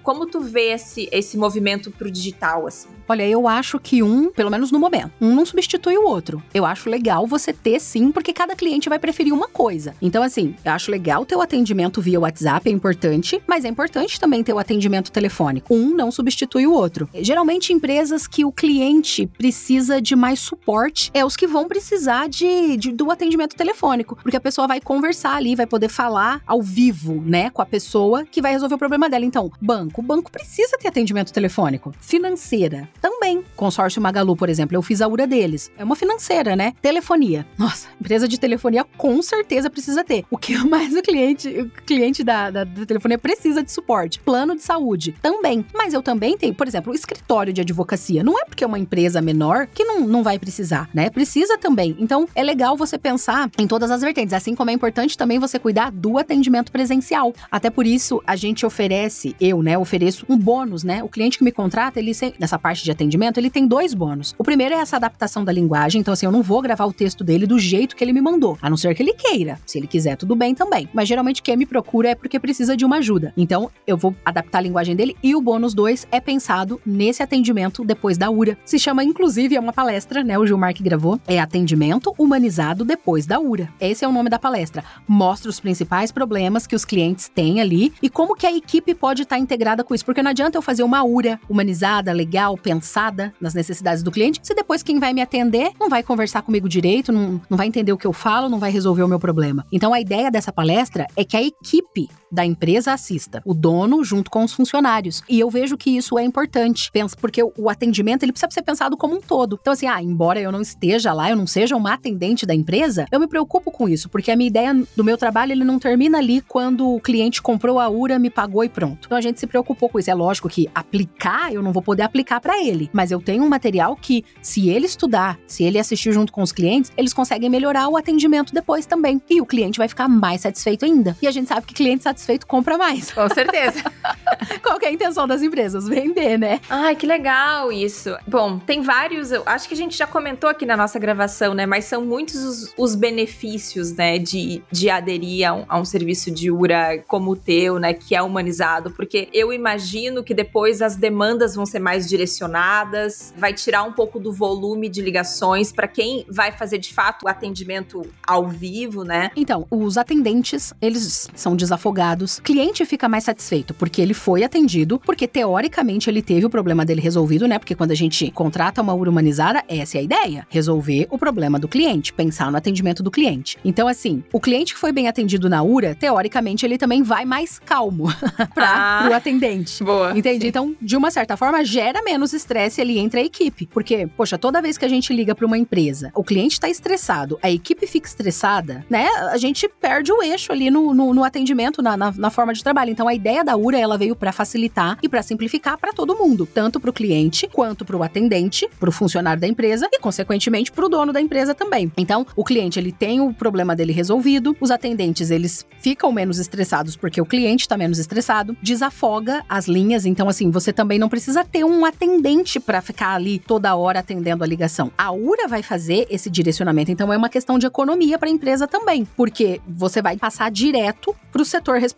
Como 0.03 0.27
tu 0.27 0.41
vê 0.41 0.73
esse, 0.73 1.09
esse 1.13 1.37
movimento 1.37 1.91
pro 1.91 2.11
digital, 2.11 2.67
assim? 2.67 2.89
Olha, 3.09 3.29
eu 3.29 3.47
acho 3.47 3.79
que 3.79 4.03
um, 4.03 4.31
pelo 4.31 4.51
menos 4.51 4.71
no 4.71 4.79
momento, 4.79 5.11
um 5.21 5.35
não 5.35 5.45
substitui 5.45 5.99
o 5.99 6.07
outro. 6.07 6.43
Eu 6.55 6.65
acho 6.65 6.89
legal 6.89 7.27
você 7.27 7.53
ter 7.53 7.81
sim, 7.81 8.11
porque 8.11 8.33
cada 8.33 8.55
cliente 8.55 8.89
vai 8.89 8.99
preferir 8.99 9.35
uma 9.35 9.49
coisa. 9.49 9.95
Então, 10.01 10.23
assim, 10.23 10.55
eu 10.65 10.73
acho 10.73 10.91
legal 10.91 11.27
ter 11.27 11.37
o 11.37 11.41
atendimento 11.41 12.01
via 12.01 12.21
WhatsApp, 12.21 12.69
é 12.69 12.73
importante, 12.73 13.43
mas 13.47 13.65
é 13.65 13.69
importante 13.69 14.19
também 14.21 14.43
ter 14.43 14.53
o 14.53 14.59
atendimento 14.59 15.11
telefônico. 15.11 15.75
Um 15.75 15.95
não 15.95 16.11
substitui 16.11 16.67
o 16.67 16.73
outro. 16.73 17.09
Geralmente, 17.15 17.73
empresas 17.73 18.27
que 18.27 18.45
o 18.45 18.53
cliente 18.53 19.27
precisa 19.27 20.01
de 20.01 20.17
mais 20.17 20.41
suporte 20.41 21.11
é 21.13 21.25
os 21.25 21.37
que 21.37 21.47
vão 21.47 21.69
precisar 21.69 22.29
de, 22.29 22.77
de 22.77 22.93
do 22.93 23.11
atendimento 23.11 23.57
telefônico, 23.57 24.17
porque 24.23 24.37
a 24.37 24.41
pessoa 24.41 24.67
vai 24.67 24.81
conversar 24.81 25.37
ali, 25.37 25.55
vai 25.55 25.67
poder 25.67 25.89
falar 25.89 26.41
ao 26.47 26.63
vivo, 26.63 27.23
né, 27.25 27.51
com 27.51 27.61
a 27.61 27.67
pessoa 27.67 28.25
que 28.25 28.41
vai 28.41 28.53
resolver 28.53 28.75
o 28.75 28.79
problema 28.79 29.09
dela. 29.09 29.22
Então, 29.25 29.51
banco, 29.61 30.01
o 30.01 30.05
banco 30.05 30.31
precisa 30.31 30.77
ter 30.79 30.89
atendimento 30.89 31.33
telefônico. 31.33 31.95
Financeira, 32.01 32.89
também. 33.01 33.22
Consórcio 33.55 34.03
Magalu, 34.03 34.35
por 34.35 34.49
exemplo, 34.49 34.77
eu 34.77 34.83
fiz 34.83 35.01
a 35.01 35.07
URA 35.07 35.27
deles. 35.27 35.71
É 35.79 35.85
uma 35.85 35.95
financeira, 35.95 36.57
né? 36.57 36.73
Telefonia. 36.83 37.47
Nossa, 37.57 37.89
empresa 38.01 38.27
de 38.27 38.39
telefonia 38.39 38.85
com 38.97 39.23
certeza 39.23 39.71
precisa 39.71 40.03
ter. 40.03 40.25
O 40.29 40.37
que 40.37 40.57
mais 40.67 40.93
o 40.93 41.01
cliente, 41.01 41.49
o 41.49 41.71
cliente 41.87 42.25
da, 42.25 42.51
da, 42.51 42.65
da 42.65 42.85
telefonia 42.85 43.19
precisa 43.19 43.63
de 43.63 43.71
suporte? 43.71 44.19
Plano 44.19 44.57
de 44.57 44.63
saúde. 44.63 45.15
Também. 45.23 45.65
Mas 45.73 45.95
eu 45.95 46.03
também 46.03 46.37
tenho, 46.37 46.53
por 46.53 46.67
exemplo, 46.67 46.93
o 46.93 46.97
escritório 46.97 47.53
de 47.53 47.61
advocacia. 47.61 48.25
Não 48.25 48.37
é 48.39 48.45
porque 48.45 48.65
é 48.65 48.67
uma 48.67 48.79
empresa 48.79 49.23
menor 49.23 49.69
que 49.69 49.85
não, 49.85 50.01
não 50.01 50.23
vai 50.25 50.39
precisar, 50.39 50.91
né? 50.93 51.09
Precisa 51.09 51.57
também. 51.57 51.97
Então, 52.01 52.29
é 52.35 52.43
legal 52.43 52.77
você 52.77 52.99
pensar 52.99 53.49
em 53.57 53.69
todas 53.69 53.91
as 53.91 54.01
vertentes. 54.03 54.35
Assim 54.35 54.55
como 54.55 54.71
é 54.71 54.73
importante 54.73 55.17
também 55.17 55.39
você 55.39 55.59
cuidar 55.59 55.93
do 55.93 56.19
atendimento 56.19 56.73
presencial. 56.73 57.33
Até 57.51 57.71
por 57.71 57.87
isso, 57.87 58.21
a 58.27 58.35
gente 58.35 58.67
oferece, 58.67 59.37
eu, 59.41 59.63
né, 59.63 59.79
ofereço 59.79 60.27
um 60.29 60.37
bônus, 60.37 60.83
né? 60.83 61.05
O 61.05 61.09
cliente 61.09 61.39
que 61.39 61.45
me 61.45 61.53
contrata, 61.53 62.01
ele 62.01 62.13
nessa 62.39 62.59
parte 62.59 62.85
de 62.85 62.91
atendimento 62.91 63.12
atendimento, 63.13 63.39
ele 63.39 63.51
tem 63.51 63.67
dois 63.67 63.93
bônus. 63.93 64.35
O 64.39 64.45
primeiro 64.45 64.75
é 64.75 64.79
essa 64.79 64.97
adaptação 64.97 65.45
da 65.45 65.53
linguagem, 65.53 66.01
então 66.01 66.13
assim, 66.15 66.25
eu 66.25 66.33
não 66.33 66.43
vou 66.43 66.63
gravar 66.63 66.87
o 66.87 66.93
texto 66.93 67.23
dele 67.23 67.47
do 67.47 67.59
jeito 67.59 67.95
que 67.95 68.03
ele 68.03 68.13
me 68.13 68.21
mandou, 68.21 68.57
a 68.63 68.71
não 68.71 68.77
ser 68.77 68.95
que 68.95 69.03
ele 69.03 69.13
queira. 69.13 69.59
Se 69.67 69.79
ele 69.79 69.87
quiser, 69.87 70.17
tudo 70.17 70.35
bem 70.35 70.55
também. 70.55 70.89
Mas 70.95 71.09
geralmente 71.09 71.43
quem 71.43 71.57
me 71.57 71.67
procura 71.67 72.11
é 72.11 72.15
porque 72.15 72.41
precisa 72.41 72.77
de 72.77 72.85
uma 72.85 72.97
ajuda. 72.97 73.33
Então, 73.37 73.71
eu 73.87 73.97
vou 73.97 74.15
adaptar 74.25 74.59
a 74.59 74.61
linguagem 74.63 74.97
dele 74.97 75.17
e 75.23 75.35
o 75.35 75.41
bônus 75.41 75.75
2 75.75 76.09
é 76.11 76.21
pensado 76.21 76.81
nesse 76.87 77.23
atendimento 77.23 77.85
depois 77.85 78.17
da 78.17 78.31
URA. 78.31 78.57
Se 78.65 78.79
chama, 78.79 79.05
inclusive, 79.05 79.57
é 79.57 79.61
uma 79.61 79.73
palestra, 79.73 80.25
né? 80.25 80.39
O 80.39 80.47
Gilmar 80.47 80.75
que 80.75 80.83
gravou. 80.83 81.21
É 81.27 81.39
Atendimento 81.39 82.15
Humanizado 82.19 82.85
Depois 82.85 83.27
da 83.27 83.39
URA. 83.39 83.69
Esse 83.81 84.05
é 84.05 84.09
o 84.09 84.13
nome 84.13 84.31
da 84.31 84.39
palestra. 84.39 84.85
Mostra 85.07 85.51
os 85.51 85.61
principais 85.61 86.11
problemas 86.11 86.67
que 86.67 86.75
os 86.75 86.85
clientes 86.85 87.29
têm 87.29 87.61
ali 87.61 87.93
e 88.03 88.09
como 88.09 88.35
que 88.35 88.47
a 88.47 88.53
equipe 88.53 88.95
pode 88.95 89.23
estar 89.23 89.39
integrada 89.39 89.85
com 89.85 89.95
isso. 89.95 90.05
Porque 90.05 90.23
não 90.23 90.31
adianta 90.31 90.57
eu 90.57 90.63
fazer 90.63 90.83
uma 90.83 91.05
URA 91.05 91.39
humanizada, 91.49 92.13
legal, 92.13 92.57
pensada 92.57 93.02
nas 93.41 93.55
necessidades 93.55 94.03
do 94.03 94.11
cliente, 94.11 94.41
se 94.43 94.55
depois 94.55 94.83
quem 94.83 94.99
vai 94.99 95.13
me 95.13 95.21
atender 95.21 95.73
não 95.81 95.89
vai 95.89 96.03
conversar 96.03 96.43
comigo 96.43 96.69
direito, 96.69 97.11
não, 97.11 97.41
não 97.49 97.57
vai 97.57 97.67
entender 97.67 97.93
o 97.93 97.99
que 97.99 98.07
eu 98.07 98.13
falo, 98.13 98.49
não 98.49 98.59
vai 98.59 98.71
resolver 98.71 99.03
o 99.03 99.09
meu 99.09 99.19
problema. 99.19 99.67
Então 99.73 99.93
a 99.93 100.01
ideia 100.01 100.31
dessa 100.31 100.53
palestra 100.53 101.07
é 101.17 101.25
que 101.25 101.37
a 101.37 101.43
equipe 101.43 102.09
da 102.33 102.45
empresa 102.45 102.95
assista, 102.95 103.43
o 103.45 103.53
dono 103.53 104.03
junto 104.03 104.31
com 104.31 104.43
os 104.43 104.53
funcionários. 104.53 105.23
E 105.29 105.39
eu 105.39 105.51
vejo 105.51 105.77
que 105.77 105.91
isso 105.91 106.19
é 106.19 106.25
importante, 106.25 106.91
pensa, 106.91 107.15
porque 107.21 107.43
o 107.43 107.69
atendimento 107.69 108.23
ele 108.23 108.33
precisa 108.33 108.51
ser 108.51 108.63
pensado 108.63 108.97
como 108.97 109.17
um 109.17 109.21
todo. 109.21 109.59
Então 109.61 109.75
assim, 109.75 109.87
ah, 109.87 110.03
embora 110.03 110.41
eu 110.41 110.51
não 110.51 110.63
esteja 110.63 111.13
lá, 111.13 111.29
eu 111.29 111.37
não 111.37 111.47
seja 111.47 111.77
uma 111.77 111.93
atendente 111.93 112.47
da 112.47 112.55
empresa, 112.55 113.07
eu 113.13 113.21
me 113.21 113.27
preocupo 113.27 113.71
com 113.71 113.89
isso, 113.89 114.09
porque 114.09 114.31
a 114.31 114.37
minha 114.37 114.49
ideia 114.49 114.75
do 114.97 115.05
meu 115.05 115.19
trabalho 115.19 115.53
ele 115.53 115.65
não 115.65 115.79
termina 115.79 116.19
ali 116.19 116.41
quando 116.41 116.89
o 116.89 117.01
cliente 117.01 117.43
comprou 117.43 117.79
a 117.79 117.89
URA, 117.89 118.19
me 118.19 118.31
pagou 118.31 118.65
e 118.65 118.69
pronto. 118.69 119.07
Então 119.07 119.19
a 119.19 119.21
gente 119.21 119.39
se 119.39 119.47
preocupou 119.47 119.89
com 119.89 119.99
isso. 119.99 120.11
É 120.11 120.15
lógico 120.15 120.49
que 120.49 120.69
aplicar 120.75 121.53
eu 121.53 121.63
não 121.63 121.73
vou 121.73 121.83
poder 121.83 122.03
aplicar 122.03 122.41
para 122.41 122.63
ele, 122.65 122.89
mas 122.93 123.11
eu 123.11 123.21
tenho 123.21 123.45
um 123.45 123.49
material 123.49 123.95
que 123.95 124.25
se 124.41 124.71
ele 124.71 124.87
estudar, 124.87 125.39
se 125.47 125.65
ele 125.65 125.79
assistir 125.79 126.13
junto 126.13 126.33
com 126.33 126.43
os 126.43 126.53
clientes, 126.53 126.91
eles 126.97 127.13
conseguem 127.13 127.51
melhorar 127.51 127.89
o 127.89 127.97
atendimento 127.97 128.55
depois 128.55 128.87
também. 128.87 129.21
E 129.29 129.41
o 129.41 129.47
cliente 129.47 129.79
vai 129.79 129.89
ficar 129.89 130.09
mais 130.09 130.43
satisfeito 130.43 130.85
ainda. 130.85 131.17
E 131.21 131.27
a 131.27 131.31
gente 131.31 131.49
sabe 131.49 131.67
que 131.67 131.75
cliente 131.75 132.03
satisfeito 132.03 132.22
satisfeito 132.23 132.47
compra 132.47 132.79
mais. 132.79 133.13
Com 133.13 133.29
certeza. 133.29 133.83
Qual 134.63 134.79
é 134.81 134.87
a 134.87 134.93
intenção 134.93 135.27
das 135.27 135.43
empresas? 135.43 135.89
Vender, 135.89 136.39
né? 136.39 136.61
Ai, 136.71 136.95
que 136.97 137.07
legal 137.07 137.71
isso. 137.73 138.17
Bom, 138.27 138.59
tem 138.59 138.81
vários, 138.81 139.31
eu 139.31 139.43
acho 139.45 139.69
que 139.69 139.75
a 139.75 139.77
gente 139.77 139.97
já 139.97 140.07
comentou 140.07 140.49
aqui 140.49 140.65
na 140.65 140.77
nossa 140.77 140.99
gravação, 140.99 141.55
né? 141.55 141.67
Mas 141.67 141.85
são 141.85 142.05
muitos 142.05 142.37
os, 142.37 142.75
os 142.77 142.95
benefícios, 142.95 143.93
né, 143.93 144.19
de, 144.19 144.63
de 144.71 144.91
aderir 144.91 145.49
a 145.49 145.53
um, 145.53 145.65
a 145.69 145.79
um 145.79 145.85
serviço 145.85 146.31
de 146.31 146.51
URA 146.51 147.03
como 147.07 147.33
o 147.33 147.37
teu, 147.37 147.79
né, 147.79 147.93
que 147.93 148.15
é 148.15 148.23
humanizado, 148.23 148.91
porque 148.91 149.29
eu 149.33 149.53
imagino 149.53 150.23
que 150.23 150.35
depois 150.35 150.81
as 150.81 150.97
demandas 150.97 151.55
vão 151.55 151.67
ser 151.67 151.79
mais 151.79 152.09
direcionadas, 152.09 153.33
vai 153.37 153.53
tirar 153.53 153.83
um 153.83 153.93
pouco 153.93 154.19
do 154.19 154.33
volume 154.33 154.89
de 154.89 155.01
ligações 155.01 155.73
para 155.73 155.89
quem 155.89 156.25
vai 156.29 156.53
fazer 156.53 156.79
de 156.79 156.93
fato 156.93 157.25
o 157.25 157.29
atendimento 157.29 158.03
ao 158.27 158.49
vivo, 158.49 159.05
né? 159.05 159.31
Então, 159.37 159.67
os 159.71 159.97
atendentes, 159.97 160.73
eles 160.81 161.29
são 161.35 161.57
desafogados 161.57 162.12
cliente 162.43 162.85
fica 162.85 163.09
mais 163.09 163.25
satisfeito 163.25 163.75
porque 163.75 164.01
ele 164.01 164.15
foi 164.15 164.43
atendido, 164.43 164.99
porque 164.99 165.27
teoricamente 165.27 166.09
ele 166.09 166.23
teve 166.23 166.47
o 166.47 166.51
problema 166.51 166.85
dele 166.85 167.01
resolvido, 167.01 167.47
né? 167.47 167.59
Porque 167.59 167.75
quando 167.75 167.91
a 167.91 167.95
gente 167.95 168.31
contrata 168.31 168.81
uma 168.83 168.95
URA 168.95 169.11
humanizada, 169.11 169.63
essa 169.69 169.99
é 169.99 170.01
a 170.01 170.03
ideia, 170.03 170.47
resolver 170.49 171.07
o 171.11 171.19
problema 171.19 171.59
do 171.59 171.69
cliente, 171.69 172.13
pensar 172.13 172.51
no 172.51 172.57
atendimento 172.57 173.03
do 173.03 173.11
cliente. 173.11 173.59
Então, 173.65 173.89
assim, 173.89 174.23
o 174.33 174.41
cliente 174.41 174.75
que 174.75 174.81
foi 174.81 174.93
bem 174.93 175.09
atendido 175.09 175.49
na 175.49 175.63
URA, 175.63 175.95
teoricamente 175.95 176.65
ele 176.65 176.79
também 176.79 177.03
vai 177.03 177.25
mais 177.25 177.59
calmo 177.59 178.07
para 178.55 179.05
ah, 179.05 179.09
o 179.11 179.15
atendente. 179.15 179.83
Boa. 179.83 180.17
Entendi. 180.17 180.43
Sim. 180.43 180.49
Então, 180.49 180.77
de 180.81 180.97
uma 180.97 181.11
certa 181.11 181.37
forma, 181.37 181.65
gera 181.65 182.03
menos 182.03 182.33
estresse 182.33 182.81
ali 182.81 182.99
entre 182.99 183.21
a 183.21 183.25
equipe, 183.25 183.67
porque, 183.67 184.07
poxa, 184.17 184.39
toda 184.39 184.63
vez 184.63 184.79
que 184.79 184.85
a 184.85 184.89
gente 184.89 185.13
liga 185.13 185.35
para 185.35 185.47
uma 185.47 185.59
empresa, 185.59 186.11
o 186.15 186.25
cliente 186.25 186.55
está 186.55 186.69
estressado, 186.69 187.39
a 187.43 187.51
equipe 187.51 187.87
fica 187.87 188.07
estressada, 188.07 188.85
né? 188.89 189.09
A 189.31 189.37
gente 189.37 189.69
perde 189.69 190.13
o 190.13 190.23
eixo 190.23 190.53
ali 190.53 190.71
no, 190.71 190.95
no, 190.95 191.15
no 191.15 191.25
atendimento, 191.25 191.83
na, 191.83 191.97
na, 192.03 192.13
na, 192.17 192.31
forma 192.31 192.53
de 192.53 192.63
trabalho. 192.63 192.91
Então 192.91 193.07
a 193.07 193.15
ideia 193.15 193.45
da 193.45 193.57
URA 193.57 193.79
ela 193.79 193.97
veio 193.97 194.17
para 194.17 194.33
facilitar 194.33 194.99
e 195.03 195.09
para 195.09 195.23
simplificar 195.23 195.79
para 195.79 195.93
todo 195.93 196.17
mundo, 196.17 196.47
tanto 196.53 196.81
para 196.81 196.91
o 196.91 196.93
cliente 196.93 197.49
quanto 197.53 197.85
para 197.85 197.97
o 197.97 198.03
atendente, 198.03 198.69
para 198.81 198.89
o 198.89 198.93
funcionário 198.93 199.41
da 199.41 199.47
empresa 199.47 199.89
e 199.93 200.01
consequentemente 200.01 200.73
para 200.73 200.85
o 200.85 200.89
dono 200.89 201.13
da 201.13 201.21
empresa 201.21 201.55
também. 201.55 201.93
Então 201.97 202.27
o 202.35 202.43
cliente 202.43 202.79
ele 202.79 202.91
tem 202.91 203.21
o 203.21 203.33
problema 203.33 203.77
dele 203.77 203.93
resolvido, 203.93 204.57
os 204.61 204.71
atendentes 204.71 205.31
eles 205.31 205.65
ficam 205.81 206.11
menos 206.11 206.39
estressados 206.39 206.97
porque 206.97 207.21
o 207.21 207.27
cliente 207.27 207.63
está 207.63 207.77
menos 207.77 207.99
estressado, 207.99 208.57
desafoga 208.61 209.45
as 209.49 209.69
linhas. 209.69 210.05
Então 210.05 210.29
assim 210.29 210.51
você 210.51 210.73
também 210.73 210.99
não 210.99 211.09
precisa 211.09 211.45
ter 211.45 211.65
um 211.65 211.85
atendente 211.85 212.59
para 212.59 212.83
ficar 212.83 213.15
ali 213.15 213.39
toda 213.39 213.77
hora 213.77 214.01
atendendo 214.01 214.43
a 214.43 214.47
ligação. 214.47 214.91
A 214.99 215.13
URA 215.13 215.47
vai 215.47 215.63
fazer 215.63 216.07
esse 216.11 216.29
direcionamento. 216.29 216.91
Então 216.91 217.13
é 217.13 217.17
uma 217.17 217.29
questão 217.29 217.59
de 217.59 217.67
economia 217.67 218.19
para 218.19 218.29
a 218.29 218.33
empresa 218.33 218.67
também, 218.67 219.07
porque 219.17 219.61
você 219.69 220.03
vai 220.03 220.17
passar 220.17 220.51
direto 220.51 221.15
para 221.31 221.43
o 221.43 221.45
setor 221.45 221.79
responsável. 221.79 221.92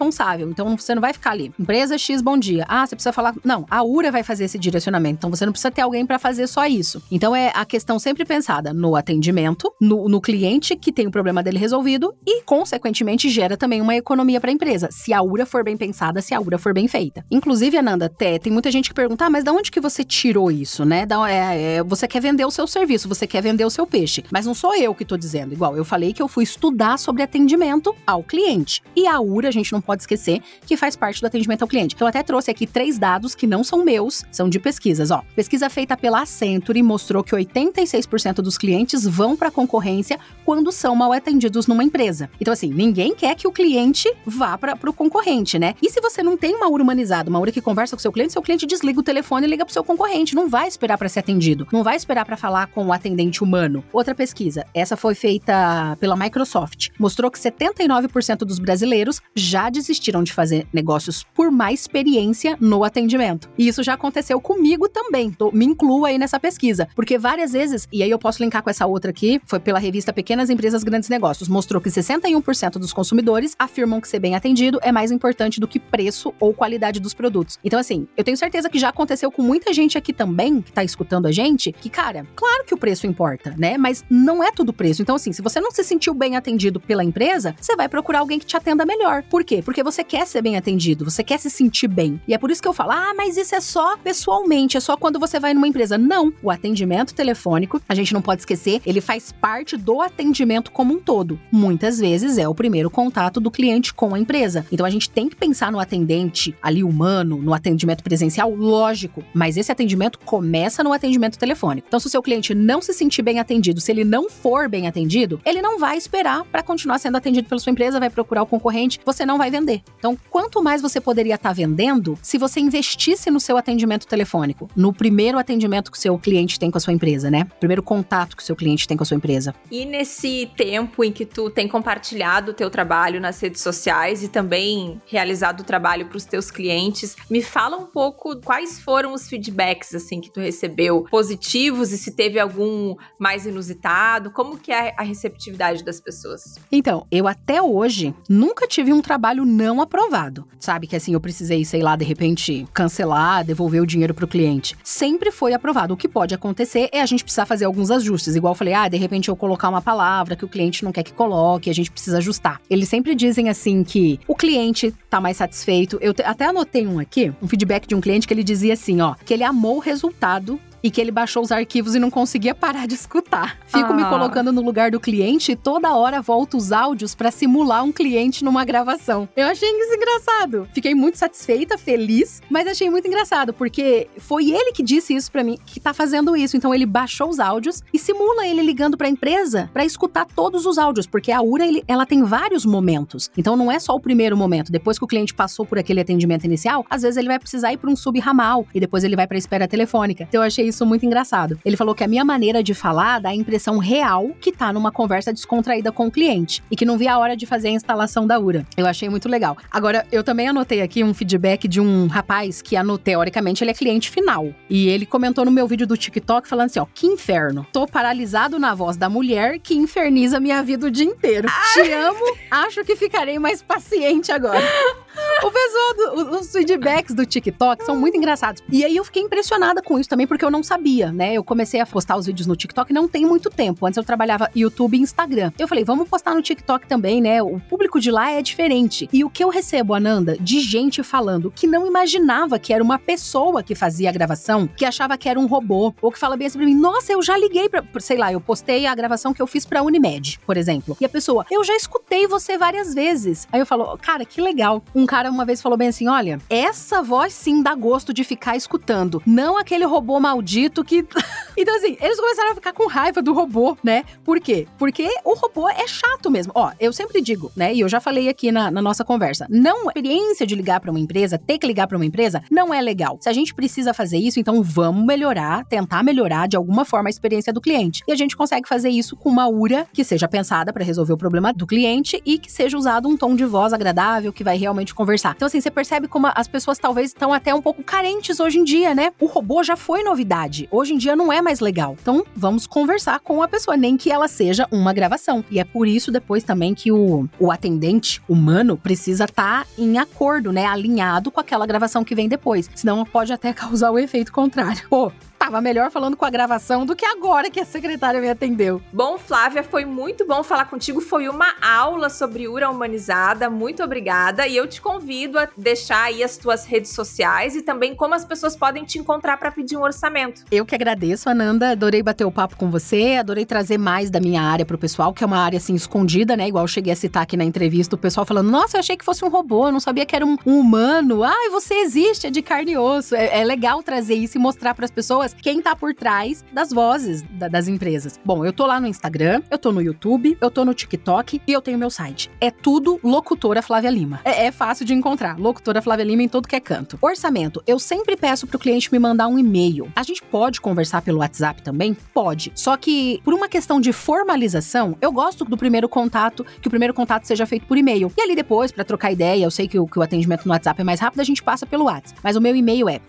Então 0.51 0.77
você 0.77 0.95
não 0.95 1.03
vai 1.03 1.13
ficar 1.13 1.31
ali, 1.31 1.53
empresa 1.59 1.97
X, 1.97 2.21
bom 2.23 2.37
dia. 2.37 2.65
Ah, 2.69 2.87
você 2.87 2.95
precisa 2.95 3.13
falar. 3.13 3.35
Não, 3.45 3.67
a 3.71 3.83
URA 3.83 4.11
vai 4.11 4.23
fazer 4.23 4.45
esse 4.45 4.59
direcionamento. 4.59 5.19
Então 5.19 5.31
você 5.31 5.45
não 5.45 5.53
precisa 5.53 5.71
ter 5.71 5.83
alguém 5.83 6.05
para 6.07 6.19
fazer 6.19 6.47
só 6.47 6.67
isso. 6.67 7.03
Então 7.11 7.35
é 7.35 7.51
a 7.55 7.65
questão 7.65 7.99
sempre 7.99 8.25
pensada 8.25 8.73
no 8.73 8.97
atendimento, 8.97 9.73
no, 9.81 10.09
no 10.09 10.21
cliente 10.21 10.77
que 10.77 10.93
tem 10.93 11.07
o 11.07 11.11
problema 11.11 11.43
dele 11.43 11.59
resolvido 11.59 12.15
e, 12.27 12.43
consequentemente, 12.43 13.29
gera 13.29 13.57
também 13.57 13.81
uma 13.81 13.95
economia 13.95 14.41
para 14.41 14.51
a 14.51 14.53
empresa. 14.53 14.89
Se 14.91 15.13
a 15.13 15.23
URA 15.23 15.47
for 15.47 15.65
bem 15.65 15.77
pensada, 15.77 16.21
se 16.21 16.35
a 16.35 16.41
URA 16.41 16.59
for 16.59 16.73
bem 16.73 16.89
feita. 16.89 17.25
Inclusive, 17.31 17.77
Ananda, 17.77 18.07
até 18.07 18.39
tem 18.39 18.53
muita 18.53 18.71
gente 18.71 18.89
que 18.89 18.95
pergunta: 18.95 19.25
ah, 19.27 19.31
mas 19.31 19.45
da 19.45 19.53
onde 19.53 19.71
que 19.71 19.81
você 19.81 20.05
tirou 20.05 20.51
isso, 20.51 20.85
né? 20.85 21.07
Da, 21.07 21.31
é, 21.31 21.77
é, 21.77 21.83
você 21.83 22.07
quer 22.09 22.21
vender 22.21 22.45
o 22.45 22.51
seu 22.51 22.67
serviço, 22.67 23.09
você 23.09 23.27
quer 23.27 23.43
vender 23.43 23.65
o 23.65 23.71
seu 23.71 23.87
peixe. 23.87 24.25
Mas 24.31 24.47
não 24.47 24.55
sou 24.55 24.75
eu 24.75 24.95
que 24.95 25.05
tô 25.05 25.17
dizendo. 25.17 25.53
Igual, 25.53 25.77
eu 25.77 25.85
falei 25.85 26.13
que 26.13 26.23
eu 26.23 26.29
fui 26.29 26.45
estudar 26.45 26.99
sobre 26.99 27.23
atendimento 27.23 27.95
ao 28.07 28.23
cliente. 28.23 28.83
E 28.97 29.07
a 29.07 29.21
URA, 29.21 29.49
a 29.49 29.53
gente 29.53 29.73
não 29.75 29.81
pode 29.81 30.03
esquecer 30.03 30.41
que 30.67 30.77
faz 30.77 30.97
parte 30.97 31.21
do 31.21 31.27
atendimento 31.27 31.63
ao 31.63 31.69
cliente. 31.69 31.95
Então, 31.95 32.07
eu 32.07 32.11
até 32.11 32.23
trouxe 32.23 32.51
aqui 32.51 32.67
três 32.67 32.99
dados 32.99 33.35
que 33.35 33.47
não 33.47 33.63
são 33.63 33.85
meus, 33.85 34.25
são 34.31 34.49
de 34.49 34.59
pesquisas. 34.59 35.11
Ó, 35.11 35.23
pesquisa 35.35 35.69
feita 35.69 35.97
pela 35.97 36.23
Accenture 36.23 36.83
mostrou 36.83 37.23
que 37.23 37.35
86% 37.35 38.37
dos 38.37 38.57
clientes 38.57 39.05
vão 39.05 39.37
para 39.37 39.49
a 39.49 39.51
concorrência 39.51 40.19
quando 40.45 40.73
são 40.73 40.95
mal 40.95 41.13
atendidos 41.13 41.67
numa 41.67 41.85
empresa. 41.85 42.31
Então, 42.41 42.53
assim, 42.53 42.69
ninguém 42.69 43.15
quer 43.15 43.35
que 43.35 43.47
o 43.47 43.53
cliente 43.53 44.13
vá 44.25 44.57
para 44.57 44.79
o 44.89 44.93
concorrente, 44.93 45.59
né? 45.59 45.75
E 45.83 45.91
se 45.91 46.01
você 46.01 46.23
não 46.23 46.37
tem 46.37 46.55
uma 46.55 46.69
URA 46.69 46.83
humanizada, 46.83 47.29
uma 47.29 47.39
URA 47.39 47.53
que 47.53 47.61
conversa 47.61 47.97
com 47.97 48.01
seu 48.01 48.13
cliente, 48.13 48.33
seu 48.33 48.43
cliente 48.43 48.67
desliga 48.67 49.01
o 49.01 49.03
telefone 49.03 49.47
e 49.47 49.51
liga 49.51 49.65
para 49.65 49.73
seu 49.73 49.85
concorrente. 49.85 50.35
Não 50.35 50.49
vai 50.49 50.69
esperar 50.69 50.97
para 50.97 51.09
ser 51.09 51.21
atendido, 51.21 51.67
não 51.73 51.83
vai 51.83 51.97
esperar 51.97 52.25
para 52.25 52.37
falar 52.37 52.67
com 52.69 52.87
o 52.87 52.93
atendente 52.93 53.43
humano. 53.43 53.85
Outra 53.93 54.15
pesquisa, 54.15 54.65
essa 54.73 54.97
foi 54.97 55.15
feita 55.15 55.97
pela 55.99 56.17
Microsoft, 56.17 56.89
mostrou 56.99 57.31
que 57.31 57.39
79% 57.39 58.39
dos 58.39 58.59
brasileiros 58.59 59.21
já 59.35 59.64
desistiram 59.71 60.23
de 60.23 60.33
fazer 60.33 60.67
negócios 60.73 61.25
por 61.35 61.51
mais 61.51 61.81
experiência 61.81 62.57
no 62.61 62.85
atendimento. 62.85 63.49
E 63.57 63.69
isso 63.69 63.83
já 63.83 63.95
aconteceu 63.95 64.41
comigo 64.41 64.89
também. 64.89 65.31
Tô, 65.31 65.51
me 65.53 65.65
incluo 65.65 66.05
aí 66.05 66.19
nessa 66.19 66.41
pesquisa. 66.41 66.89
Porque 66.95 67.19
várias 67.19 67.53
vezes, 67.53 67.87
e 67.93 68.03
aí 68.03 68.11
eu 68.11 68.19
posso 68.19 68.43
linkar 68.43 68.63
com 68.63 68.71
essa 68.71 68.87
outra 68.87 69.11
aqui, 69.11 69.41
foi 69.47 69.61
pela 69.61 69.79
revista 69.79 70.13
Pequenas 70.13 70.51
Empresas 70.51 70.83
Grandes 70.83 71.09
Negócios, 71.09 71.49
mostrou 71.49 71.81
que 71.81 71.89
61% 71.89 72.79
dos 72.79 72.93
consumidores 72.93 73.55
afirmam 73.59 74.01
que 74.01 74.09
ser 74.09 74.19
bem 74.19 74.35
atendido 74.35 74.79
é 74.83 74.91
mais 74.91 75.11
importante 75.11 75.61
do 75.61 75.69
que 75.69 75.79
preço 75.79 76.35
ou 76.41 76.53
qualidade 76.53 77.01
dos 77.01 77.15
produtos. 77.15 77.59
Então, 77.65 77.79
assim, 77.79 78.07
eu 78.17 78.25
tenho 78.25 78.37
certeza 78.37 78.69
que 78.69 78.79
já 78.79 78.89
aconteceu 78.89 79.31
com 79.31 79.43
muita 79.43 79.73
gente 79.73 79.97
aqui 79.99 80.13
também, 80.13 80.61
que 80.61 80.73
tá 80.73 80.83
escutando 80.83 81.27
a 81.27 81.33
gente, 81.33 81.73
que, 81.73 81.91
cara, 81.91 82.27
claro 82.35 82.65
que 82.65 82.75
o 82.75 82.79
preço 82.79 83.07
importa, 83.07 83.55
né? 83.59 83.77
Mas 83.79 84.05
não 84.11 84.43
é 84.43 84.51
tudo 84.51 84.73
preço. 84.73 85.03
Então, 85.03 85.17
assim, 85.17 85.33
se 85.33 85.43
você 85.43 85.61
não 85.61 85.71
se 85.71 85.85
sentiu 85.85 86.15
bem 86.15 86.37
atendido 86.37 86.81
pela 86.81 87.05
empresa, 87.05 87.55
você 87.61 87.77
vai 87.77 87.89
procurar 87.89 88.21
alguém 88.21 88.39
que 88.39 88.47
te 88.47 88.57
atenda 88.57 88.85
melhor. 88.85 89.23
Por 89.25 89.45
quê? 89.45 89.54
Porque 89.63 89.83
você 89.83 90.03
quer 90.03 90.27
ser 90.27 90.43
bem 90.43 90.57
atendido, 90.57 91.05
você 91.05 91.23
quer 91.23 91.39
se 91.39 91.51
sentir 91.51 91.89
bem. 91.89 92.21
E 92.27 92.35
é 92.35 92.39
por 92.39 92.51
isso 92.51 92.63
que 92.63 92.69
eu 92.69 92.73
falo: 92.73 92.93
ah, 92.93 93.13
mas 93.17 93.37
isso 93.37 93.55
é 93.55 93.61
só 93.61 93.97
pessoalmente, 93.97 94.77
é 94.77 94.81
só 94.81 94.97
quando 94.97 95.19
você 95.19 95.39
vai 95.39 95.55
numa 95.55 95.69
empresa. 95.69 95.99
Não. 95.99 96.33
O 96.43 96.51
atendimento 96.51 97.15
telefônico, 97.15 97.81
a 97.89 97.95
gente 97.95 98.13
não 98.13 98.23
pode 98.23 98.43
esquecer, 98.43 98.81
ele 98.87 99.01
faz 99.01 99.33
parte 99.33 99.77
do 99.77 100.01
atendimento 100.01 100.71
como 100.71 100.95
um 100.95 100.99
todo. 100.99 101.39
Muitas 101.51 101.99
vezes 101.99 102.39
é 102.39 102.49
o 102.49 102.55
primeiro 102.55 102.91
contato 102.91 103.41
do 103.41 103.51
cliente 103.51 103.93
com 103.93 104.15
a 104.15 104.19
empresa. 104.19 104.67
Então 104.71 104.87
a 104.87 104.91
gente 104.91 105.11
tem 105.11 105.29
que 105.29 105.37
pensar 105.37 105.71
no 105.71 105.79
atendente 105.79 106.55
ali 106.63 106.83
humano, 106.83 107.37
no 107.37 107.55
atendimento 107.55 108.03
presencial, 108.03 108.55
lógico, 108.55 109.25
mas 109.33 109.57
esse 109.57 109.71
atendimento 109.71 110.19
começa 110.19 110.83
no 110.83 110.93
atendimento 110.93 111.39
telefônico. 111.39 111.87
Então 111.89 112.01
se 112.01 112.07
o 112.07 112.11
seu 112.11 112.23
cliente 112.23 112.55
não 112.55 112.81
se 112.81 112.93
sentir 112.93 113.23
bem 113.23 113.39
atendido, 113.39 113.81
se 113.81 113.91
ele 113.91 114.05
não 114.05 114.31
for 114.31 114.69
bem 114.69 114.87
atendido, 114.87 115.41
ele 115.45 115.63
não 115.63 115.79
vai 115.79 115.97
esperar 115.97 116.45
para 116.45 116.63
continuar 116.63 116.99
sendo 116.99 117.17
atendido 117.17 117.49
pela 117.49 117.61
sua 117.61 117.71
empresa, 117.71 118.01
vai 118.01 118.11
procurar 118.11 118.43
o 118.43 118.47
concorrente, 118.47 119.01
você 119.05 119.25
não 119.25 119.39
vai 119.39 119.44
vender. 119.51 119.83
Então, 119.99 120.19
quanto 120.31 120.63
mais 120.63 120.83
você 120.83 121.01
poderia 121.01 121.35
estar 121.35 121.51
tá 121.51 121.55
vendendo 121.55 122.19
se 122.23 122.39
você 122.39 122.61
investisse 122.61 123.31
no 123.31 123.41
seu 123.41 123.57
atendimento 123.57 124.07
telefônico, 124.07 124.69
no 124.77 124.93
primeiro 124.93 125.39
atendimento 125.39 125.91
que 125.91 125.99
o 125.99 126.01
seu 126.01 126.19
cliente 126.19 126.59
tem 126.59 126.71
com 126.71 126.79
a 126.79 126.81
sua 126.81 126.93
empresa, 126.93 127.31
né? 127.31 127.45
Primeiro 127.59 127.83
contato 127.83 128.37
que 128.37 128.43
o 128.43 128.47
seu 128.47 128.57
cliente 128.57 128.87
tem 128.87 128.97
com 128.97 129.03
a 129.03 129.07
sua 129.07 129.17
empresa. 129.17 129.55
E 129.71 129.85
nesse 129.85 130.51
tempo 130.57 131.05
em 131.05 131.13
que 131.13 131.25
tu 131.25 131.51
tem 131.51 131.69
compartilhado 131.69 132.53
o 132.53 132.55
teu 132.55 132.71
trabalho 132.71 133.21
nas 133.21 133.41
redes 133.41 133.61
sociais 133.61 134.23
e 134.23 134.29
também 134.29 135.01
realizado 135.07 135.61
o 135.61 135.65
trabalho 135.65 136.07
para 136.07 136.17
os 136.17 136.25
teus 136.25 136.51
clientes, 136.51 137.17
me 137.31 137.43
fala 137.43 137.77
um 137.77 137.87
pouco 137.87 138.41
quais 138.41 138.81
foram 138.81 139.13
os 139.13 139.29
feedbacks 139.29 139.95
assim 139.95 140.21
que 140.21 140.31
tu 140.31 140.41
recebeu, 140.41 141.05
positivos 141.11 141.93
e 141.93 141.99
se 141.99 142.13
teve 142.13 142.39
algum 142.39 142.95
mais 143.19 143.47
inusitado, 143.47 144.31
como 144.31 144.59
que 144.59 144.73
é 144.73 144.95
a 144.97 145.03
receptividade 145.03 145.85
das 145.85 146.01
pessoas? 146.01 146.55
Então, 146.71 147.07
eu 147.11 147.27
até 147.27 147.61
hoje 147.61 148.15
nunca 148.29 148.67
tive 148.67 148.93
um 148.93 149.01
trabalho 149.01 149.34
não 149.43 149.81
aprovado. 149.81 150.47
Sabe 150.61 150.87
que 150.87 150.95
assim 150.95 151.15
eu 151.15 151.21
precisei, 151.21 151.65
sei 151.65 151.81
lá, 151.81 151.97
de 151.97 152.05
repente 152.05 152.67
cancelar, 152.75 153.43
devolver 153.43 153.81
o 153.81 153.87
dinheiro 153.87 154.13
pro 154.13 154.29
cliente. 154.29 154.77
Sempre 154.85 155.31
foi 155.31 155.55
aprovado. 155.55 155.95
O 155.95 155.97
que 155.97 156.07
pode 156.07 156.35
acontecer 156.35 156.91
é 156.93 157.01
a 157.01 157.07
gente 157.07 157.25
precisar 157.25 157.47
fazer 157.47 157.65
alguns 157.65 157.91
ajustes, 157.91 158.37
igual 158.37 158.53
eu 158.53 158.59
falei, 158.59 158.75
ah, 158.75 158.87
de 158.87 158.99
repente 158.99 159.31
eu 159.31 159.37
colocar 159.37 159.71
uma 159.71 159.81
palavra 159.81 160.37
que 160.37 160.45
o 160.45 160.49
cliente 160.49 160.85
não 160.85 160.93
quer 160.93 161.03
que 161.03 161.15
coloque, 161.15 161.71
a 161.71 161.75
gente 161.75 161.91
precisa 161.91 162.19
ajustar. 162.19 162.61
Eles 162.69 162.91
sempre 162.91 163.15
dizem 163.15 163.49
assim 163.49 163.83
que 163.83 164.21
o 164.29 164.35
cliente 164.35 164.95
tá 165.09 165.23
mais 165.23 165.39
satisfeito. 165.39 165.97
Eu 166.03 166.15
até 166.25 166.45
anotei 166.45 166.87
um 166.87 166.99
aqui, 166.99 167.33
um 167.41 167.49
feedback 167.49 167.87
de 167.87 167.95
um 167.95 168.01
cliente 168.03 168.27
que 168.29 168.35
ele 168.35 168.45
dizia 168.45 168.75
assim, 168.75 169.01
ó, 169.01 169.15
que 169.25 169.33
ele 169.33 169.45
amou 169.45 169.77
o 169.77 169.81
resultado 169.81 170.61
e 170.85 170.91
que 170.91 171.01
ele 171.01 171.11
baixou 171.11 171.43
os 171.43 171.51
arquivos 171.51 171.95
e 171.95 171.99
não 171.99 172.11
conseguia 172.11 172.55
parar 172.55 172.87
de 172.87 172.95
escutar. 172.95 173.59
Fico 173.65 173.91
ah. 173.91 173.95
me 173.95 174.05
colocando 174.05 174.53
no 174.53 174.61
lugar 174.61 174.91
do 174.91 175.01
cliente 175.01 175.53
e 175.53 175.57
toda 175.57 175.97
hora 175.97 176.21
volto 176.21 176.59
os 176.59 176.73
áudios 176.73 177.15
para 177.15 177.31
simular 177.31 177.83
um 177.83 177.91
cliente 177.91 178.45
numa 178.45 178.67
gravação. 178.67 179.27
Eu 179.35 179.47
achei 179.47 179.67
isso 179.67 179.95
engraçado. 179.95 180.69
Fiquei 180.75 180.95
muito 180.95 181.17
satisfeita, 181.17 181.79
feliz, 181.79 182.43
mas 182.51 182.67
achei 182.67 182.91
muito 182.91 183.09
engraçado 183.09 183.55
porque 183.55 184.09
foi 184.19 184.51
ele 184.51 184.73
que 184.73 184.83
disse 184.83 185.15
isso 185.15 185.33
para 185.33 185.43
mim, 185.43 185.59
que 185.65 185.81
tá 185.81 185.95
fazendo 185.95 186.37
isso. 186.37 186.55
Então 186.55 186.75
ele 186.75 186.85
baixou 186.85 187.31
os 187.31 187.41
áudios 187.41 187.83
e 187.91 187.99
simula 187.99 188.47
ele 188.47 188.61
ligando 188.61 188.99
para 188.99 189.07
a 189.07 189.11
empresa 189.11 189.71
para 189.73 189.87
escutar 189.87 190.27
todos 190.27 190.67
os 190.67 190.77
áudios, 190.77 191.07
porque 191.07 191.33
a 191.33 191.41
URA 191.41 191.67
ele, 191.67 191.83
ela 191.89 192.05
tem 192.05 192.23
vários 192.23 192.67
momentos. 192.67 193.31
Então 193.39 193.57
não 193.57 193.73
é 193.73 193.79
só 193.79 193.95
o 193.95 194.01
primeiro 194.01 194.37
momento. 194.37 194.71
Depois 194.71 194.99
que 194.99 195.05
o 195.05 195.09
cliente 195.09 195.33
passou 195.33 195.65
por 195.65 195.79
aquele 195.79 196.01
atendimento 196.01 196.45
inicial, 196.45 196.85
às 196.91 197.01
vezes 197.01 197.17
ele 197.17 197.29
vai 197.29 197.39
precisar 197.39 197.73
ir 197.73 197.79
para 197.79 197.89
um 197.89 197.97
sub-ramal 197.97 198.67
e 198.75 198.79
depois 198.79 199.03
ele 199.03 199.17
vai 199.17 199.27
para 199.27 199.39
espera 199.39 199.67
telefônica. 199.67 200.27
Então 200.29 200.43
eu 200.43 200.47
achei 200.47 200.74
isso 200.74 200.74
muito 200.83 201.07
engraçado. 201.07 201.59
Ele 201.65 201.77
falou 201.77 201.95
que 201.95 202.03
a 202.03 202.09
minha 202.09 202.25
maneira 202.25 202.63
de 202.63 202.75
falar 202.75 203.21
dá 203.21 203.29
a 203.29 203.35
impressão 203.35 203.79
real 203.79 204.31
que 204.41 204.51
tá 204.51 204.73
numa 204.73 204.91
conversa 204.91 205.33
descontraída 205.33 205.93
com 205.93 206.07
o 206.07 206.11
cliente 206.11 206.63
e 206.71 206.77
que 206.77 206.85
não 206.85 206.99
via 206.99 207.13
a 207.13 207.19
hora 207.19 207.37
de 207.37 207.47
fazer 207.47 207.69
a 207.69 207.73
instalação 207.73 208.27
da 208.27 208.39
URA. 208.39 208.67
Eu 208.77 208.87
achei 208.87 209.09
muito 209.09 209.29
legal. 209.29 209.57
Agora, 209.71 210.07
eu 210.11 210.25
também 210.25 210.49
anotei 210.49 210.81
aqui 210.81 211.05
um 211.05 211.13
feedback 211.13 211.69
de 211.69 211.81
um 211.81 212.07
rapaz 212.07 212.63
que, 212.63 212.75
teoricamente, 213.03 213.63
ele 213.63 213.71
é 213.71 213.75
cliente 213.75 214.11
final. 214.11 214.53
E 214.69 214.89
ele 214.89 215.07
comentou 215.07 215.45
no 215.45 215.51
meu 215.51 215.67
vídeo 215.69 215.87
do 215.87 215.97
TikTok 215.97 216.49
falando 216.49 216.67
assim: 216.67 216.81
ó, 216.81 216.87
que 216.95 217.07
inferno. 217.07 217.67
Tô 217.73 217.87
paralisado 217.87 218.59
na 218.59 218.75
voz 218.75 218.97
da 218.97 219.09
mulher 219.09 219.59
que 219.59 219.75
inferniza 219.75 220.41
minha 220.41 220.63
vida 220.63 220.87
o 220.87 220.91
dia 220.91 221.05
inteiro. 221.05 221.49
Te 221.75 221.93
amo, 221.93 222.37
acho 222.51 222.85
que 222.85 222.97
ficarei 222.97 223.39
mais 223.39 223.63
paciente 223.63 224.33
agora. 224.33 224.65
O 225.43 225.51
pessoal, 225.51 225.95
do, 226.15 226.39
os 226.39 226.51
feedbacks 226.51 227.15
do 227.15 227.27
TikTok 227.27 227.85
são 227.85 227.97
muito 227.97 228.17
engraçados. 228.17 228.63
E 228.71 228.85
aí 228.85 228.97
eu 228.97 229.05
fiquei 229.05 229.23
impressionada 229.23 229.83
com 229.83 229.99
isso 229.99 230.09
também, 230.09 230.27
porque 230.27 230.45
eu 230.45 230.51
não 230.51 230.63
sabia, 230.63 231.13
né? 231.13 231.35
Eu 231.35 231.45
comecei 231.45 231.81
a 231.81 231.87
postar 231.87 232.17
os 232.17 232.27
vídeos 232.27 232.47
no 232.47 232.57
TikTok 232.57 232.93
não 232.93 233.07
tem 233.07 233.27
muito 233.27 233.51
tempo. 233.51 233.87
Antes 233.87 233.97
eu 233.97 234.05
trabalhava 234.05 234.51
YouTube 234.55 234.97
e 234.97 235.01
Instagram. 235.01 235.53
Eu 235.59 235.69
falei, 235.69 235.85
vamos 235.85 236.09
postar 236.09 236.35
no 236.35 236.43
TikTok 236.43 236.87
também, 236.87 237.21
né? 237.21 237.43
O 237.43 237.61
público 237.61 238.01
de 238.01 238.11
lá 238.11 238.31
é 238.31 238.43
diferente. 238.43 239.09
E 239.13 239.25
o 239.25 239.31
que 239.31 239.45
eu 239.45 239.49
recebo, 239.49 239.95
Ananda, 239.95 240.37
de 240.39 240.61
gente 240.61 241.03
falando 241.03 241.51
que 241.51 241.67
não 241.67 241.87
imaginava 241.87 242.59
que 242.59 242.73
era 242.73 242.83
uma 242.83 242.99
pessoa 242.99 243.63
que 243.63 243.75
fazia 243.75 244.09
a 244.09 244.13
gravação, 244.13 244.67
que 244.67 244.85
achava 244.85 245.17
que 245.19 245.29
era 245.29 245.39
um 245.39 245.47
robô, 245.47 245.95
ou 246.01 246.11
que 246.11 246.19
fala 246.19 246.37
bem 246.37 246.47
assim 246.47 246.59
pra 246.59 246.67
mim, 246.67 246.75
nossa, 246.75 247.13
eu 247.13 247.23
já 247.23 247.37
liguei 247.37 247.69
pra. 247.69 247.85
Sei 248.01 248.17
lá, 248.17 248.33
eu 248.33 248.41
postei 248.41 248.87
a 248.87 248.95
gravação 248.95 249.33
que 249.33 249.43
eu 249.43 249.47
fiz 249.47 249.65
pra 249.65 249.83
Unimed, 249.83 250.41
por 250.47 250.57
exemplo. 250.57 250.97
E 251.01 251.05
a 251.05 251.09
pessoa, 251.09 251.45
eu 251.51 251.63
já 251.65 251.75
escutei 251.77 252.27
você 252.27 252.57
várias 252.57 252.95
vezes. 252.95 253.47
Aí 253.53 253.61
eu 253.61 253.67
falo, 253.67 253.97
cara, 253.99 254.25
que 254.25 254.41
legal. 254.41 254.83
Um 254.95 255.04
um 255.05 255.07
cara 255.07 255.31
uma 255.31 255.45
vez 255.45 255.61
falou 255.61 255.77
bem 255.77 255.89
assim: 255.89 256.09
olha, 256.09 256.39
essa 256.49 257.03
voz 257.03 257.33
sim 257.35 257.63
dá 257.63 257.75
gosto 257.75 258.13
de 258.13 258.25
ficar 258.25 258.57
escutando. 258.57 259.23
Não 259.27 259.59
aquele 259.59 259.85
robô 259.85 260.19
maldito 260.19 260.83
que. 260.83 261.07
então, 261.57 261.77
assim, 261.77 261.97
eles 262.01 262.19
começaram 262.19 262.53
a 262.53 262.55
ficar 262.55 262.73
com 262.73 262.89
raiva 262.89 263.21
do 263.21 263.35
robô, 263.35 263.77
né? 263.85 264.05
Por 264.25 264.41
quê? 264.41 264.67
Porque 264.79 265.09
o 265.25 265.35
robô 265.35 265.69
é 265.69 265.87
chato 265.87 266.31
mesmo. 266.31 266.53
Ó, 266.55 266.73
eu 266.81 266.93
sempre 266.93 267.21
digo, 267.21 267.53
né? 267.55 267.75
E 267.75 267.81
eu 267.81 267.89
já 267.89 268.01
falei 268.01 268.29
aqui 268.31 268.51
na, 268.51 268.71
na 268.71 268.81
nossa 268.81 269.05
conversa: 269.05 269.47
não, 269.51 269.89
a 269.89 269.93
experiência 269.95 270.47
de 270.47 270.55
ligar 270.55 270.81
para 270.81 270.91
uma 270.91 270.99
empresa, 270.99 271.39
ter 271.39 271.59
que 271.59 271.67
ligar 271.67 271.87
para 271.87 271.97
uma 271.97 272.07
empresa, 272.07 272.43
não 272.51 272.73
é 272.73 272.81
legal. 272.81 273.19
Se 273.21 273.29
a 273.29 273.33
gente 273.33 273.55
precisa 273.55 273.93
fazer 273.93 274.17
isso, 274.17 274.41
então 274.41 274.63
vamos 274.63 275.05
melhorar, 275.05 275.67
tentar 275.67 276.03
melhorar 276.03 276.49
de 276.49 276.57
alguma 276.57 276.85
forma 276.87 277.09
a 277.09 277.11
experiência 277.11 277.53
do 277.53 277.61
cliente. 277.61 278.03
E 278.09 278.13
a 278.13 278.17
gente 278.17 278.35
consegue 278.35 278.67
fazer 278.67 278.89
isso 278.89 279.17
com 279.17 279.29
uma 279.29 279.49
URA 279.49 279.87
que 279.93 280.03
seja 280.03 280.27
pensada 280.27 280.73
para 280.73 280.83
resolver 280.83 281.13
o 281.13 281.19
problema 281.19 281.53
do 281.53 281.67
cliente 281.67 282.23
e 282.25 282.39
que 282.39 282.51
seja 282.51 282.79
usado 282.79 283.07
um 283.07 283.19
tom 283.19 283.37
de 283.37 283.45
voz 283.45 283.75
agradável 283.75 284.33
que 284.33 284.43
vai 284.43 284.57
realmente 284.57 284.94
conversar. 284.95 285.35
Então, 285.37 285.47
assim, 285.47 285.61
você 285.61 285.71
percebe 285.71 286.09
como 286.09 286.31
as 286.35 286.49
pessoas 286.49 286.79
talvez 286.79 287.11
estão 287.11 287.33
até 287.33 287.55
um 287.55 287.61
pouco 287.61 287.83
carentes 287.83 288.41
hoje 288.41 288.59
em 288.59 288.65
dia, 288.65 288.95
né? 288.95 289.13
O 289.21 289.27
robô 289.27 289.63
já 289.63 289.77
foi 289.77 290.03
novidade. 290.03 290.69
Hoje 290.71 290.95
em 290.95 290.99
dia 290.99 291.17
não 291.17 291.33
é 291.33 291.43
mais 291.43 291.61
legal. 291.61 291.97
Então, 292.01 292.25
vamos 292.35 292.67
conversar 292.67 293.21
com 293.21 293.43
a 293.43 293.49
pessoa, 293.49 293.77
nem 293.77 293.97
que 293.97 294.11
ela 294.11 294.29
seja 294.29 294.67
uma 294.71 294.93
gravação. 294.93 295.45
E 295.51 295.59
é 295.59 295.65
por 295.65 295.87
isso 295.87 296.11
depois 296.11 296.45
também 296.45 296.75
que 296.75 296.93
o, 296.93 297.29
o 297.39 297.51
atendente 297.51 298.23
humano 298.29 298.77
precisa 298.77 299.25
estar 299.25 299.65
tá 299.65 299.71
em 299.79 299.99
acordo, 299.99 300.53
né? 300.53 300.67
Alinhado 300.67 301.31
com 301.31 301.41
aquela 301.41 301.67
gravação 301.67 302.05
que 302.05 302.15
vem 302.15 302.29
depois. 302.29 302.71
Senão 302.75 303.05
pode 303.05 303.33
até 303.33 303.53
causar 303.55 303.91
o 303.91 303.99
efeito 303.99 304.33
contrário. 304.33 304.87
Pô, 304.89 305.11
tava 305.39 305.61
melhor 305.61 305.91
falando 305.91 306.17
com 306.17 306.25
a 306.25 306.31
gravação 306.31 306.87
do 306.87 306.97
que 306.97 307.05
agora 307.05 307.51
que 307.51 307.61
a 307.61 307.65
secretária 307.65 308.21
me 308.21 308.29
atendeu. 308.29 308.81
Bom, 308.93 309.19
Flávia, 309.19 309.63
foi 309.63 309.85
muito 309.85 310.27
bom 310.27 310.43
falar 310.43 310.67
contigo. 310.67 311.01
Foi 311.01 311.29
uma 311.29 311.55
aula 311.61 312.09
sobre 312.09 312.49
URA 312.49 312.71
humanizada. 312.71 313.51
Muito 313.51 313.83
obrigada. 313.83 314.47
E 314.47 314.57
eu 314.57 314.67
te 314.67 314.81
convido 314.81 315.39
a 315.39 315.49
deixar 315.57 316.05
aí 316.05 316.23
as 316.23 316.37
tuas 316.37 316.65
redes 316.65 316.93
sociais 316.93 317.55
e 317.57 317.63
também 317.63 317.95
como 317.95 318.15
as 318.15 318.25
pessoas 318.25 318.57
podem 318.57 318.85
te 318.85 318.99
encontrar 318.99 319.37
para 319.37 319.51
pedir 319.51 319.77
um 319.77 319.83
orçamento. 319.83 320.45
Eu 320.51 320.65
que 320.65 320.75
agradeço, 320.75 321.29
Ananda. 321.29 321.71
Adorei 321.71 322.03
bater 322.03 322.25
o 322.25 322.33
papo 322.33 322.57
com 322.57 322.71
você. 322.71 323.17
Adorei 323.19 323.45
trazer 323.45 323.79
mais 323.79 324.11
da 324.11 324.21
minha 324.21 324.43
área 324.43 324.65
pro 324.65 324.79
pessoal, 324.79 325.13
que 325.13 325.23
é 325.23 325.27
uma 325.27 325.39
área 325.39 325.57
assim 325.57 325.75
escondida, 325.75 326.37
né? 326.37 326.49
Igual 326.49 326.65
eu 326.65 326.69
cheguei 326.69 326.93
a 326.93 326.97
citar 326.97 327.23
aqui 327.23 327.37
na 327.37 327.45
entrevista, 327.45 327.97
o 327.97 327.99
pessoal 327.99 328.25
falando: 328.25 328.51
Nossa, 328.51 328.77
eu 328.77 328.81
achei 328.81 328.97
que 328.97 329.05
fosse 329.05 329.25
um 329.25 329.29
robô, 329.29 329.67
eu 329.67 329.73
não 329.73 329.81
sabia 329.81 330.07
que 330.07 330.17
era 330.17 330.25
um, 330.25 330.37
um 330.47 330.59
humano. 330.59 331.23
Ai, 331.23 331.51
você 331.51 331.75
existe, 331.75 332.27
é 332.27 332.31
de 332.31 332.43
carne 332.43 332.73
e 332.73 332.79
osso. 332.79 333.15
É, 333.15 333.41
é 333.41 333.45
legal 333.45 333.83
trazer 333.83 334.15
isso 334.15 334.39
e 334.39 334.41
mostrar 334.41 334.75
para 334.75 334.85
as 334.85 334.91
pessoas 334.91 335.24
quem 335.33 335.63
tá 335.63 335.75
por 335.75 335.95
trás 335.95 336.45
das 336.53 336.71
vozes 336.71 337.23
da, 337.23 337.49
das 337.49 337.69
empresas. 337.69 338.19
Bom, 338.25 338.45
eu 338.45 338.53
tô 338.53 338.67
lá 338.67 338.81
no 338.81 338.87
Instagram, 338.87 339.43
eu 339.51 339.59
tô 339.59 339.73
no 339.73 339.81
YouTube, 339.81 340.37
eu 340.41 340.51
tô 340.51 340.65
no 340.65 340.75
TikTok 340.75 341.41
e 341.47 341.53
eu 341.53 341.63
tenho 341.63 341.79
meu 341.79 341.91
site. 341.91 342.31
É 342.41 342.51
tudo 342.51 343.01
Locutora 343.03 343.63
Flávia 343.63 343.91
Lima. 343.91 344.21
É, 344.25 344.47
é 344.47 344.53
fácil 344.53 344.85
de 344.85 344.93
encontrar. 344.93 345.39
Locutora 345.39 345.81
Flávia 345.81 346.05
Lima 346.05 346.23
em 346.23 346.29
todo 346.29 346.49
que 346.49 346.57
é 346.57 346.61
canto. 346.61 346.99
Orçamento. 347.01 347.63
Eu 347.67 347.79
sempre 347.79 348.17
peço 348.17 348.47
pro 348.47 348.59
cliente 348.59 348.93
me 348.93 348.99
mandar 348.99 349.29
um 349.29 349.39
e-mail. 349.39 349.91
A 349.95 350.03
gente 350.03 350.23
pode 350.23 350.61
conversar 350.61 351.03
pelo 351.03 351.19
WhatsApp 351.19 351.63
também? 351.63 351.97
Pode. 352.13 352.53
Só 352.55 352.77
que, 352.77 353.21
por 353.25 353.35
uma 353.35 353.49
questão 353.49 353.81
de 353.81 353.93
formalização, 353.93 354.97
eu 355.01 355.13
gosto 355.13 355.45
do 355.45 355.57
primeiro 355.57 355.89
contato, 355.89 356.45
que 356.61 356.69
o 356.69 356.71
primeiro 356.71 356.95
contato 356.95 357.25
seja 357.25 357.47
feito 357.47 357.67
por 357.67 357.77
e-mail. 357.77 358.13
E 358.17 358.21
ali 358.21 358.35
depois, 358.35 358.73
para 358.73 358.85
trocar 358.85 359.13
ideia, 359.13 359.45
eu 359.45 359.51
sei 359.51 359.69
que 359.69 359.79
o, 359.79 359.87
que 359.87 359.99
o 359.99 360.03
atendimento 360.03 360.45
no 360.47 360.53
WhatsApp 360.53 360.81
é 360.81 360.85
mais 360.85 361.01
rápido, 361.01 361.21
a 361.21 361.25
gente 361.25 361.43
passa 361.43 361.67
pelo 361.67 361.85
WhatsApp. 361.85 362.21
Mas 362.23 362.37
o 362.37 362.41
meu 362.41 362.55
e-mail 362.55 362.89
é 362.89 363.01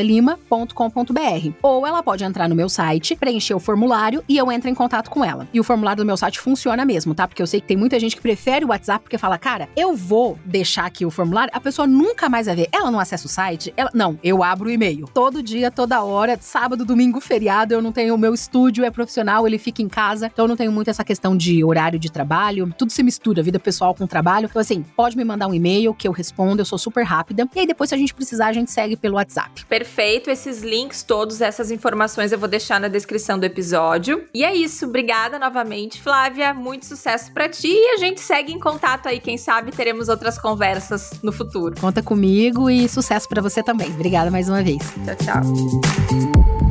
falecom@locutoraflavialima.com.br. 0.00 1.52
Ou 1.62 1.86
ela 1.86 2.02
pode 2.02 2.24
entrar 2.24 2.48
no 2.48 2.54
meu 2.54 2.68
site, 2.68 3.16
preencher 3.16 3.54
o 3.54 3.60
formulário 3.60 4.24
e 4.28 4.36
eu 4.36 4.50
entro 4.50 4.68
em 4.68 4.74
contato 4.74 5.10
com 5.10 5.24
ela. 5.24 5.48
E 5.52 5.60
o 5.60 5.64
formulário 5.64 6.02
do 6.02 6.06
meu 6.06 6.16
site 6.16 6.40
funciona 6.40 6.84
mesmo, 6.84 7.14
tá? 7.14 7.26
Porque 7.26 7.42
eu 7.42 7.46
sei 7.46 7.60
que 7.60 7.66
tem 7.66 7.76
muita 7.76 7.98
gente 7.98 8.16
que 8.16 8.22
prefere 8.22 8.64
o 8.64 8.68
WhatsApp 8.68 9.02
porque 9.04 9.18
fala, 9.18 9.38
cara, 9.38 9.68
eu 9.76 9.94
vou 9.94 10.38
deixar 10.44 10.86
aqui 10.86 11.04
o 11.04 11.10
formulário, 11.10 11.52
a 11.54 11.60
pessoa 11.60 11.86
nunca 11.86 12.28
mais 12.28 12.46
vai 12.46 12.56
ver. 12.56 12.68
Ela 12.72 12.90
não 12.90 12.98
acessa 12.98 13.26
o 13.26 13.30
site? 13.30 13.72
Ela... 13.76 13.90
Não, 13.94 14.18
eu 14.22 14.42
abro 14.42 14.68
o 14.68 14.70
e-mail. 14.70 15.06
Todo 15.12 15.42
dia, 15.42 15.70
toda 15.70 16.02
hora, 16.02 16.38
sábado, 16.40 16.84
domingo, 16.84 17.20
feriado, 17.20 17.74
eu 17.74 17.82
não 17.82 17.92
tenho. 17.92 18.14
O 18.14 18.18
meu 18.18 18.34
estúdio 18.34 18.84
é 18.84 18.90
profissional, 18.90 19.46
ele 19.46 19.58
fica 19.58 19.82
em 19.82 19.88
casa, 19.88 20.30
então 20.32 20.44
eu 20.44 20.48
não 20.48 20.56
tenho 20.56 20.72
muito 20.72 20.90
essa 20.90 21.04
questão 21.04 21.36
de 21.36 21.62
horário 21.64 21.98
de 21.98 22.10
trabalho. 22.10 22.72
Tudo 22.76 22.92
se 22.92 23.02
mistura, 23.02 23.42
vida 23.42 23.58
pessoal 23.58 23.94
com 23.94 24.06
trabalho. 24.06 24.46
Então, 24.50 24.60
assim, 24.60 24.84
pode 24.96 25.16
me 25.16 25.24
mandar 25.24 25.46
um 25.46 25.54
e-mail 25.54 25.94
que 25.94 26.08
eu 26.08 26.12
respondo, 26.12 26.60
eu 26.60 26.64
sou 26.64 26.78
super 26.78 27.04
rápida. 27.04 27.48
E 27.54 27.60
aí, 27.60 27.66
depois, 27.66 27.90
se 27.90 27.94
a 27.94 27.98
gente 27.98 28.14
precisar, 28.14 28.48
a 28.48 28.52
gente 28.52 28.70
segue 28.70 28.96
pelo 28.96 29.16
WhatsApp. 29.16 29.64
Perfeito. 29.66 29.89
Esses 30.30 30.62
links 30.62 31.02
todos, 31.02 31.40
essas 31.40 31.70
informações 31.70 32.32
eu 32.32 32.38
vou 32.38 32.48
deixar 32.48 32.80
na 32.80 32.88
descrição 32.88 33.38
do 33.38 33.44
episódio. 33.44 34.24
E 34.32 34.44
é 34.44 34.54
isso. 34.54 34.86
Obrigada 34.86 35.38
novamente, 35.38 36.00
Flávia. 36.00 36.54
Muito 36.54 36.86
sucesso 36.86 37.32
para 37.32 37.48
ti 37.48 37.68
e 37.68 37.94
a 37.94 37.96
gente 37.98 38.20
segue 38.20 38.52
em 38.52 38.58
contato 38.58 39.08
aí. 39.08 39.20
Quem 39.20 39.36
sabe 39.36 39.72
teremos 39.72 40.08
outras 40.08 40.38
conversas 40.38 41.10
no 41.22 41.32
futuro. 41.32 41.74
Conta 41.80 42.02
comigo 42.02 42.70
e 42.70 42.88
sucesso 42.88 43.28
para 43.28 43.42
você 43.42 43.62
também. 43.62 43.88
Obrigada 43.90 44.30
mais 44.30 44.48
uma 44.48 44.62
vez. 44.62 44.82
Tchau, 45.04 45.16
tchau. 45.16 46.69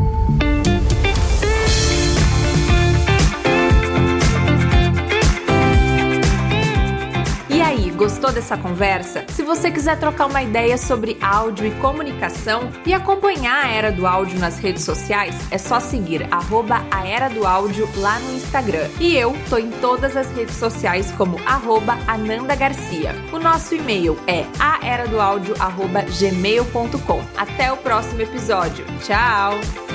Gostou 7.99 8.31
dessa 8.31 8.57
conversa? 8.57 9.25
Se 9.27 9.43
você 9.43 9.69
quiser 9.69 9.99
trocar 9.99 10.25
uma 10.27 10.41
ideia 10.41 10.77
sobre 10.77 11.17
áudio 11.21 11.67
e 11.67 11.71
comunicação 11.81 12.71
e 12.85 12.93
acompanhar 12.93 13.65
a 13.65 13.69
Era 13.69 13.91
do 13.91 14.07
Áudio 14.07 14.39
nas 14.39 14.57
redes 14.57 14.85
sociais, 14.85 15.35
é 15.51 15.57
só 15.57 15.81
seguir 15.81 16.25
arroba 16.31 16.81
a 16.89 17.05
Era 17.05 17.27
do 17.27 17.45
Áudio 17.45 17.89
lá 17.97 18.17
no 18.19 18.37
Instagram. 18.37 18.87
E 19.01 19.17
eu 19.17 19.35
tô 19.49 19.57
em 19.57 19.69
todas 19.69 20.15
as 20.15 20.31
redes 20.31 20.55
sociais 20.55 21.11
como 21.17 21.37
arroba 21.45 21.97
Ananda 22.07 22.55
Garcia. 22.55 23.13
O 23.33 23.39
nosso 23.39 23.75
e-mail 23.75 24.17
é 24.27 24.45
aeradoaudio.gmail.com. 24.57 27.21
Até 27.35 27.69
o 27.69 27.75
próximo 27.75 28.21
episódio. 28.21 28.85
Tchau! 29.03 29.88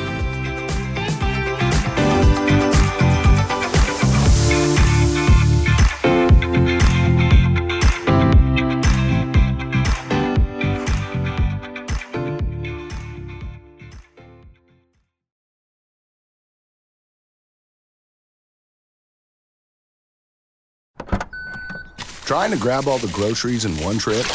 Trying 22.35 22.51
to 22.51 22.59
grab 22.59 22.89
all 22.89 22.99
the 22.99 23.13
groceries 23.13 23.65
in 23.65 23.77
one 23.85 23.97
trip? 23.97 24.27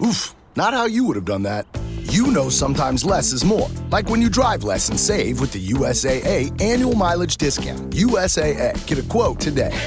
Oof, 0.00 0.34
not 0.56 0.72
how 0.72 0.86
you 0.86 1.04
would 1.04 1.14
have 1.14 1.26
done 1.26 1.42
that. 1.42 1.66
You 2.04 2.28
know 2.28 2.48
sometimes 2.48 3.04
less 3.04 3.34
is 3.34 3.44
more. 3.44 3.68
Like 3.90 4.08
when 4.08 4.22
you 4.22 4.30
drive 4.30 4.64
less 4.64 4.88
and 4.88 4.98
save 4.98 5.38
with 5.38 5.52
the 5.52 5.62
USAA 5.74 6.58
annual 6.62 6.94
mileage 6.94 7.36
discount. 7.36 7.90
USAA. 7.90 8.72
Get 8.86 8.98
a 8.98 9.02
quote 9.02 9.38
today. 9.40 9.78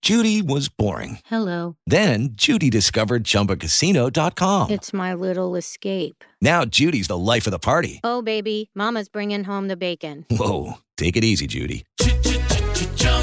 Judy 0.00 0.40
was 0.40 0.70
boring. 0.70 1.18
Hello. 1.26 1.76
Then 1.86 2.30
Judy 2.32 2.70
discovered 2.70 3.24
ChumbaCasino.com. 3.24 4.70
It's 4.70 4.94
my 4.94 5.12
little 5.12 5.56
escape. 5.56 6.24
Now 6.40 6.64
Judy's 6.64 7.08
the 7.08 7.18
life 7.18 7.46
of 7.46 7.50
the 7.50 7.58
party. 7.58 8.00
Oh, 8.02 8.22
baby, 8.22 8.70
Mama's 8.74 9.10
bringing 9.10 9.44
home 9.44 9.68
the 9.68 9.76
bacon. 9.76 10.24
Whoa, 10.30 10.78
take 10.96 11.18
it 11.18 11.24
easy, 11.24 11.46
Judy. 11.46 11.84